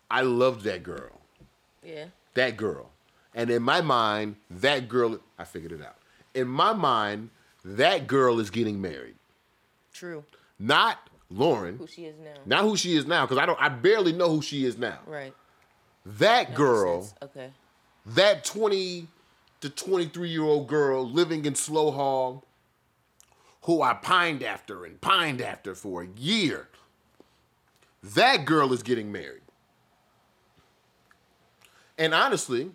I 0.09 0.21
loved 0.21 0.61
that 0.63 0.81
girl. 0.81 1.19
Yeah. 1.83 2.05
that 2.35 2.55
girl. 2.55 2.90
And 3.33 3.49
in 3.49 3.63
my 3.63 3.81
mind, 3.81 4.35
that 4.49 4.89
girl, 4.89 5.19
I 5.39 5.43
figured 5.45 5.71
it 5.71 5.81
out. 5.81 5.95
In 6.33 6.47
my 6.47 6.73
mind, 6.73 7.29
that 7.63 8.07
girl 8.07 8.39
is 8.39 8.49
getting 8.49 8.81
married. 8.81 9.15
True. 9.93 10.23
Not 10.59 10.97
Lauren, 11.29 11.77
Who 11.77 11.87
she 11.87 12.05
is 12.05 12.17
now. 12.19 12.33
not 12.45 12.63
who 12.63 12.75
she 12.75 12.95
is 12.95 13.05
now, 13.05 13.25
because 13.25 13.37
I 13.37 13.45
don't 13.45 13.59
I 13.61 13.69
barely 13.69 14.11
know 14.11 14.29
who 14.29 14.41
she 14.41 14.65
is 14.65 14.77
now. 14.77 14.99
Right. 15.05 15.33
That 16.05 16.49
Makes 16.49 16.57
girl, 16.57 17.01
sense. 17.03 17.15
Okay. 17.23 17.51
that 18.07 18.43
20 18.43 19.07
to 19.61 19.69
23 19.69 20.29
year 20.29 20.43
old 20.43 20.67
girl 20.67 21.07
living 21.09 21.45
in 21.45 21.55
Slowe 21.55 21.91
Hall, 21.91 22.43
who 23.63 23.81
I 23.81 23.93
pined 23.93 24.43
after 24.43 24.83
and 24.85 24.99
pined 24.99 25.39
after 25.41 25.73
for 25.75 26.01
a 26.03 26.07
year, 26.17 26.67
that 28.03 28.43
girl 28.45 28.73
is 28.73 28.83
getting 28.83 29.11
married. 29.11 29.41
And 31.97 32.13
honestly, 32.13 32.71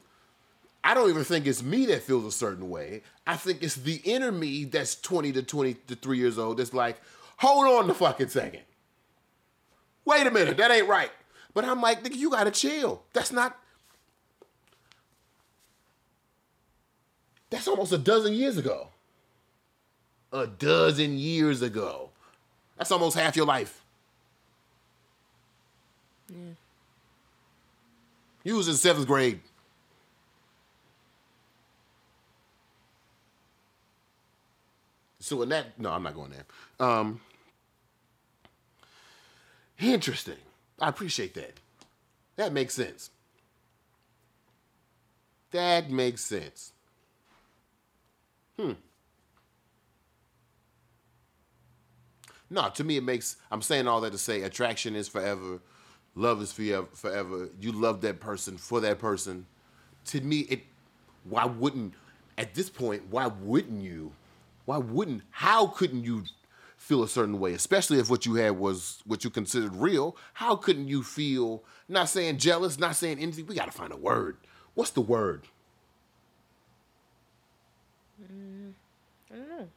I 0.86 0.94
don't 0.94 1.10
even 1.10 1.24
think 1.24 1.48
it's 1.48 1.64
me 1.64 1.84
that 1.86 2.04
feels 2.04 2.24
a 2.24 2.30
certain 2.30 2.70
way. 2.70 3.02
I 3.26 3.36
think 3.36 3.60
it's 3.60 3.74
the 3.74 3.96
inner 4.04 4.30
me 4.30 4.66
that's 4.66 4.94
20 4.94 5.32
to 5.32 5.42
23 5.42 6.16
years 6.16 6.38
old 6.38 6.58
that's 6.58 6.72
like, 6.72 7.00
hold 7.38 7.66
on 7.66 7.90
a 7.90 7.94
fucking 7.94 8.28
second. 8.28 8.62
Wait 10.04 10.24
a 10.28 10.30
minute, 10.30 10.56
that 10.58 10.70
ain't 10.70 10.86
right. 10.86 11.10
But 11.54 11.64
I'm 11.64 11.80
like, 11.80 12.04
nigga, 12.04 12.14
you 12.14 12.30
gotta 12.30 12.52
chill. 12.52 13.02
That's 13.14 13.32
not. 13.32 13.58
That's 17.50 17.66
almost 17.66 17.90
a 17.92 17.98
dozen 17.98 18.34
years 18.34 18.56
ago. 18.56 18.90
A 20.32 20.46
dozen 20.46 21.18
years 21.18 21.62
ago. 21.62 22.10
That's 22.78 22.92
almost 22.92 23.16
half 23.16 23.34
your 23.34 23.46
life. 23.46 23.82
Yeah. 26.28 26.52
You 28.44 28.54
was 28.54 28.68
in 28.68 28.74
seventh 28.74 29.08
grade. 29.08 29.40
So 35.26 35.42
in 35.42 35.48
that, 35.48 35.76
no, 35.76 35.90
I'm 35.90 36.04
not 36.04 36.14
going 36.14 36.30
there. 36.30 36.44
Um, 36.78 37.20
interesting. 39.80 40.36
I 40.80 40.88
appreciate 40.88 41.34
that. 41.34 41.58
That 42.36 42.52
makes 42.52 42.74
sense. 42.74 43.10
That 45.50 45.90
makes 45.90 46.20
sense. 46.20 46.72
Hmm. 48.56 48.74
No, 52.48 52.68
to 52.68 52.84
me 52.84 52.96
it 52.96 53.02
makes. 53.02 53.34
I'm 53.50 53.62
saying 53.62 53.88
all 53.88 54.00
that 54.02 54.12
to 54.12 54.18
say 54.18 54.42
attraction 54.42 54.94
is 54.94 55.08
forever, 55.08 55.58
love 56.14 56.40
is 56.40 56.52
forever. 56.52 56.86
Forever. 56.92 57.48
You 57.60 57.72
love 57.72 58.00
that 58.02 58.20
person 58.20 58.58
for 58.58 58.78
that 58.78 59.00
person. 59.00 59.46
To 60.04 60.20
me, 60.20 60.42
it. 60.42 60.60
Why 61.24 61.46
wouldn't? 61.46 61.94
At 62.38 62.54
this 62.54 62.70
point, 62.70 63.02
why 63.10 63.26
wouldn't 63.26 63.82
you? 63.82 64.12
Why 64.66 64.78
wouldn't? 64.78 65.22
How 65.30 65.68
couldn't 65.68 66.04
you 66.04 66.24
feel 66.76 67.02
a 67.02 67.08
certain 67.08 67.40
way, 67.40 67.54
especially 67.54 67.98
if 67.98 68.10
what 68.10 68.26
you 68.26 68.34
had 68.34 68.58
was 68.58 69.02
what 69.06 69.24
you 69.24 69.30
considered 69.30 69.74
real? 69.76 70.16
How 70.34 70.56
couldn't 70.56 70.88
you 70.88 71.02
feel? 71.02 71.64
Not 71.88 72.08
saying 72.10 72.38
jealous, 72.38 72.78
not 72.78 72.96
saying 72.96 73.18
anything. 73.20 73.46
We 73.46 73.54
got 73.54 73.66
to 73.66 73.72
find 73.72 73.92
a 73.92 73.96
word. 73.96 74.36
What's 74.74 74.90
the 74.90 75.00
word? 75.00 75.46
I 79.32 79.36
don't 79.36 79.48
know. 79.48 79.68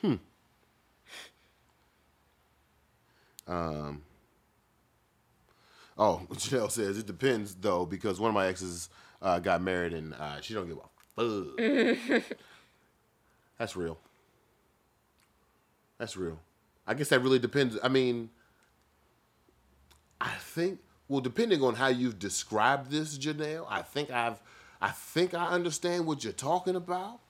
Hmm. 0.00 0.14
Um. 3.46 4.02
Oh, 5.98 6.22
Janelle 6.32 6.70
says 6.70 6.98
it 6.98 7.06
depends 7.06 7.54
though 7.54 7.84
because 7.86 8.18
one 8.18 8.30
of 8.30 8.34
my 8.34 8.46
exes 8.46 8.88
uh, 9.20 9.38
got 9.38 9.62
married 9.62 9.92
and 9.92 10.14
uh, 10.14 10.40
she 10.40 10.54
don't 10.54 10.66
give 10.66 10.78
a 10.78 10.80
That's 13.58 13.76
real. 13.76 13.98
That's 15.98 16.16
real. 16.16 16.38
I 16.86 16.94
guess 16.94 17.08
that 17.08 17.20
really 17.20 17.38
depends. 17.38 17.78
I 17.82 17.88
mean, 17.88 18.30
I 20.20 20.30
think 20.30 20.80
well, 21.08 21.20
depending 21.20 21.62
on 21.62 21.74
how 21.74 21.88
you've 21.88 22.18
described 22.18 22.90
this, 22.90 23.18
Janelle, 23.18 23.66
I 23.68 23.82
think 23.82 24.10
I've, 24.10 24.40
I 24.80 24.90
think 24.90 25.34
I 25.34 25.46
understand 25.48 26.06
what 26.06 26.24
you're 26.24 26.32
talking 26.32 26.76
about, 26.76 27.20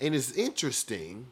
and 0.00 0.14
it's 0.14 0.32
interesting. 0.32 1.26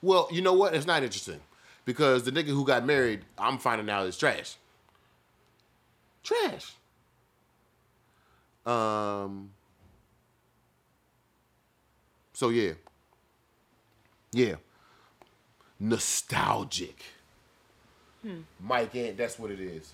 Well, 0.00 0.28
you 0.32 0.42
know 0.42 0.54
what? 0.54 0.74
It's 0.74 0.86
not 0.86 1.02
interesting 1.02 1.40
because 1.84 2.24
the 2.24 2.32
nigga 2.32 2.48
who 2.48 2.66
got 2.66 2.84
married, 2.84 3.20
I'm 3.38 3.58
finding 3.58 3.88
out 3.90 4.06
is 4.06 4.16
trash. 4.16 4.56
Trash. 6.22 6.72
Um. 8.64 9.50
So 12.42 12.48
yeah. 12.48 12.72
Yeah. 14.32 14.56
Nostalgic. 15.78 17.00
Mike 18.58 18.96
Ant, 18.96 19.16
that's 19.16 19.38
what 19.38 19.52
it 19.52 19.60
is. 19.60 19.92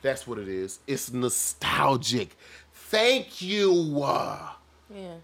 That's 0.00 0.28
what 0.28 0.38
it 0.38 0.46
is. 0.46 0.78
It's 0.86 1.12
nostalgic. 1.12 2.36
Thank 2.72 3.42
you. 3.42 4.00
Uh, 4.00 4.50
Yeah. 4.94 5.16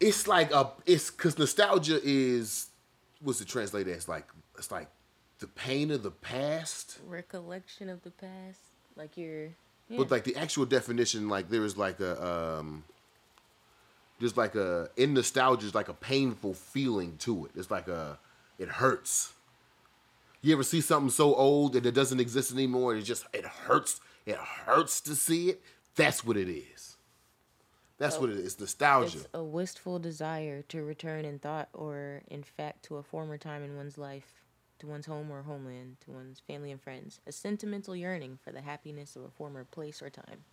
It's 0.00 0.26
like 0.26 0.50
a 0.50 0.72
it's 0.84 1.08
cause 1.08 1.38
nostalgia 1.38 2.00
is 2.02 2.66
what's 3.22 3.40
it 3.40 3.46
translated 3.46 3.96
as 3.96 4.08
like 4.08 4.26
it's 4.58 4.72
like 4.72 4.88
the 5.38 5.46
pain 5.46 5.92
of 5.92 6.02
the 6.02 6.10
past. 6.10 6.98
Recollection 7.06 7.88
of 7.88 8.02
the 8.02 8.10
past. 8.10 8.58
Like 8.96 9.16
you're. 9.16 9.50
Yeah. 9.88 9.98
But 9.98 10.10
like 10.10 10.24
the 10.24 10.34
actual 10.34 10.66
definition, 10.66 11.28
like 11.28 11.48
there 11.48 11.64
is 11.64 11.76
like 11.76 12.00
a 12.00 12.58
um 12.58 12.82
there's 14.20 14.36
like 14.36 14.54
a 14.54 14.88
in 14.96 15.14
nostalgia 15.14 15.66
is 15.66 15.74
like 15.74 15.88
a 15.88 15.94
painful 15.94 16.54
feeling 16.54 17.16
to 17.20 17.46
it. 17.46 17.52
It's 17.56 17.70
like 17.70 17.88
a 17.88 18.18
it 18.58 18.68
hurts. 18.68 19.32
You 20.42 20.52
ever 20.52 20.62
see 20.62 20.80
something 20.80 21.10
so 21.10 21.34
old 21.34 21.72
that 21.72 21.84
it 21.84 21.94
doesn't 21.94 22.20
exist 22.20 22.52
anymore? 22.52 22.94
It 22.94 23.02
just 23.02 23.24
it 23.32 23.44
hurts. 23.44 24.00
It 24.26 24.36
hurts 24.36 25.00
to 25.02 25.16
see 25.16 25.48
it. 25.48 25.62
That's 25.96 26.24
what 26.24 26.36
it 26.36 26.48
is. 26.48 26.96
That's 27.98 28.18
what 28.18 28.30
it 28.30 28.36
is. 28.36 28.58
Nostalgia. 28.58 29.18
It's 29.18 29.28
a 29.34 29.42
wistful 29.42 29.98
desire 29.98 30.62
to 30.68 30.82
return 30.82 31.24
in 31.24 31.38
thought 31.38 31.68
or 31.72 32.22
in 32.28 32.42
fact 32.42 32.84
to 32.84 32.96
a 32.96 33.02
former 33.02 33.36
time 33.36 33.62
in 33.62 33.76
one's 33.76 33.98
life, 33.98 34.42
to 34.78 34.86
one's 34.86 35.04
home 35.04 35.30
or 35.30 35.42
homeland, 35.42 35.96
to 36.04 36.10
one's 36.10 36.40
family 36.40 36.70
and 36.70 36.80
friends. 36.80 37.20
A 37.26 37.32
sentimental 37.32 37.94
yearning 37.96 38.38
for 38.42 38.52
the 38.52 38.62
happiness 38.62 39.16
of 39.16 39.24
a 39.24 39.30
former 39.30 39.64
place 39.64 40.00
or 40.00 40.08
time. 40.08 40.44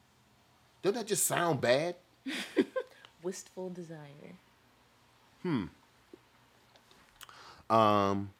Don't 0.82 0.96
that 0.96 1.08
just 1.08 1.26
sound 1.26 1.62
bad? 1.62 1.96
Wistful 3.24 3.70
desire. 3.70 4.38
Um, 7.70 8.32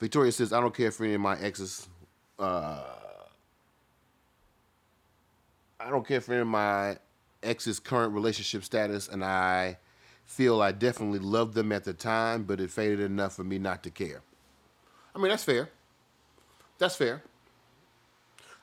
Victoria 0.00 0.32
says, 0.32 0.52
I 0.52 0.60
don't 0.60 0.74
care 0.74 0.90
for 0.90 1.04
any 1.04 1.14
of 1.14 1.20
my 1.20 1.38
exes. 1.38 1.88
Uh, 2.38 2.82
I 5.78 5.90
don't 5.90 6.06
care 6.06 6.20
for 6.20 6.32
any 6.32 6.42
of 6.42 6.48
my 6.48 6.96
exes' 7.42 7.78
current 7.78 8.12
relationship 8.12 8.64
status, 8.64 9.08
and 9.08 9.24
I 9.24 9.78
feel 10.24 10.62
I 10.62 10.72
definitely 10.72 11.18
loved 11.18 11.54
them 11.54 11.72
at 11.72 11.84
the 11.84 11.92
time, 11.92 12.44
but 12.44 12.60
it 12.60 12.70
faded 12.70 13.00
enough 13.00 13.36
for 13.36 13.44
me 13.44 13.58
not 13.58 13.82
to 13.84 13.90
care. 13.90 14.22
I 15.14 15.18
mean, 15.18 15.28
that's 15.28 15.44
fair. 15.44 15.68
That's 16.78 16.96
fair. 16.96 17.22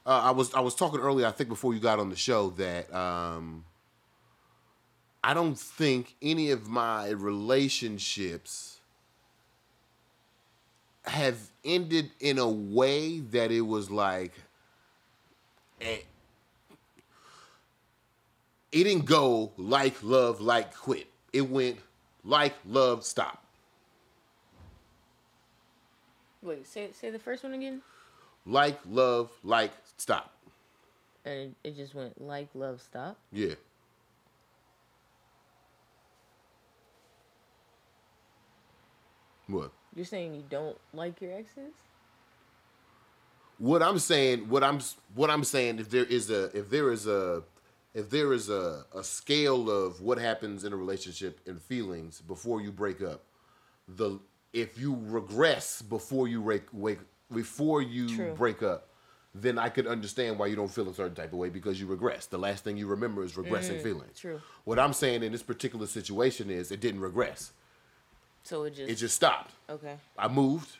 Uh, 0.05 0.21
I 0.23 0.31
was 0.31 0.53
I 0.53 0.59
was 0.61 0.73
talking 0.73 0.99
earlier, 0.99 1.27
I 1.27 1.31
think 1.31 1.49
before 1.49 1.73
you 1.73 1.79
got 1.79 1.99
on 1.99 2.09
the 2.09 2.15
show, 2.15 2.49
that 2.51 2.93
um, 2.93 3.63
I 5.23 5.33
don't 5.33 5.57
think 5.57 6.15
any 6.21 6.49
of 6.51 6.67
my 6.67 7.09
relationships 7.09 8.79
have 11.05 11.37
ended 11.63 12.11
in 12.19 12.37
a 12.37 12.49
way 12.49 13.19
that 13.19 13.51
it 13.51 13.61
was 13.61 13.89
like 13.91 14.33
eh, 15.81 15.97
it 18.71 18.83
didn't 18.83 19.05
go 19.05 19.51
like 19.57 20.01
love 20.03 20.41
like 20.41 20.75
quit 20.75 21.07
it 21.33 21.49
went 21.49 21.77
like 22.23 22.55
love 22.65 23.03
stop 23.03 23.43
Wait, 26.43 26.65
say 26.67 26.89
say 26.93 27.09
the 27.11 27.19
first 27.19 27.43
one 27.43 27.53
again. 27.53 27.81
like 28.45 28.79
love 28.89 29.29
like 29.43 29.71
stop 29.97 30.33
And 31.25 31.55
it, 31.63 31.69
it 31.69 31.75
just 31.75 31.93
went 31.93 32.19
like 32.21 32.49
love 32.53 32.81
stop. 32.81 33.17
yeah 33.31 33.53
what 39.51 39.71
You're 39.95 40.05
saying 40.05 40.33
you 40.33 40.43
don't 40.49 40.77
like 40.93 41.21
your 41.21 41.33
exes? 41.33 41.73
what 43.61 43.83
I'm 43.83 43.99
saying, 43.99 44.49
what 44.49 44.63
I'm 44.63 44.79
what 45.13 45.29
I'm 45.29 45.43
saying, 45.43 45.79
if 45.79 45.89
there 45.89 46.05
is 46.05 46.31
a 46.31 46.45
if 46.57 46.69
there 46.69 46.91
is 46.91 47.05
a 47.05 47.43
if 47.93 48.09
there 48.09 48.33
is 48.33 48.49
a, 48.49 48.85
a 48.95 49.03
scale 49.03 49.69
of 49.69 50.01
what 50.01 50.17
happens 50.17 50.63
in 50.63 50.73
a 50.73 50.75
relationship 50.75 51.39
and 51.45 51.61
feelings 51.61 52.21
before 52.21 52.61
you 52.61 52.71
break 52.71 53.01
up, 53.01 53.23
the 53.87 54.19
if 54.53 54.79
you 54.79 54.97
regress 54.99 55.81
before 55.81 56.27
you 56.27 56.41
wake, 56.41 56.65
wake 56.73 56.99
before 57.31 57.81
you 57.81 58.09
True. 58.09 58.33
break 58.33 58.63
up, 58.63 58.89
then 59.33 59.57
I 59.57 59.69
could 59.69 59.87
understand 59.87 60.39
why 60.39 60.47
you 60.47 60.55
don't 60.55 60.71
feel 60.71 60.89
a 60.89 60.93
certain 60.93 61.15
type 61.15 61.31
of 61.31 61.39
way 61.39 61.49
because 61.49 61.79
you 61.79 61.87
regress. 61.87 62.25
The 62.25 62.37
last 62.39 62.63
thing 62.63 62.77
you 62.77 62.87
remember 62.87 63.23
is 63.23 63.33
regressing 63.33 63.77
mm, 63.77 63.83
feelings. 63.83 64.19
true. 64.19 64.41
What 64.65 64.79
I'm 64.79 64.93
saying 64.93 65.23
in 65.23 65.31
this 65.31 65.43
particular 65.43 65.87
situation 65.87 66.49
is 66.49 66.71
it 66.71 66.81
didn't 66.81 67.01
regress. 67.01 67.53
So 68.43 68.63
it 68.63 68.71
just 68.75 68.89
It 68.89 68.95
just 68.95 69.15
stopped. 69.15 69.51
Okay. 69.69 69.95
I 70.17 70.27
moved. 70.27 70.77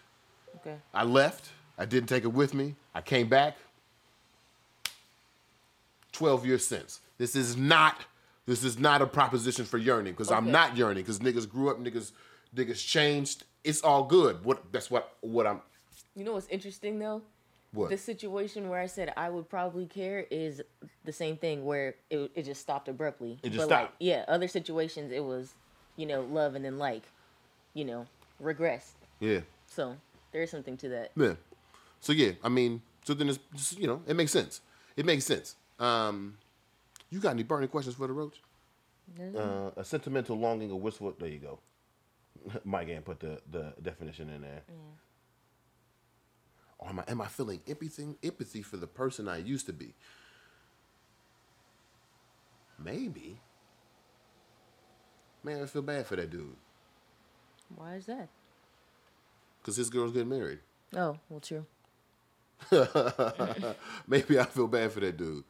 Okay. 0.58 0.76
I 0.94 1.04
left. 1.04 1.50
I 1.78 1.86
didn't 1.86 2.10
take 2.10 2.24
it 2.24 2.34
with 2.34 2.54
me. 2.54 2.76
I 2.94 3.02
came 3.02 3.28
back. 3.28 3.58
12 6.12 6.46
years 6.46 6.66
since. 6.66 7.00
This 7.18 7.36
is 7.36 7.56
not 7.56 8.06
this 8.48 8.64
is 8.64 8.78
not 8.80 9.02
a 9.02 9.06
proposition 9.06 9.66
for 9.66 9.78
yearning 9.78 10.14
because 10.14 10.32
I'm 10.32 10.52
not 10.52 10.76
yearning 10.76 11.04
because 11.04 11.20
niggas 11.20 11.48
grew 11.48 11.70
up, 11.70 11.80
niggas 11.80 12.12
niggas 12.56 12.86
changed. 12.86 13.46
It's 13.64 13.82
all 13.82 14.04
good. 14.04 14.44
What 14.44 14.72
that's 14.72 14.90
what 14.92 15.16
what 15.22 15.48
I'm 15.48 15.62
You 16.16 16.26
know 16.26 16.34
what's 16.34 16.48
interesting 16.48 17.00
though? 17.00 17.22
what 17.72 17.90
The 17.90 17.98
situation 17.98 18.68
where 18.70 18.80
I 18.82 18.88
said 18.88 19.14
I 19.16 19.30
would 19.30 19.50
probably 19.50 19.86
care 19.86 20.26
is 20.30 20.62
the 21.06 21.14
same 21.14 21.38
thing 21.38 21.64
where 21.66 21.96
it, 22.10 22.32
it 22.36 22.44
just 22.44 22.62
stopped 22.62 22.90
abruptly. 22.90 23.40
It 23.44 23.50
just 23.50 23.70
but 23.70 23.74
Like, 23.74 23.86
stopped. 23.88 23.96
yeah, 24.00 24.26
other 24.28 24.48
situations 24.48 25.12
it 25.12 25.24
was, 25.24 25.54
you 25.96 26.06
know, 26.06 26.22
love 26.22 26.56
and 26.56 26.66
then 26.66 26.78
like, 26.78 27.04
you 27.74 27.86
know, 27.86 28.06
regress. 28.40 28.94
yeah. 29.20 29.42
So 29.68 29.96
there 30.32 30.42
is 30.42 30.52
something 30.52 30.76
to 30.78 30.90
that. 30.90 31.12
Yeah. 31.16 31.34
So 32.02 32.12
yeah, 32.14 32.32
I 32.44 32.50
mean, 32.50 32.82
so 33.06 33.14
then 33.14 33.30
it's 33.30 33.40
just, 33.56 33.80
you 33.80 33.88
know, 33.88 34.02
it 34.06 34.16
makes 34.16 34.32
sense. 34.32 34.62
It 34.98 35.06
makes 35.06 35.26
sense. 35.26 35.56
Um 35.80 36.38
you 37.10 37.20
got 37.20 37.32
any 37.32 37.44
burning 37.44 37.70
questions 37.70 37.96
for 37.96 38.08
the 38.08 38.14
roach? 38.14 38.42
Uh, 39.20 39.72
a 39.76 39.84
sentimental 39.84 40.38
longing, 40.38 40.72
a 40.72 40.76
wistful. 40.76 41.14
There 41.20 41.28
you 41.28 41.40
go. 41.40 41.60
Mike 42.64 42.88
Ann 42.90 43.02
put 43.02 43.20
the, 43.20 43.42
the 43.52 43.74
definition 43.82 44.30
in 44.30 44.42
there. 44.42 44.62
Or 46.80 46.90
am 46.90 47.00
I, 47.00 47.04
am 47.10 47.22
I 47.22 47.28
feeling 47.28 47.62
empathy, 47.68 48.16
empathy 48.24 48.62
for 48.62 48.78
the 48.78 48.88
person 48.88 49.28
I 49.28 49.38
used 49.38 49.66
to 49.66 49.74
be? 49.74 49.94
Maybe. 52.84 53.38
Man, 55.44 55.62
I 55.62 55.66
feel 55.66 55.82
bad 55.82 56.08
for 56.08 56.16
that 56.16 56.30
dude. 56.30 56.56
Why 57.76 57.96
is 57.96 58.06
that? 58.06 58.28
Because 59.62 59.76
his 59.76 59.90
girl's 59.90 60.12
getting 60.12 60.30
married. 60.30 60.60
Oh, 60.96 61.18
well, 61.30 61.40
true. 61.40 61.66
Maybe 64.08 64.40
I 64.40 64.46
feel 64.46 64.68
bad 64.68 64.92
for 64.92 65.00
that 65.00 65.18
dude. 65.18 65.44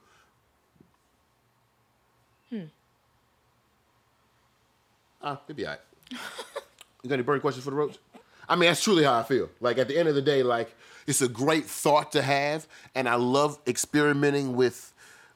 Hmm. 2.49 2.63
Ah, 5.23 5.39
it'd 5.45 5.55
be 5.55 5.65
all 5.65 5.71
right. 5.71 5.79
you 7.03 7.09
got 7.09 7.13
any 7.13 7.23
burning 7.23 7.41
questions 7.41 7.63
for 7.63 7.71
the 7.71 7.75
roach? 7.75 7.97
I 8.49 8.55
mean, 8.55 8.69
that's 8.69 8.83
truly 8.83 9.03
how 9.03 9.17
I 9.17 9.23
feel. 9.23 9.49
Like 9.59 9.77
at 9.77 9.87
the 9.87 9.97
end 9.97 10.09
of 10.09 10.15
the 10.15 10.21
day, 10.21 10.43
like 10.43 10.75
it's 11.07 11.21
a 11.21 11.29
great 11.29 11.65
thought 11.65 12.11
to 12.13 12.21
have, 12.21 12.67
and 12.95 13.07
I 13.07 13.15
love 13.15 13.59
experimenting 13.65 14.55
with, 14.55 14.93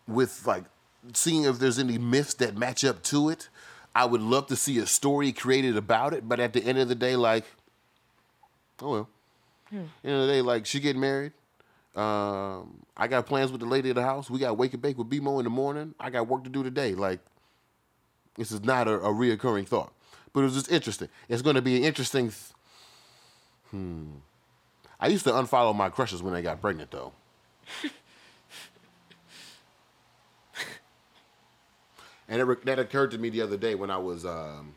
with 0.07 0.45
like 0.45 0.65
seeing 1.13 1.43
if 1.43 1.59
there's 1.59 1.79
any 1.79 1.97
myths 1.97 2.33
that 2.36 2.57
match 2.57 2.83
up 2.83 3.03
to 3.03 3.29
it. 3.29 3.49
I 3.95 4.03
would 4.03 4.21
love 4.21 4.47
to 4.47 4.57
see 4.57 4.77
a 4.79 4.85
story 4.85 5.31
created 5.31 5.77
about 5.77 6.13
it, 6.13 6.27
but 6.27 6.41
at 6.41 6.51
the 6.51 6.61
end 6.61 6.77
of 6.77 6.89
the 6.89 6.95
day, 6.95 7.15
like, 7.15 7.45
oh 8.81 8.91
well. 8.91 9.09
End 9.71 9.89
of 10.03 10.27
the 10.27 10.33
day, 10.33 10.41
like 10.41 10.65
she 10.65 10.79
getting 10.79 11.01
married. 11.01 11.31
Um, 11.95 12.85
I 12.97 13.07
got 13.07 13.25
plans 13.25 13.51
with 13.51 13.61
the 13.61 13.67
lady 13.67 13.89
of 13.89 13.95
the 13.95 14.03
house. 14.03 14.29
We 14.29 14.39
got 14.39 14.57
wake 14.57 14.73
and 14.73 14.81
bake 14.81 14.97
with 14.97 15.09
BMO 15.09 15.39
in 15.39 15.45
the 15.45 15.49
morning. 15.49 15.95
I 15.99 16.09
got 16.09 16.27
work 16.27 16.43
to 16.43 16.49
do 16.49 16.61
today. 16.61 16.93
Like, 16.93 17.19
this 18.35 18.51
is 18.51 18.63
not 18.63 18.87
a, 18.87 18.95
a 18.95 19.09
reoccurring 19.13 19.67
thought, 19.67 19.93
but 20.33 20.41
it 20.41 20.43
was 20.43 20.55
just 20.55 20.71
interesting. 20.71 21.09
It's 21.29 21.41
going 21.41 21.55
to 21.55 21.61
be 21.61 21.77
an 21.77 21.83
interesting. 21.83 22.25
Th- 22.25 22.53
hmm. 23.71 24.05
I 24.99 25.07
used 25.07 25.23
to 25.25 25.31
unfollow 25.31 25.75
my 25.75 25.89
crushes 25.89 26.21
when 26.21 26.33
they 26.33 26.41
got 26.41 26.61
pregnant, 26.61 26.91
though. 26.91 27.13
and 32.28 32.41
it, 32.41 32.65
that 32.65 32.80
occurred 32.80 33.11
to 33.11 33.17
me 33.17 33.30
the 33.30 33.41
other 33.41 33.57
day 33.57 33.76
when 33.76 33.89
I 33.89 33.97
was. 33.97 34.26
Um, 34.26 34.76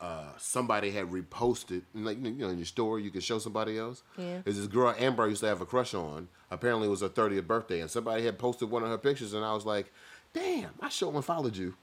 uh, 0.00 0.32
somebody 0.36 0.90
had 0.90 1.06
reposted, 1.10 1.82
like 1.94 2.20
you 2.20 2.32
know, 2.32 2.48
in 2.48 2.58
your 2.58 2.66
story, 2.66 3.04
you 3.04 3.10
can 3.10 3.20
show 3.20 3.38
somebody 3.38 3.78
else. 3.78 4.02
Yeah. 4.18 4.40
There's 4.42 4.56
this 4.56 4.66
girl 4.66 4.92
Amber 4.98 5.22
I 5.22 5.28
used 5.28 5.42
to 5.42 5.46
have 5.46 5.60
a 5.60 5.64
crush 5.64 5.94
on. 5.94 6.26
Apparently, 6.50 6.88
it 6.88 6.90
was 6.90 7.02
her 7.02 7.08
30th 7.08 7.46
birthday, 7.46 7.80
and 7.80 7.88
somebody 7.88 8.24
had 8.24 8.36
posted 8.36 8.68
one 8.68 8.82
of 8.82 8.88
her 8.88 8.98
pictures, 8.98 9.32
and 9.32 9.44
I 9.44 9.54
was 9.54 9.64
like, 9.64 9.92
"Damn, 10.32 10.70
I 10.80 10.88
sure 10.88 11.14
and 11.14 11.24
followed 11.24 11.56
you." 11.56 11.74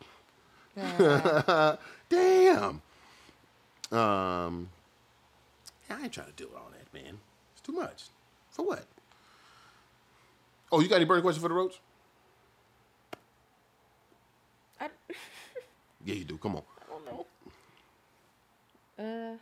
Yeah. 0.76 1.78
Damn. 2.10 2.82
Um, 3.92 4.70
I 5.90 6.04
ain't 6.04 6.12
trying 6.12 6.28
to 6.28 6.34
do 6.36 6.50
all 6.56 6.70
that, 6.72 6.94
man. 6.94 7.20
It's 7.54 7.62
too 7.62 7.72
much. 7.72 8.04
For 8.52 8.66
what? 8.66 8.86
Oh, 10.72 10.82
you 10.82 10.88
got 10.88 10.98
any 10.98 11.06
burning 11.06 11.24
question 11.24 11.42
for 11.42 11.48
the 11.48 11.56
roach? 11.56 11.80
I, 14.80 14.90
Yeah, 16.06 16.16
you 16.16 16.26
do. 16.26 16.38
Come 16.38 16.56
on. 16.56 16.64
I 16.82 16.92
don't 16.92 17.06
know. 17.06 17.26
Uh, 18.98 19.38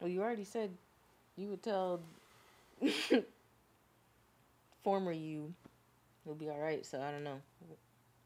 well, 0.00 0.10
you 0.10 0.20
already 0.22 0.44
said 0.44 0.70
you 1.36 1.48
would 1.48 1.62
tell 1.62 2.00
former 4.82 5.12
you 5.12 5.54
he'll 6.24 6.34
be 6.34 6.48
all 6.48 6.58
right. 6.60 6.84
So 6.84 7.00
I 7.00 7.10
don't 7.10 7.24
know. 7.24 7.40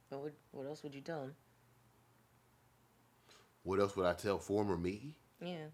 What 0.08 0.22
would, 0.22 0.32
what 0.52 0.66
else 0.66 0.82
would 0.82 0.94
you 0.94 1.00
tell 1.00 1.22
him? 1.22 1.34
What 3.62 3.80
else 3.80 3.96
would 3.96 4.06
I 4.06 4.12
tell 4.12 4.38
former 4.38 4.76
me? 4.76 5.16
Yeah. 5.40 5.66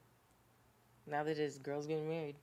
Now 1.06 1.24
that 1.24 1.36
his 1.36 1.58
girl's 1.58 1.86
getting 1.86 2.08
married. 2.08 2.36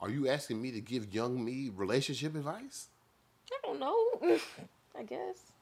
Are 0.00 0.10
you 0.10 0.28
asking 0.28 0.60
me 0.60 0.70
to 0.72 0.80
give 0.80 1.12
young 1.14 1.44
me 1.44 1.70
relationship 1.74 2.34
advice? 2.34 2.88
I 3.52 3.58
don't 3.62 3.80
know. 3.80 4.38
I 4.98 5.02
guess. 5.02 5.52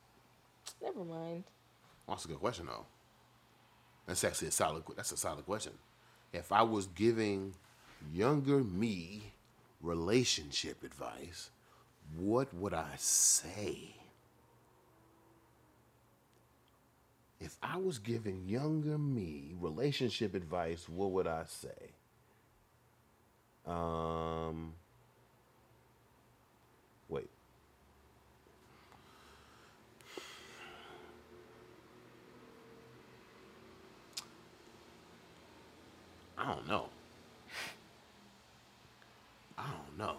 Never 0.83 1.05
mind. 1.05 1.45
That's 2.09 2.25
a 2.25 2.29
good 2.29 2.39
question, 2.39 2.67
though. 2.67 2.87
That's 4.07 4.25
actually 4.25 4.49
a 4.49 4.53
solid. 4.53 4.85
That's 4.97 5.13
a 5.13 5.17
solid 5.17 5.45
question. 5.45 5.73
If 6.33 6.53
I 6.53 6.63
was 6.63 6.87
giving 6.87 7.55
younger 8.13 8.59
me 8.59 9.33
relationship 9.83 10.83
advice, 10.85 11.51
what 12.17 12.53
would 12.55 12.75
I 12.75 12.93
say? 12.97 13.95
If 17.41 17.57
I 17.63 17.77
was 17.77 17.99
giving 17.99 18.49
younger 18.49 18.99
me 18.99 19.55
relationship 19.61 20.35
advice, 20.35 20.89
what 20.89 21.11
would 21.11 21.27
I 21.27 21.45
say? 21.47 21.93
Um. 23.69 24.73
Wait. 27.09 27.29
I 36.39 36.47
don't 36.47 36.67
know. 36.69 36.89
I 39.59 39.65
don't 39.71 39.99
know. 39.99 40.17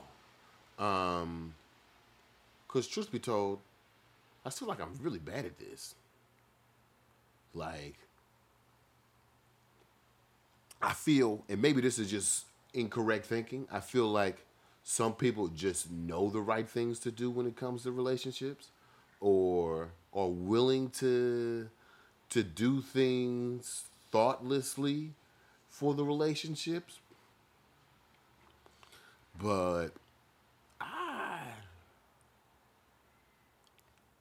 Um, 0.85 1.55
cause 2.67 2.87
truth 2.87 3.11
be 3.11 3.19
told, 3.19 3.59
I 4.45 4.49
feel 4.49 4.67
like 4.67 4.79
I'm 4.81 4.93
really 5.01 5.19
bad 5.19 5.45
at 5.45 5.57
this. 5.57 5.95
Like, 7.53 7.95
I 10.81 10.93
feel, 10.93 11.43
and 11.49 11.61
maybe 11.61 11.81
this 11.81 11.97
is 11.99 12.11
just 12.11 12.45
incorrect 12.73 13.25
thinking. 13.25 13.67
I 13.71 13.79
feel 13.79 14.07
like 14.07 14.45
some 14.83 15.13
people 15.13 15.47
just 15.49 15.91
know 15.91 16.29
the 16.29 16.41
right 16.41 16.67
things 16.69 16.99
to 16.99 17.11
do 17.11 17.29
when 17.29 17.45
it 17.47 17.55
comes 17.55 17.83
to 17.83 17.91
relationships, 17.91 18.69
or 19.19 19.89
are 20.13 20.27
willing 20.27 20.89
to 20.91 21.69
to 22.29 22.43
do 22.43 22.81
things 22.81 23.85
thoughtlessly 24.11 25.13
for 25.69 25.93
the 25.93 26.03
relationships. 26.05 26.99
But 29.41 29.89
I 30.79 31.41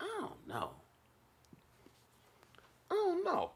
I 0.00 0.06
don't 0.20 0.48
know. 0.48 0.70
I 2.90 2.94
don't 2.94 3.24
know. 3.24 3.50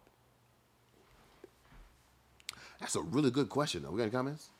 That's 2.81 2.97
a 2.97 3.01
really 3.03 3.31
good 3.31 3.49
question 3.49 3.83
though. 3.83 3.91
We 3.91 3.99
got 3.99 4.05
any 4.05 4.11
comments? 4.13 4.51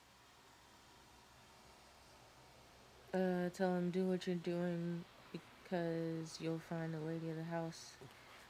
Uh, 3.15 3.51
tell 3.53 3.75
him 3.75 3.91
do 3.91 4.07
what 4.07 4.27
you're 4.27 4.37
doing 4.37 5.05
because 5.31 6.41
you'll 6.41 6.59
find 6.59 6.95
the 6.95 7.01
lady 7.01 7.29
of 7.29 7.37
the 7.37 7.45
house. 7.45 7.93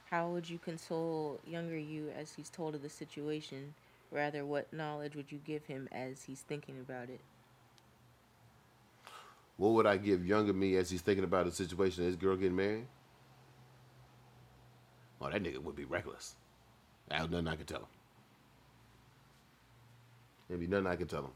How 0.09 0.29
would 0.29 0.49
you 0.49 0.57
console 0.57 1.41
younger 1.45 1.77
you 1.77 2.11
as 2.17 2.33
he's 2.33 2.49
told 2.49 2.73
of 2.75 2.81
the 2.81 2.89
situation? 2.89 3.73
Rather, 4.09 4.45
what 4.45 4.71
knowledge 4.71 5.15
would 5.15 5.31
you 5.31 5.39
give 5.45 5.65
him 5.65 5.89
as 5.91 6.23
he's 6.23 6.41
thinking 6.41 6.75
about 6.79 7.09
it? 7.09 7.19
What 9.57 9.73
would 9.73 9.85
I 9.85 9.97
give 9.97 10.25
younger 10.25 10.53
me 10.53 10.77
as 10.77 10.89
he's 10.89 11.01
thinking 11.01 11.25
about 11.25 11.45
the 11.45 11.51
situation 11.51 12.03
of 12.03 12.07
his 12.07 12.15
girl 12.15 12.37
getting 12.37 12.55
married? 12.55 12.85
Oh, 15.19 15.29
that 15.29 15.43
nigga 15.43 15.57
would 15.59 15.75
be 15.75 15.85
reckless. 15.85 16.35
There's 17.09 17.29
nothing 17.29 17.47
I 17.47 17.55
could 17.55 17.67
tell 17.67 17.79
him. 17.79 17.87
There'd 20.47 20.59
be 20.59 20.67
nothing 20.67 20.87
I 20.87 20.95
could 20.95 21.09
tell 21.09 21.33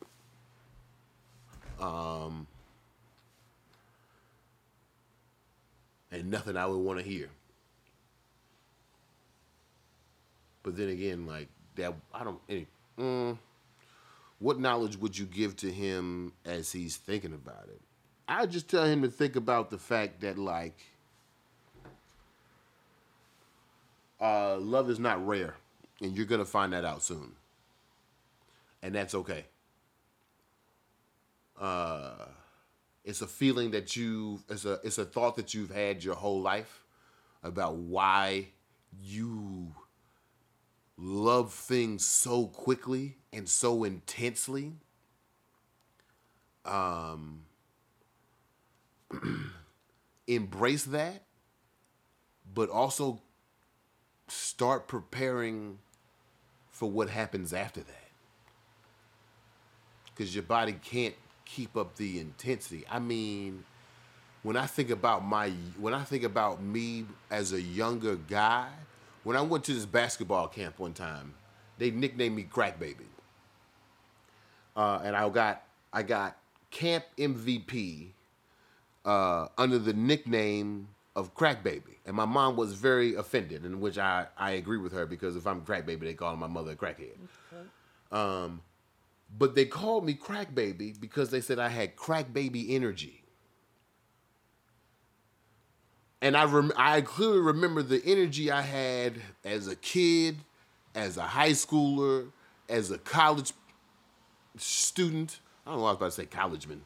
him. 1.79 1.85
Um, 1.85 2.47
and 6.11 6.31
nothing 6.31 6.57
I 6.57 6.65
would 6.65 6.77
want 6.77 6.99
to 6.99 7.05
hear. 7.05 7.29
But 10.63 10.75
then 10.75 10.89
again, 10.89 11.25
like 11.25 11.47
that, 11.75 11.93
I 12.13 12.23
don't. 12.23 12.39
Any, 12.49 12.67
mm, 12.99 13.37
what 14.39 14.59
knowledge 14.59 14.97
would 14.97 15.17
you 15.17 15.25
give 15.25 15.55
to 15.57 15.71
him 15.71 16.33
as 16.45 16.71
he's 16.71 16.97
thinking 16.97 17.33
about 17.33 17.67
it? 17.69 17.81
I 18.27 18.45
just 18.45 18.69
tell 18.69 18.83
him 18.83 19.01
to 19.03 19.07
think 19.09 19.35
about 19.35 19.69
the 19.69 19.77
fact 19.77 20.21
that 20.21 20.37
like 20.37 20.77
uh, 24.19 24.57
love 24.57 24.89
is 24.89 24.99
not 24.99 25.25
rare, 25.25 25.55
and 26.01 26.15
you're 26.15 26.25
gonna 26.25 26.45
find 26.45 26.73
that 26.73 26.83
out 26.83 27.01
soon, 27.01 27.31
and 28.83 28.93
that's 28.93 29.15
okay. 29.15 29.45
Uh, 31.59 32.25
it's 33.07 33.21
a 33.21 33.27
feeling 33.27 33.71
that 33.71 33.95
you, 33.95 34.41
it's 34.49 34.65
a, 34.65 34.81
it's 34.83 34.97
a 34.97 35.05
thought 35.05 35.37
that 35.37 35.53
you've 35.53 35.71
had 35.71 36.03
your 36.03 36.15
whole 36.15 36.41
life 36.41 36.83
about 37.41 37.77
why 37.77 38.49
you 39.01 39.73
love 40.97 41.53
things 41.53 42.05
so 42.05 42.47
quickly 42.47 43.15
and 43.31 43.47
so 43.47 43.85
intensely. 43.85 44.73
Um, 46.65 47.43
embrace 50.27 50.83
that, 50.83 51.23
but 52.53 52.69
also 52.69 53.21
start 54.27 54.89
preparing 54.89 55.79
for 56.69 56.91
what 56.91 57.09
happens 57.09 57.53
after 57.53 57.79
that. 57.79 58.09
Because 60.07 60.35
your 60.35 60.43
body 60.43 60.73
can't 60.73 61.15
keep 61.47 61.75
up 61.77 61.95
the 61.95 62.19
intensity. 62.19 62.83
I 62.89 62.99
mean, 62.99 63.63
when 64.43 64.57
I 64.57 64.65
think 64.65 64.89
about 64.89 65.25
my 65.25 65.51
when 65.79 65.93
I 65.93 66.03
think 66.03 66.23
about 66.23 66.61
me 66.61 67.05
as 67.31 67.53
a 67.53 67.61
younger 67.61 68.15
guy, 68.15 68.69
when 69.23 69.35
I 69.35 69.41
went 69.41 69.63
to 69.65 69.73
this 69.73 69.85
basketball 69.85 70.47
camp 70.47 70.79
one 70.79 70.93
time, 70.93 71.33
they 71.77 71.91
nicknamed 71.91 72.35
me 72.35 72.43
Crack 72.43 72.79
Baby, 72.79 73.05
uh, 74.75 75.01
and 75.03 75.15
I 75.15 75.27
got 75.29 75.63
I 75.91 76.03
got 76.03 76.37
camp 76.69 77.05
MVP 77.17 78.09
uh, 79.05 79.47
under 79.57 79.79
the 79.79 79.93
nickname 79.93 80.89
of 81.15 81.33
Crack 81.33 81.63
Baby, 81.63 81.97
and 82.05 82.15
my 82.15 82.25
mom 82.25 82.55
was 82.55 82.73
very 82.73 83.15
offended, 83.15 83.65
in 83.65 83.79
which 83.79 83.97
I 83.97 84.27
I 84.37 84.51
agree 84.51 84.77
with 84.77 84.93
her 84.93 85.05
because 85.05 85.35
if 85.35 85.47
I'm 85.47 85.61
Crack 85.61 85.85
Baby, 85.85 86.07
they 86.07 86.13
call 86.13 86.35
my 86.35 86.47
mother 86.47 86.71
a 86.71 86.75
crackhead. 86.75 87.17
Um, 88.11 88.61
but 89.35 89.55
they 89.55 89.65
called 89.65 90.05
me 90.05 90.13
Crack 90.13 90.53
Baby 90.53 90.93
because 90.99 91.29
they 91.29 91.41
said 91.41 91.59
I 91.59 91.69
had 91.69 91.95
Crack 91.95 92.33
Baby 92.33 92.75
energy. 92.75 93.23
And 96.21 96.35
I 96.35 96.45
rem- 96.45 96.73
I 96.75 97.01
clearly 97.01 97.39
remember 97.39 97.83
the 97.83 98.01
energy 98.03 98.49
I 98.49 98.61
had 98.61 99.21
as 99.45 99.67
a 99.67 99.75
kid, 99.75 100.37
as 100.95 101.17
a 101.17 101.23
high 101.23 101.51
schooler, 101.51 102.31
as 102.67 102.89
a 102.89 102.97
college 102.97 103.53
student. 104.57 105.39
I 105.65 105.71
don't 105.71 105.77
know 105.77 105.83
why 105.83 105.89
I 105.89 105.91
was 105.93 105.97
about 105.97 106.05
to 106.05 106.11
say 106.11 106.25
collegeman. 106.25 106.79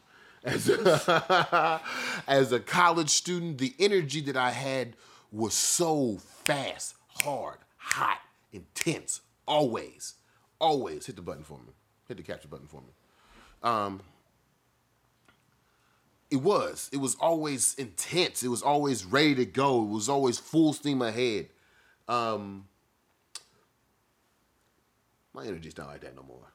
As 0.44 0.68
a, 0.70 1.82
as 2.28 2.52
a 2.52 2.60
college 2.60 3.10
student, 3.10 3.60
the 3.60 3.74
energy 3.80 4.22
that 4.22 4.36
I 4.36 4.52
had 4.52 4.96
was 5.32 5.54
so 5.54 6.18
fast, 6.18 6.96
hard, 7.08 7.60
hot, 7.78 8.20
intense, 8.52 9.22
always, 9.48 10.16
always. 10.60 11.06
Hit 11.06 11.16
the 11.16 11.22
button 11.22 11.44
for 11.44 11.60
me. 11.60 11.74
Hit 12.12 12.18
the 12.18 12.24
capture 12.24 12.50
button 12.50 12.68
for 12.68 12.82
me. 12.82 12.90
Um, 13.64 14.02
it 16.30 16.36
was. 16.36 16.90
It 16.92 16.98
was 16.98 17.16
always 17.22 17.74
intense. 17.76 18.44
It 18.44 18.50
was 18.50 18.62
always 18.62 19.06
ready 19.06 19.34
to 19.36 19.46
go. 19.46 19.82
It 19.84 19.88
was 19.88 20.10
always 20.10 20.38
full 20.38 20.74
steam 20.74 21.02
ahead. 21.02 21.48
Um, 22.10 22.68
my 25.34 25.46
energy's 25.46 25.78
not 25.78 25.88
like 25.88 26.02
that 26.02 26.14
no 26.14 26.24
more. 26.24 26.52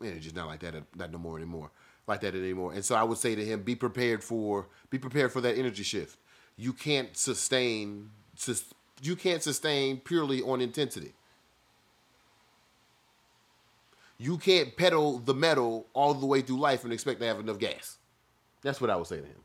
My 0.00 0.08
energy's 0.08 0.34
not 0.34 0.48
like 0.48 0.58
that, 0.58 0.74
not 0.96 1.12
no 1.12 1.18
more 1.18 1.36
anymore. 1.36 1.70
Like 2.08 2.22
that 2.22 2.34
anymore. 2.34 2.72
And 2.72 2.84
so 2.84 2.96
I 2.96 3.04
would 3.04 3.18
say 3.18 3.36
to 3.36 3.44
him, 3.44 3.62
be 3.62 3.76
prepared 3.76 4.24
for 4.24 4.66
be 4.90 4.98
prepared 4.98 5.30
for 5.30 5.40
that 5.42 5.56
energy 5.56 5.84
shift. 5.84 6.16
You 6.56 6.72
can't 6.72 7.16
sustain 7.16 8.10
sus- 8.34 8.74
you 9.00 9.14
can't 9.14 9.40
sustain 9.40 9.98
purely 9.98 10.42
on 10.42 10.60
intensity. 10.60 11.12
You 14.18 14.36
can't 14.36 14.76
pedal 14.76 15.18
the 15.18 15.34
metal 15.34 15.86
all 15.94 16.12
the 16.12 16.26
way 16.26 16.40
through 16.40 16.58
life 16.58 16.84
and 16.84 16.92
expect 16.92 17.20
to 17.20 17.26
have 17.26 17.38
enough 17.38 17.58
gas. 17.58 17.98
That's 18.62 18.80
what 18.80 18.90
I 18.90 18.96
would 18.96 19.06
say 19.06 19.18
to 19.18 19.26
him. 19.26 19.44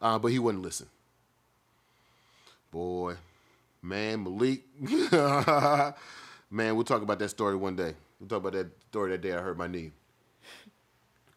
Uh, 0.00 0.18
but 0.18 0.28
he 0.28 0.38
wouldn't 0.38 0.64
listen. 0.64 0.86
Boy, 2.70 3.16
man, 3.82 4.24
Malik. 4.24 4.64
man, 6.50 6.74
we'll 6.74 6.84
talk 6.84 7.02
about 7.02 7.18
that 7.18 7.28
story 7.28 7.56
one 7.56 7.76
day. 7.76 7.94
We'll 8.18 8.28
talk 8.28 8.38
about 8.38 8.52
that 8.52 8.68
story 8.88 9.10
that 9.10 9.20
day 9.20 9.32
I 9.32 9.40
hurt 9.40 9.58
my 9.58 9.66
knee. 9.66 9.92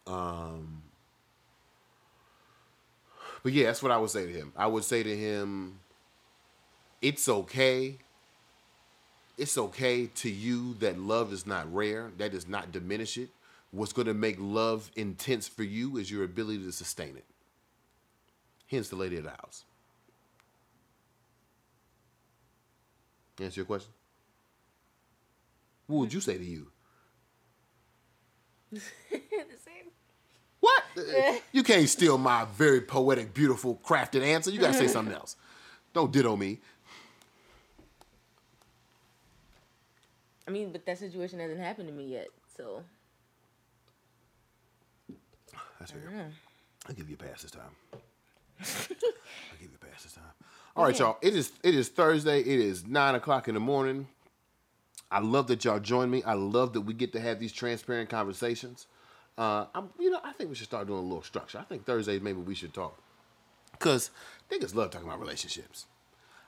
Um, 0.08 0.82
but 3.44 3.52
yeah, 3.52 3.66
that's 3.68 3.84
what 3.84 3.92
I 3.92 3.98
would 3.98 4.10
say 4.10 4.26
to 4.26 4.32
him. 4.32 4.54
I 4.56 4.68
would 4.68 4.84
say 4.84 5.04
to 5.04 5.16
him, 5.16 5.80
it's 7.02 7.28
okay 7.30 7.98
it's 9.40 9.58
okay 9.58 10.08
to 10.08 10.30
you 10.30 10.74
that 10.76 11.00
love 11.00 11.32
is 11.32 11.48
not 11.48 11.74
rare. 11.74 12.12
That 12.18 12.32
does 12.34 12.48
not 12.48 12.72
diminish 12.72 13.18
it. 13.18 13.30
What's 13.72 13.94
going 13.94 14.08
to 14.08 14.14
make 14.14 14.36
love 14.40 14.92
intense 14.96 15.48
for 15.48 15.64
you 15.64 15.98
is 15.98 16.12
your 16.12 16.24
ability 16.24 16.64
to 16.66 16.72
sustain 16.72 17.16
it. 17.16 17.26
Hence 18.68 18.90
the 18.90 18.98
lady 18.98 19.18
of 19.18 19.24
the 19.24 19.30
house. 19.32 19.64
Answer 23.40 23.62
your 23.62 23.66
question? 23.66 23.92
What 25.88 26.00
would 26.00 26.14
you 26.14 26.20
say 26.20 26.38
to 26.38 26.44
you? 26.44 26.68
the 28.72 28.80
same. 29.10 29.90
What? 30.60 30.84
Uh, 30.98 31.36
you 31.54 31.64
can't 31.64 31.88
steal 31.88 32.18
my 32.18 32.46
very 32.56 32.82
poetic, 32.82 33.34
beautiful, 33.34 33.80
crafted 33.84 34.22
answer. 34.22 34.52
You 34.52 34.60
got 34.60 34.74
to 34.74 34.78
say 34.78 34.88
something 34.88 35.16
else. 35.16 35.38
Don't 35.94 36.12
ditto 36.12 36.36
me. 36.36 36.60
I 40.50 40.52
mean, 40.52 40.72
but 40.72 40.84
that 40.88 40.98
situation 40.98 41.40
hasn't 41.40 41.60
happened 41.60 41.90
to 41.90 41.94
me 41.94 42.06
yet, 42.06 42.30
so. 42.58 42.82
That's 45.78 45.92
fair. 45.92 46.32
I'll 46.88 46.96
give 46.96 47.08
you 47.08 47.14
a 47.14 47.24
pass 47.24 47.44
this 47.44 47.52
time. 47.52 47.62
I'll 47.94 49.60
give 49.60 49.70
you 49.70 49.78
a 49.80 49.86
pass 49.86 50.02
this 50.02 50.14
time. 50.14 50.24
All 50.76 50.86
right, 50.86 50.98
y'all. 50.98 51.20
It 51.22 51.36
is 51.36 51.52
it 51.62 51.76
is 51.76 51.90
Thursday. 51.90 52.40
It 52.40 52.48
is 52.48 52.84
nine 52.84 53.14
o'clock 53.14 53.48
in 53.48 53.54
the 53.54 53.60
morning. 53.60 54.08
I 55.12 55.20
love 55.20 55.46
that 55.48 55.64
y'all 55.66 55.80
join 55.80 56.10
me. 56.10 56.24
I 56.24 56.34
love 56.34 56.74
that 56.74 56.82
we 56.82 56.96
get 56.96 57.14
to 57.14 57.20
have 57.20 57.40
these 57.40 57.52
transparent 57.52 58.10
conversations. 58.10 58.88
Uh, 59.38 59.68
I'm, 59.76 59.92
you 60.00 60.10
know, 60.10 60.20
I 60.24 60.32
think 60.32 60.50
we 60.50 60.56
should 60.56 60.66
start 60.66 60.88
doing 60.88 61.00
a 61.00 61.04
little 61.04 61.22
structure. 61.22 61.60
I 61.60 61.64
think 61.64 61.86
Thursdays 61.86 62.22
maybe 62.22 62.40
we 62.40 62.56
should 62.56 62.74
talk, 62.74 63.00
cause 63.78 64.10
niggas 64.50 64.74
love 64.74 64.90
talking 64.90 65.08
about 65.08 65.20
relationships. 65.20 65.86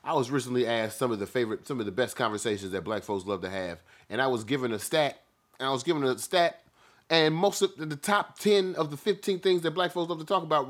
I 0.03 0.13
was 0.13 0.31
recently 0.31 0.65
asked 0.65 0.97
some 0.97 1.11
of 1.11 1.19
the 1.19 1.27
favorite, 1.27 1.67
some 1.67 1.79
of 1.79 1.85
the 1.85 1.91
best 1.91 2.15
conversations 2.15 2.71
that 2.71 2.83
black 2.83 3.03
folks 3.03 3.25
love 3.25 3.41
to 3.41 3.49
have, 3.49 3.79
and 4.09 4.21
I 4.21 4.27
was 4.27 4.43
given 4.43 4.71
a 4.71 4.79
stat, 4.79 5.21
and 5.59 5.67
I 5.69 5.71
was 5.71 5.83
given 5.83 6.03
a 6.03 6.17
stat, 6.17 6.63
and 7.09 7.35
most 7.35 7.61
of 7.61 7.75
the 7.77 7.95
top 7.95 8.39
ten 8.39 8.73
of 8.75 8.89
the 8.89 8.97
fifteen 8.97 9.39
things 9.39 9.61
that 9.61 9.71
black 9.71 9.91
folks 9.91 10.09
love 10.09 10.19
to 10.19 10.25
talk 10.25 10.43
about 10.43 10.65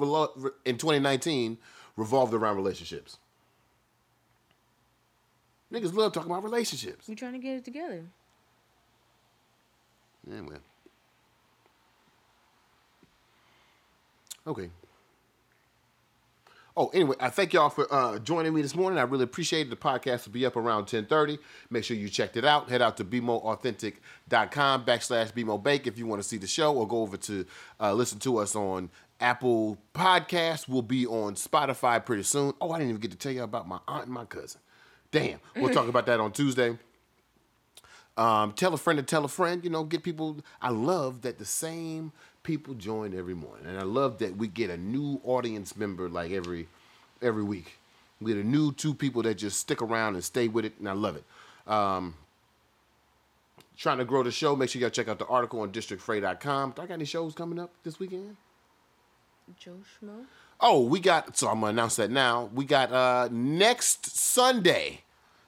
in 0.65 0.77
2019 0.77 1.57
revolved 1.95 2.33
around 2.33 2.57
relationships. 2.57 3.17
Niggas 5.71 5.93
love 5.93 6.11
talking 6.11 6.29
about 6.29 6.43
relationships. 6.43 7.07
We 7.07 7.15
trying 7.15 7.33
to 7.33 7.39
get 7.39 7.55
it 7.55 7.63
together. 7.65 8.03
Man. 10.27 10.59
Okay. 14.45 14.69
Oh, 16.77 16.87
anyway, 16.87 17.15
I 17.19 17.29
thank 17.29 17.51
y'all 17.51 17.69
for 17.69 17.93
uh, 17.93 18.17
joining 18.19 18.53
me 18.53 18.61
this 18.61 18.75
morning. 18.75 18.97
I 18.97 19.01
really 19.03 19.25
appreciate. 19.25 19.69
The 19.69 19.75
podcast 19.75 20.25
will 20.25 20.33
be 20.33 20.45
up 20.45 20.55
around 20.55 20.83
1030. 20.83 21.37
Make 21.69 21.83
sure 21.83 21.97
you 21.97 22.07
checked 22.07 22.37
it 22.37 22.45
out. 22.45 22.69
Head 22.69 22.81
out 22.81 22.95
to 22.97 23.03
bemoreauthentic.com 23.03 24.85
backslash 24.85 25.33
bmobake 25.33 25.85
if 25.85 25.97
you 25.97 26.07
want 26.07 26.21
to 26.21 26.27
see 26.27 26.37
the 26.37 26.47
show 26.47 26.73
or 26.73 26.87
go 26.87 27.01
over 27.01 27.17
to 27.17 27.45
uh, 27.81 27.93
listen 27.93 28.19
to 28.19 28.37
us 28.37 28.55
on 28.55 28.89
Apple 29.19 29.77
Podcasts. 29.93 30.67
We'll 30.67 30.81
be 30.81 31.05
on 31.05 31.35
Spotify 31.35 32.03
pretty 32.03 32.23
soon. 32.23 32.53
Oh, 32.61 32.71
I 32.71 32.77
didn't 32.77 32.91
even 32.91 33.01
get 33.01 33.11
to 33.11 33.17
tell 33.17 33.33
you 33.33 33.43
about 33.43 33.67
my 33.67 33.79
aunt 33.87 34.05
and 34.05 34.13
my 34.13 34.25
cousin. 34.25 34.61
Damn. 35.11 35.39
We'll 35.57 35.73
talk 35.73 35.89
about 35.89 36.05
that 36.05 36.21
on 36.21 36.31
Tuesday. 36.31 36.77
Um, 38.17 38.53
tell 38.53 38.73
a 38.73 38.77
friend 38.77 38.97
to 38.97 39.03
tell 39.03 39.25
a 39.25 39.29
friend. 39.29 39.63
You 39.63 39.69
know, 39.69 39.83
get 39.83 40.03
people. 40.03 40.37
I 40.61 40.69
love 40.69 41.21
that 41.21 41.37
the 41.37 41.45
same 41.45 42.11
people 42.43 42.73
join 42.73 43.17
every 43.17 43.33
morning, 43.33 43.65
and 43.65 43.77
I 43.77 43.83
love 43.83 44.19
that 44.19 44.37
we 44.37 44.47
get 44.47 44.69
a 44.69 44.77
new 44.77 45.21
audience 45.23 45.75
member 45.75 46.09
like 46.09 46.31
every 46.31 46.67
every 47.21 47.43
week. 47.43 47.77
We 48.19 48.33
get 48.33 48.43
a 48.43 48.47
new 48.47 48.71
two 48.71 48.93
people 48.93 49.23
that 49.23 49.35
just 49.35 49.59
stick 49.59 49.81
around 49.81 50.15
and 50.15 50.23
stay 50.23 50.47
with 50.47 50.65
it, 50.65 50.73
and 50.79 50.87
I 50.87 50.93
love 50.93 51.15
it. 51.15 51.23
Um, 51.71 52.15
trying 53.77 53.97
to 53.97 54.05
grow 54.05 54.23
the 54.23 54.31
show. 54.31 54.55
Make 54.55 54.69
sure 54.69 54.81
y'all 54.81 54.89
check 54.91 55.07
out 55.07 55.19
the 55.19 55.27
article 55.27 55.61
on 55.61 55.71
districtfray.com. 55.71 56.73
Do 56.75 56.81
I 56.81 56.85
got 56.85 56.93
any 56.95 57.05
shows 57.05 57.33
coming 57.33 57.59
up 57.59 57.71
this 57.83 57.99
weekend? 57.99 58.37
Joe 59.59 59.77
Schmo. 59.99 60.25
Oh, 60.59 60.81
we 60.85 60.99
got. 60.99 61.37
So 61.37 61.47
I'm 61.47 61.61
gonna 61.61 61.71
announce 61.71 61.95
that 61.95 62.11
now. 62.11 62.49
We 62.53 62.65
got 62.65 62.91
uh 62.91 63.29
next 63.31 64.05
Sunday 64.15 65.01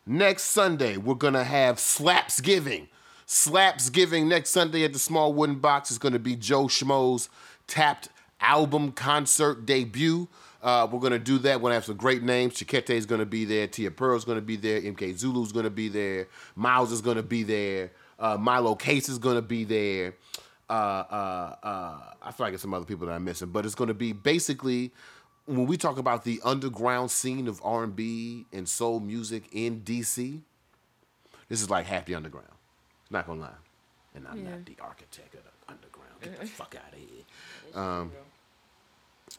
Next 0.05 0.43
Sunday, 0.43 0.97
we're 0.97 1.15
going 1.15 1.33
to 1.33 1.45
have 1.45 1.79
Slaps 1.79 2.41
Giving. 2.41 2.89
Slaps 3.25 3.89
Giving 3.89 4.27
next 4.27 4.51
Sunday 4.51 4.83
at 4.83 4.93
the 4.93 4.99
Small 4.99 5.33
Wooden 5.33 5.59
Box 5.59 5.91
is 5.91 5.97
going 5.97 6.13
to 6.13 6.19
be 6.19 6.35
Joe 6.35 6.65
Schmo's 6.65 7.29
tapped 7.67 8.09
album 8.39 8.91
concert 8.91 9.65
debut. 9.65 10.27
Uh, 10.61 10.87
we're 10.89 10.99
going 10.99 11.11
to 11.11 11.19
do 11.19 11.37
that. 11.39 11.57
We're 11.57 11.63
going 11.63 11.71
to 11.71 11.75
have 11.75 11.85
some 11.85 11.97
great 11.97 12.23
names. 12.23 12.55
Chiquete 12.55 12.91
is 12.91 13.05
going 13.05 13.19
to 13.19 13.25
be 13.25 13.43
there. 13.45 13.67
Tia 13.67 13.91
Pearl 13.91 14.15
is 14.15 14.23
going 14.23 14.37
to 14.37 14.41
be 14.41 14.55
there. 14.55 14.81
MK 14.81 15.17
Zulu 15.17 15.43
is 15.43 15.51
going 15.51 15.65
to 15.65 15.69
be 15.69 15.89
there. 15.89 16.27
Miles 16.55 16.91
is 16.91 17.01
going 17.01 17.17
to 17.17 17.23
be 17.23 17.43
there. 17.43 17.91
Uh, 18.17 18.37
Milo 18.39 18.75
Case 18.75 19.09
is 19.09 19.17
going 19.17 19.35
to 19.35 19.41
be 19.41 19.65
there. 19.65 20.15
Uh, 20.69 20.73
uh, 20.73 21.55
uh, 21.63 21.99
I 22.21 22.31
feel 22.31 22.45
like 22.45 22.53
it's 22.53 22.61
some 22.61 22.73
other 22.73 22.85
people 22.85 23.07
that 23.07 23.13
I'm 23.13 23.25
missing, 23.25 23.49
but 23.49 23.65
it's 23.65 23.75
going 23.75 23.89
to 23.89 23.93
be 23.93 24.13
basically 24.13 24.91
when 25.45 25.67
we 25.67 25.77
talk 25.77 25.97
about 25.97 26.23
the 26.23 26.39
underground 26.43 27.11
scene 27.11 27.47
of 27.47 27.59
R&B 27.63 28.45
and 28.53 28.67
soul 28.67 28.99
music 28.99 29.43
in 29.51 29.81
DC, 29.81 30.39
this 31.49 31.61
is 31.61 31.69
like 31.69 31.85
Happy 31.85 32.15
underground. 32.15 32.47
Not 33.13 33.27
gonna 33.27 33.41
lie, 33.41 33.49
and 34.15 34.27
I'm 34.27 34.43
yeah. 34.43 34.49
not 34.49 34.65
the 34.65 34.75
architect 34.81 35.35
of 35.35 35.41
the 35.43 35.71
underground. 35.71 36.19
Get 36.19 36.39
the 36.39 36.47
fuck 36.47 36.75
out 36.75 36.91
of 36.91 36.99
here. 36.99 37.79
Um, 37.79 38.11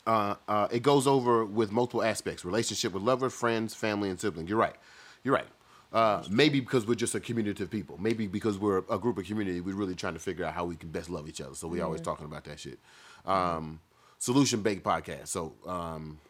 uh, 0.07 0.35
uh, 0.47 0.69
it 0.71 0.85
goes 0.85 1.09
over 1.09 1.45
with 1.45 1.73
multiple 1.73 2.05
aspects: 2.05 2.45
relationship 2.45 2.93
with 2.93 3.03
lover, 3.03 3.29
friends, 3.31 3.75
family, 3.75 4.11
and 4.11 4.21
sibling. 4.21 4.47
You're 4.47 4.59
right. 4.59 4.77
You're 5.25 5.35
right. 5.35 5.49
Uh, 5.93 6.23
maybe 6.31 6.61
because 6.61 6.87
we're 6.87 6.95
just 6.95 7.17
a 7.17 7.21
community 7.21 7.65
of 7.65 7.71
people. 7.71 7.99
Maybe 8.01 8.29
because 8.29 8.59
we're 8.59 8.79
a 8.89 8.99
group 8.99 9.19
of 9.19 9.27
community, 9.27 9.61
we're 9.61 9.75
really 9.75 9.97
trying 9.97 10.15
to 10.15 10.21
figure 10.21 10.45
out 10.45 10.55
how 10.55 10.65
we 10.65 10.77
can 10.77 10.91
best 10.91 11.11
love 11.11 11.29
each 11.29 11.41
other. 11.41 11.57
So 11.57 11.67
we're 11.67 11.85
always 11.85 12.01
talking 12.01 12.27
about 12.27 12.45
that 12.45 12.61
shit. 12.61 12.79
Um, 13.27 13.81
Solution 14.21 14.63
Baked 14.63 14.85
Podcast. 14.85 15.29
So 15.29 15.55
um, 15.67 16.21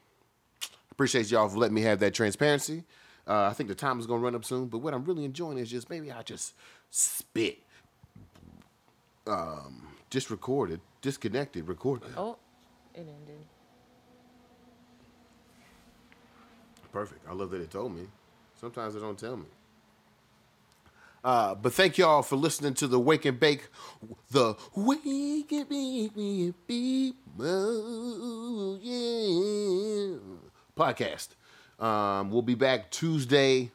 appreciate 0.90 1.30
y'all 1.30 1.48
for 1.48 1.58
letting 1.58 1.74
me 1.74 1.82
have 1.82 2.00
that 2.00 2.14
transparency. 2.14 2.84
Uh, 3.26 3.44
I 3.44 3.54
think 3.54 3.68
the 3.68 3.74
time 3.74 3.98
is 3.98 4.06
gonna 4.06 4.20
run 4.20 4.34
up 4.34 4.44
soon, 4.44 4.66
but 4.66 4.78
what 4.78 4.92
I'm 4.92 5.04
really 5.04 5.24
enjoying 5.24 5.58
is 5.58 5.70
just 5.70 5.88
maybe 5.88 6.12
I 6.12 6.22
just 6.22 6.52
spit, 6.96 7.58
um, 9.26 9.88
just 10.10 10.30
recorded, 10.30 10.80
disconnected, 11.02 11.66
recorded. 11.66 12.10
Oh, 12.16 12.36
it 12.94 13.00
ended. 13.00 13.40
Perfect. 16.92 17.26
I 17.28 17.32
love 17.32 17.50
that 17.50 17.60
it 17.60 17.72
told 17.72 17.96
me. 17.96 18.06
Sometimes 18.60 18.94
it 18.94 19.00
don't 19.00 19.18
tell 19.18 19.36
me. 19.36 19.46
Uh, 21.24 21.56
but 21.56 21.72
thank 21.72 21.98
y'all 21.98 22.22
for 22.22 22.36
listening 22.36 22.74
to 22.74 22.86
the 22.86 23.00
Wake 23.00 23.24
and 23.24 23.40
Bake, 23.40 23.68
the 24.30 24.54
Wake 24.76 25.50
and 25.50 25.68
Bake 25.68 26.16
me 26.16 27.14
oh, 27.40 28.78
yeah, 28.80 30.18
podcast. 30.76 31.28
Um, 31.82 32.30
we'll 32.30 32.42
be 32.42 32.54
back 32.54 32.92
Tuesday 32.92 33.72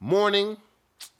morning, 0.00 0.56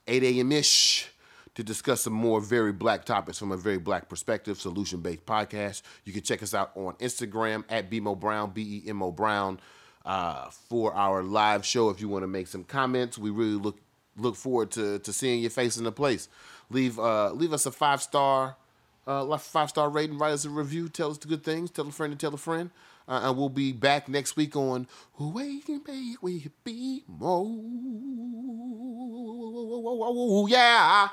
8 0.07 0.23
a.m. 0.23 0.53
ish, 0.53 1.09
to 1.57 1.63
discuss 1.63 2.03
some 2.03 2.13
more 2.13 2.41
very 2.41 2.73
black 2.73 3.05
topics 3.05 3.39
from 3.39 3.51
a 3.51 3.57
very 3.57 3.79
black 3.79 4.09
perspective, 4.09 4.61
solution 4.61 5.01
based 5.01 5.25
podcast. 5.25 5.83
You 6.05 6.13
can 6.13 6.23
check 6.23 6.43
us 6.43 6.53
out 6.53 6.71
on 6.75 6.93
Instagram 6.95 7.65
at 7.71 7.91
BMO 7.91 8.19
Brown, 8.19 8.51
B 8.51 8.83
E 8.85 8.91
M 8.91 9.03
O 9.03 9.11
Brown, 9.11 9.59
uh, 10.05 10.51
for 10.51 10.95
our 10.95 11.23
live 11.23 11.65
show. 11.65 11.89
If 11.89 12.01
you 12.01 12.09
want 12.09 12.25
to 12.25 12.29
make 12.29 12.47
some 12.47 12.63
comments, 12.63 13.17
we 13.17 13.31
really 13.31 13.57
look 13.57 13.79
look 14.19 14.37
forward 14.37 14.71
to, 14.73 14.99
to 15.01 15.13
seeing 15.13 15.41
your 15.41 15.51
face 15.51 15.79
in 15.79 15.85
the 15.85 15.93
place. 15.93 16.29
Leave 16.71 16.99
uh, 16.99 17.33
leave 17.33 17.55
us 17.55 17.65
a 17.65 17.73
five 17.73 18.03
star 18.03 18.57
uh, 19.07 19.37
five 19.39 19.71
star 19.71 19.89
rating, 19.89 20.19
write 20.19 20.33
us 20.33 20.45
a 20.45 20.51
review, 20.51 20.89
tell 20.89 21.11
us 21.11 21.19
the 21.19 21.29
good 21.29 21.43
things, 21.45 21.71
tell 21.71 21.89
a 21.89 21.93
friend 21.93 22.13
to 22.13 22.19
tell 22.19 22.35
a 22.35 22.39
friend. 22.39 22.71
Uh, 23.09 23.21
and 23.23 23.37
we'll 23.37 23.49
be 23.49 23.73
back 23.73 24.09
next 24.09 24.37
week 24.37 24.57
on 24.57 24.89
Bake 25.85 26.17
We 26.21 26.51
Be 26.65 27.05
More. 27.07 27.47
Yeah. 30.49 31.09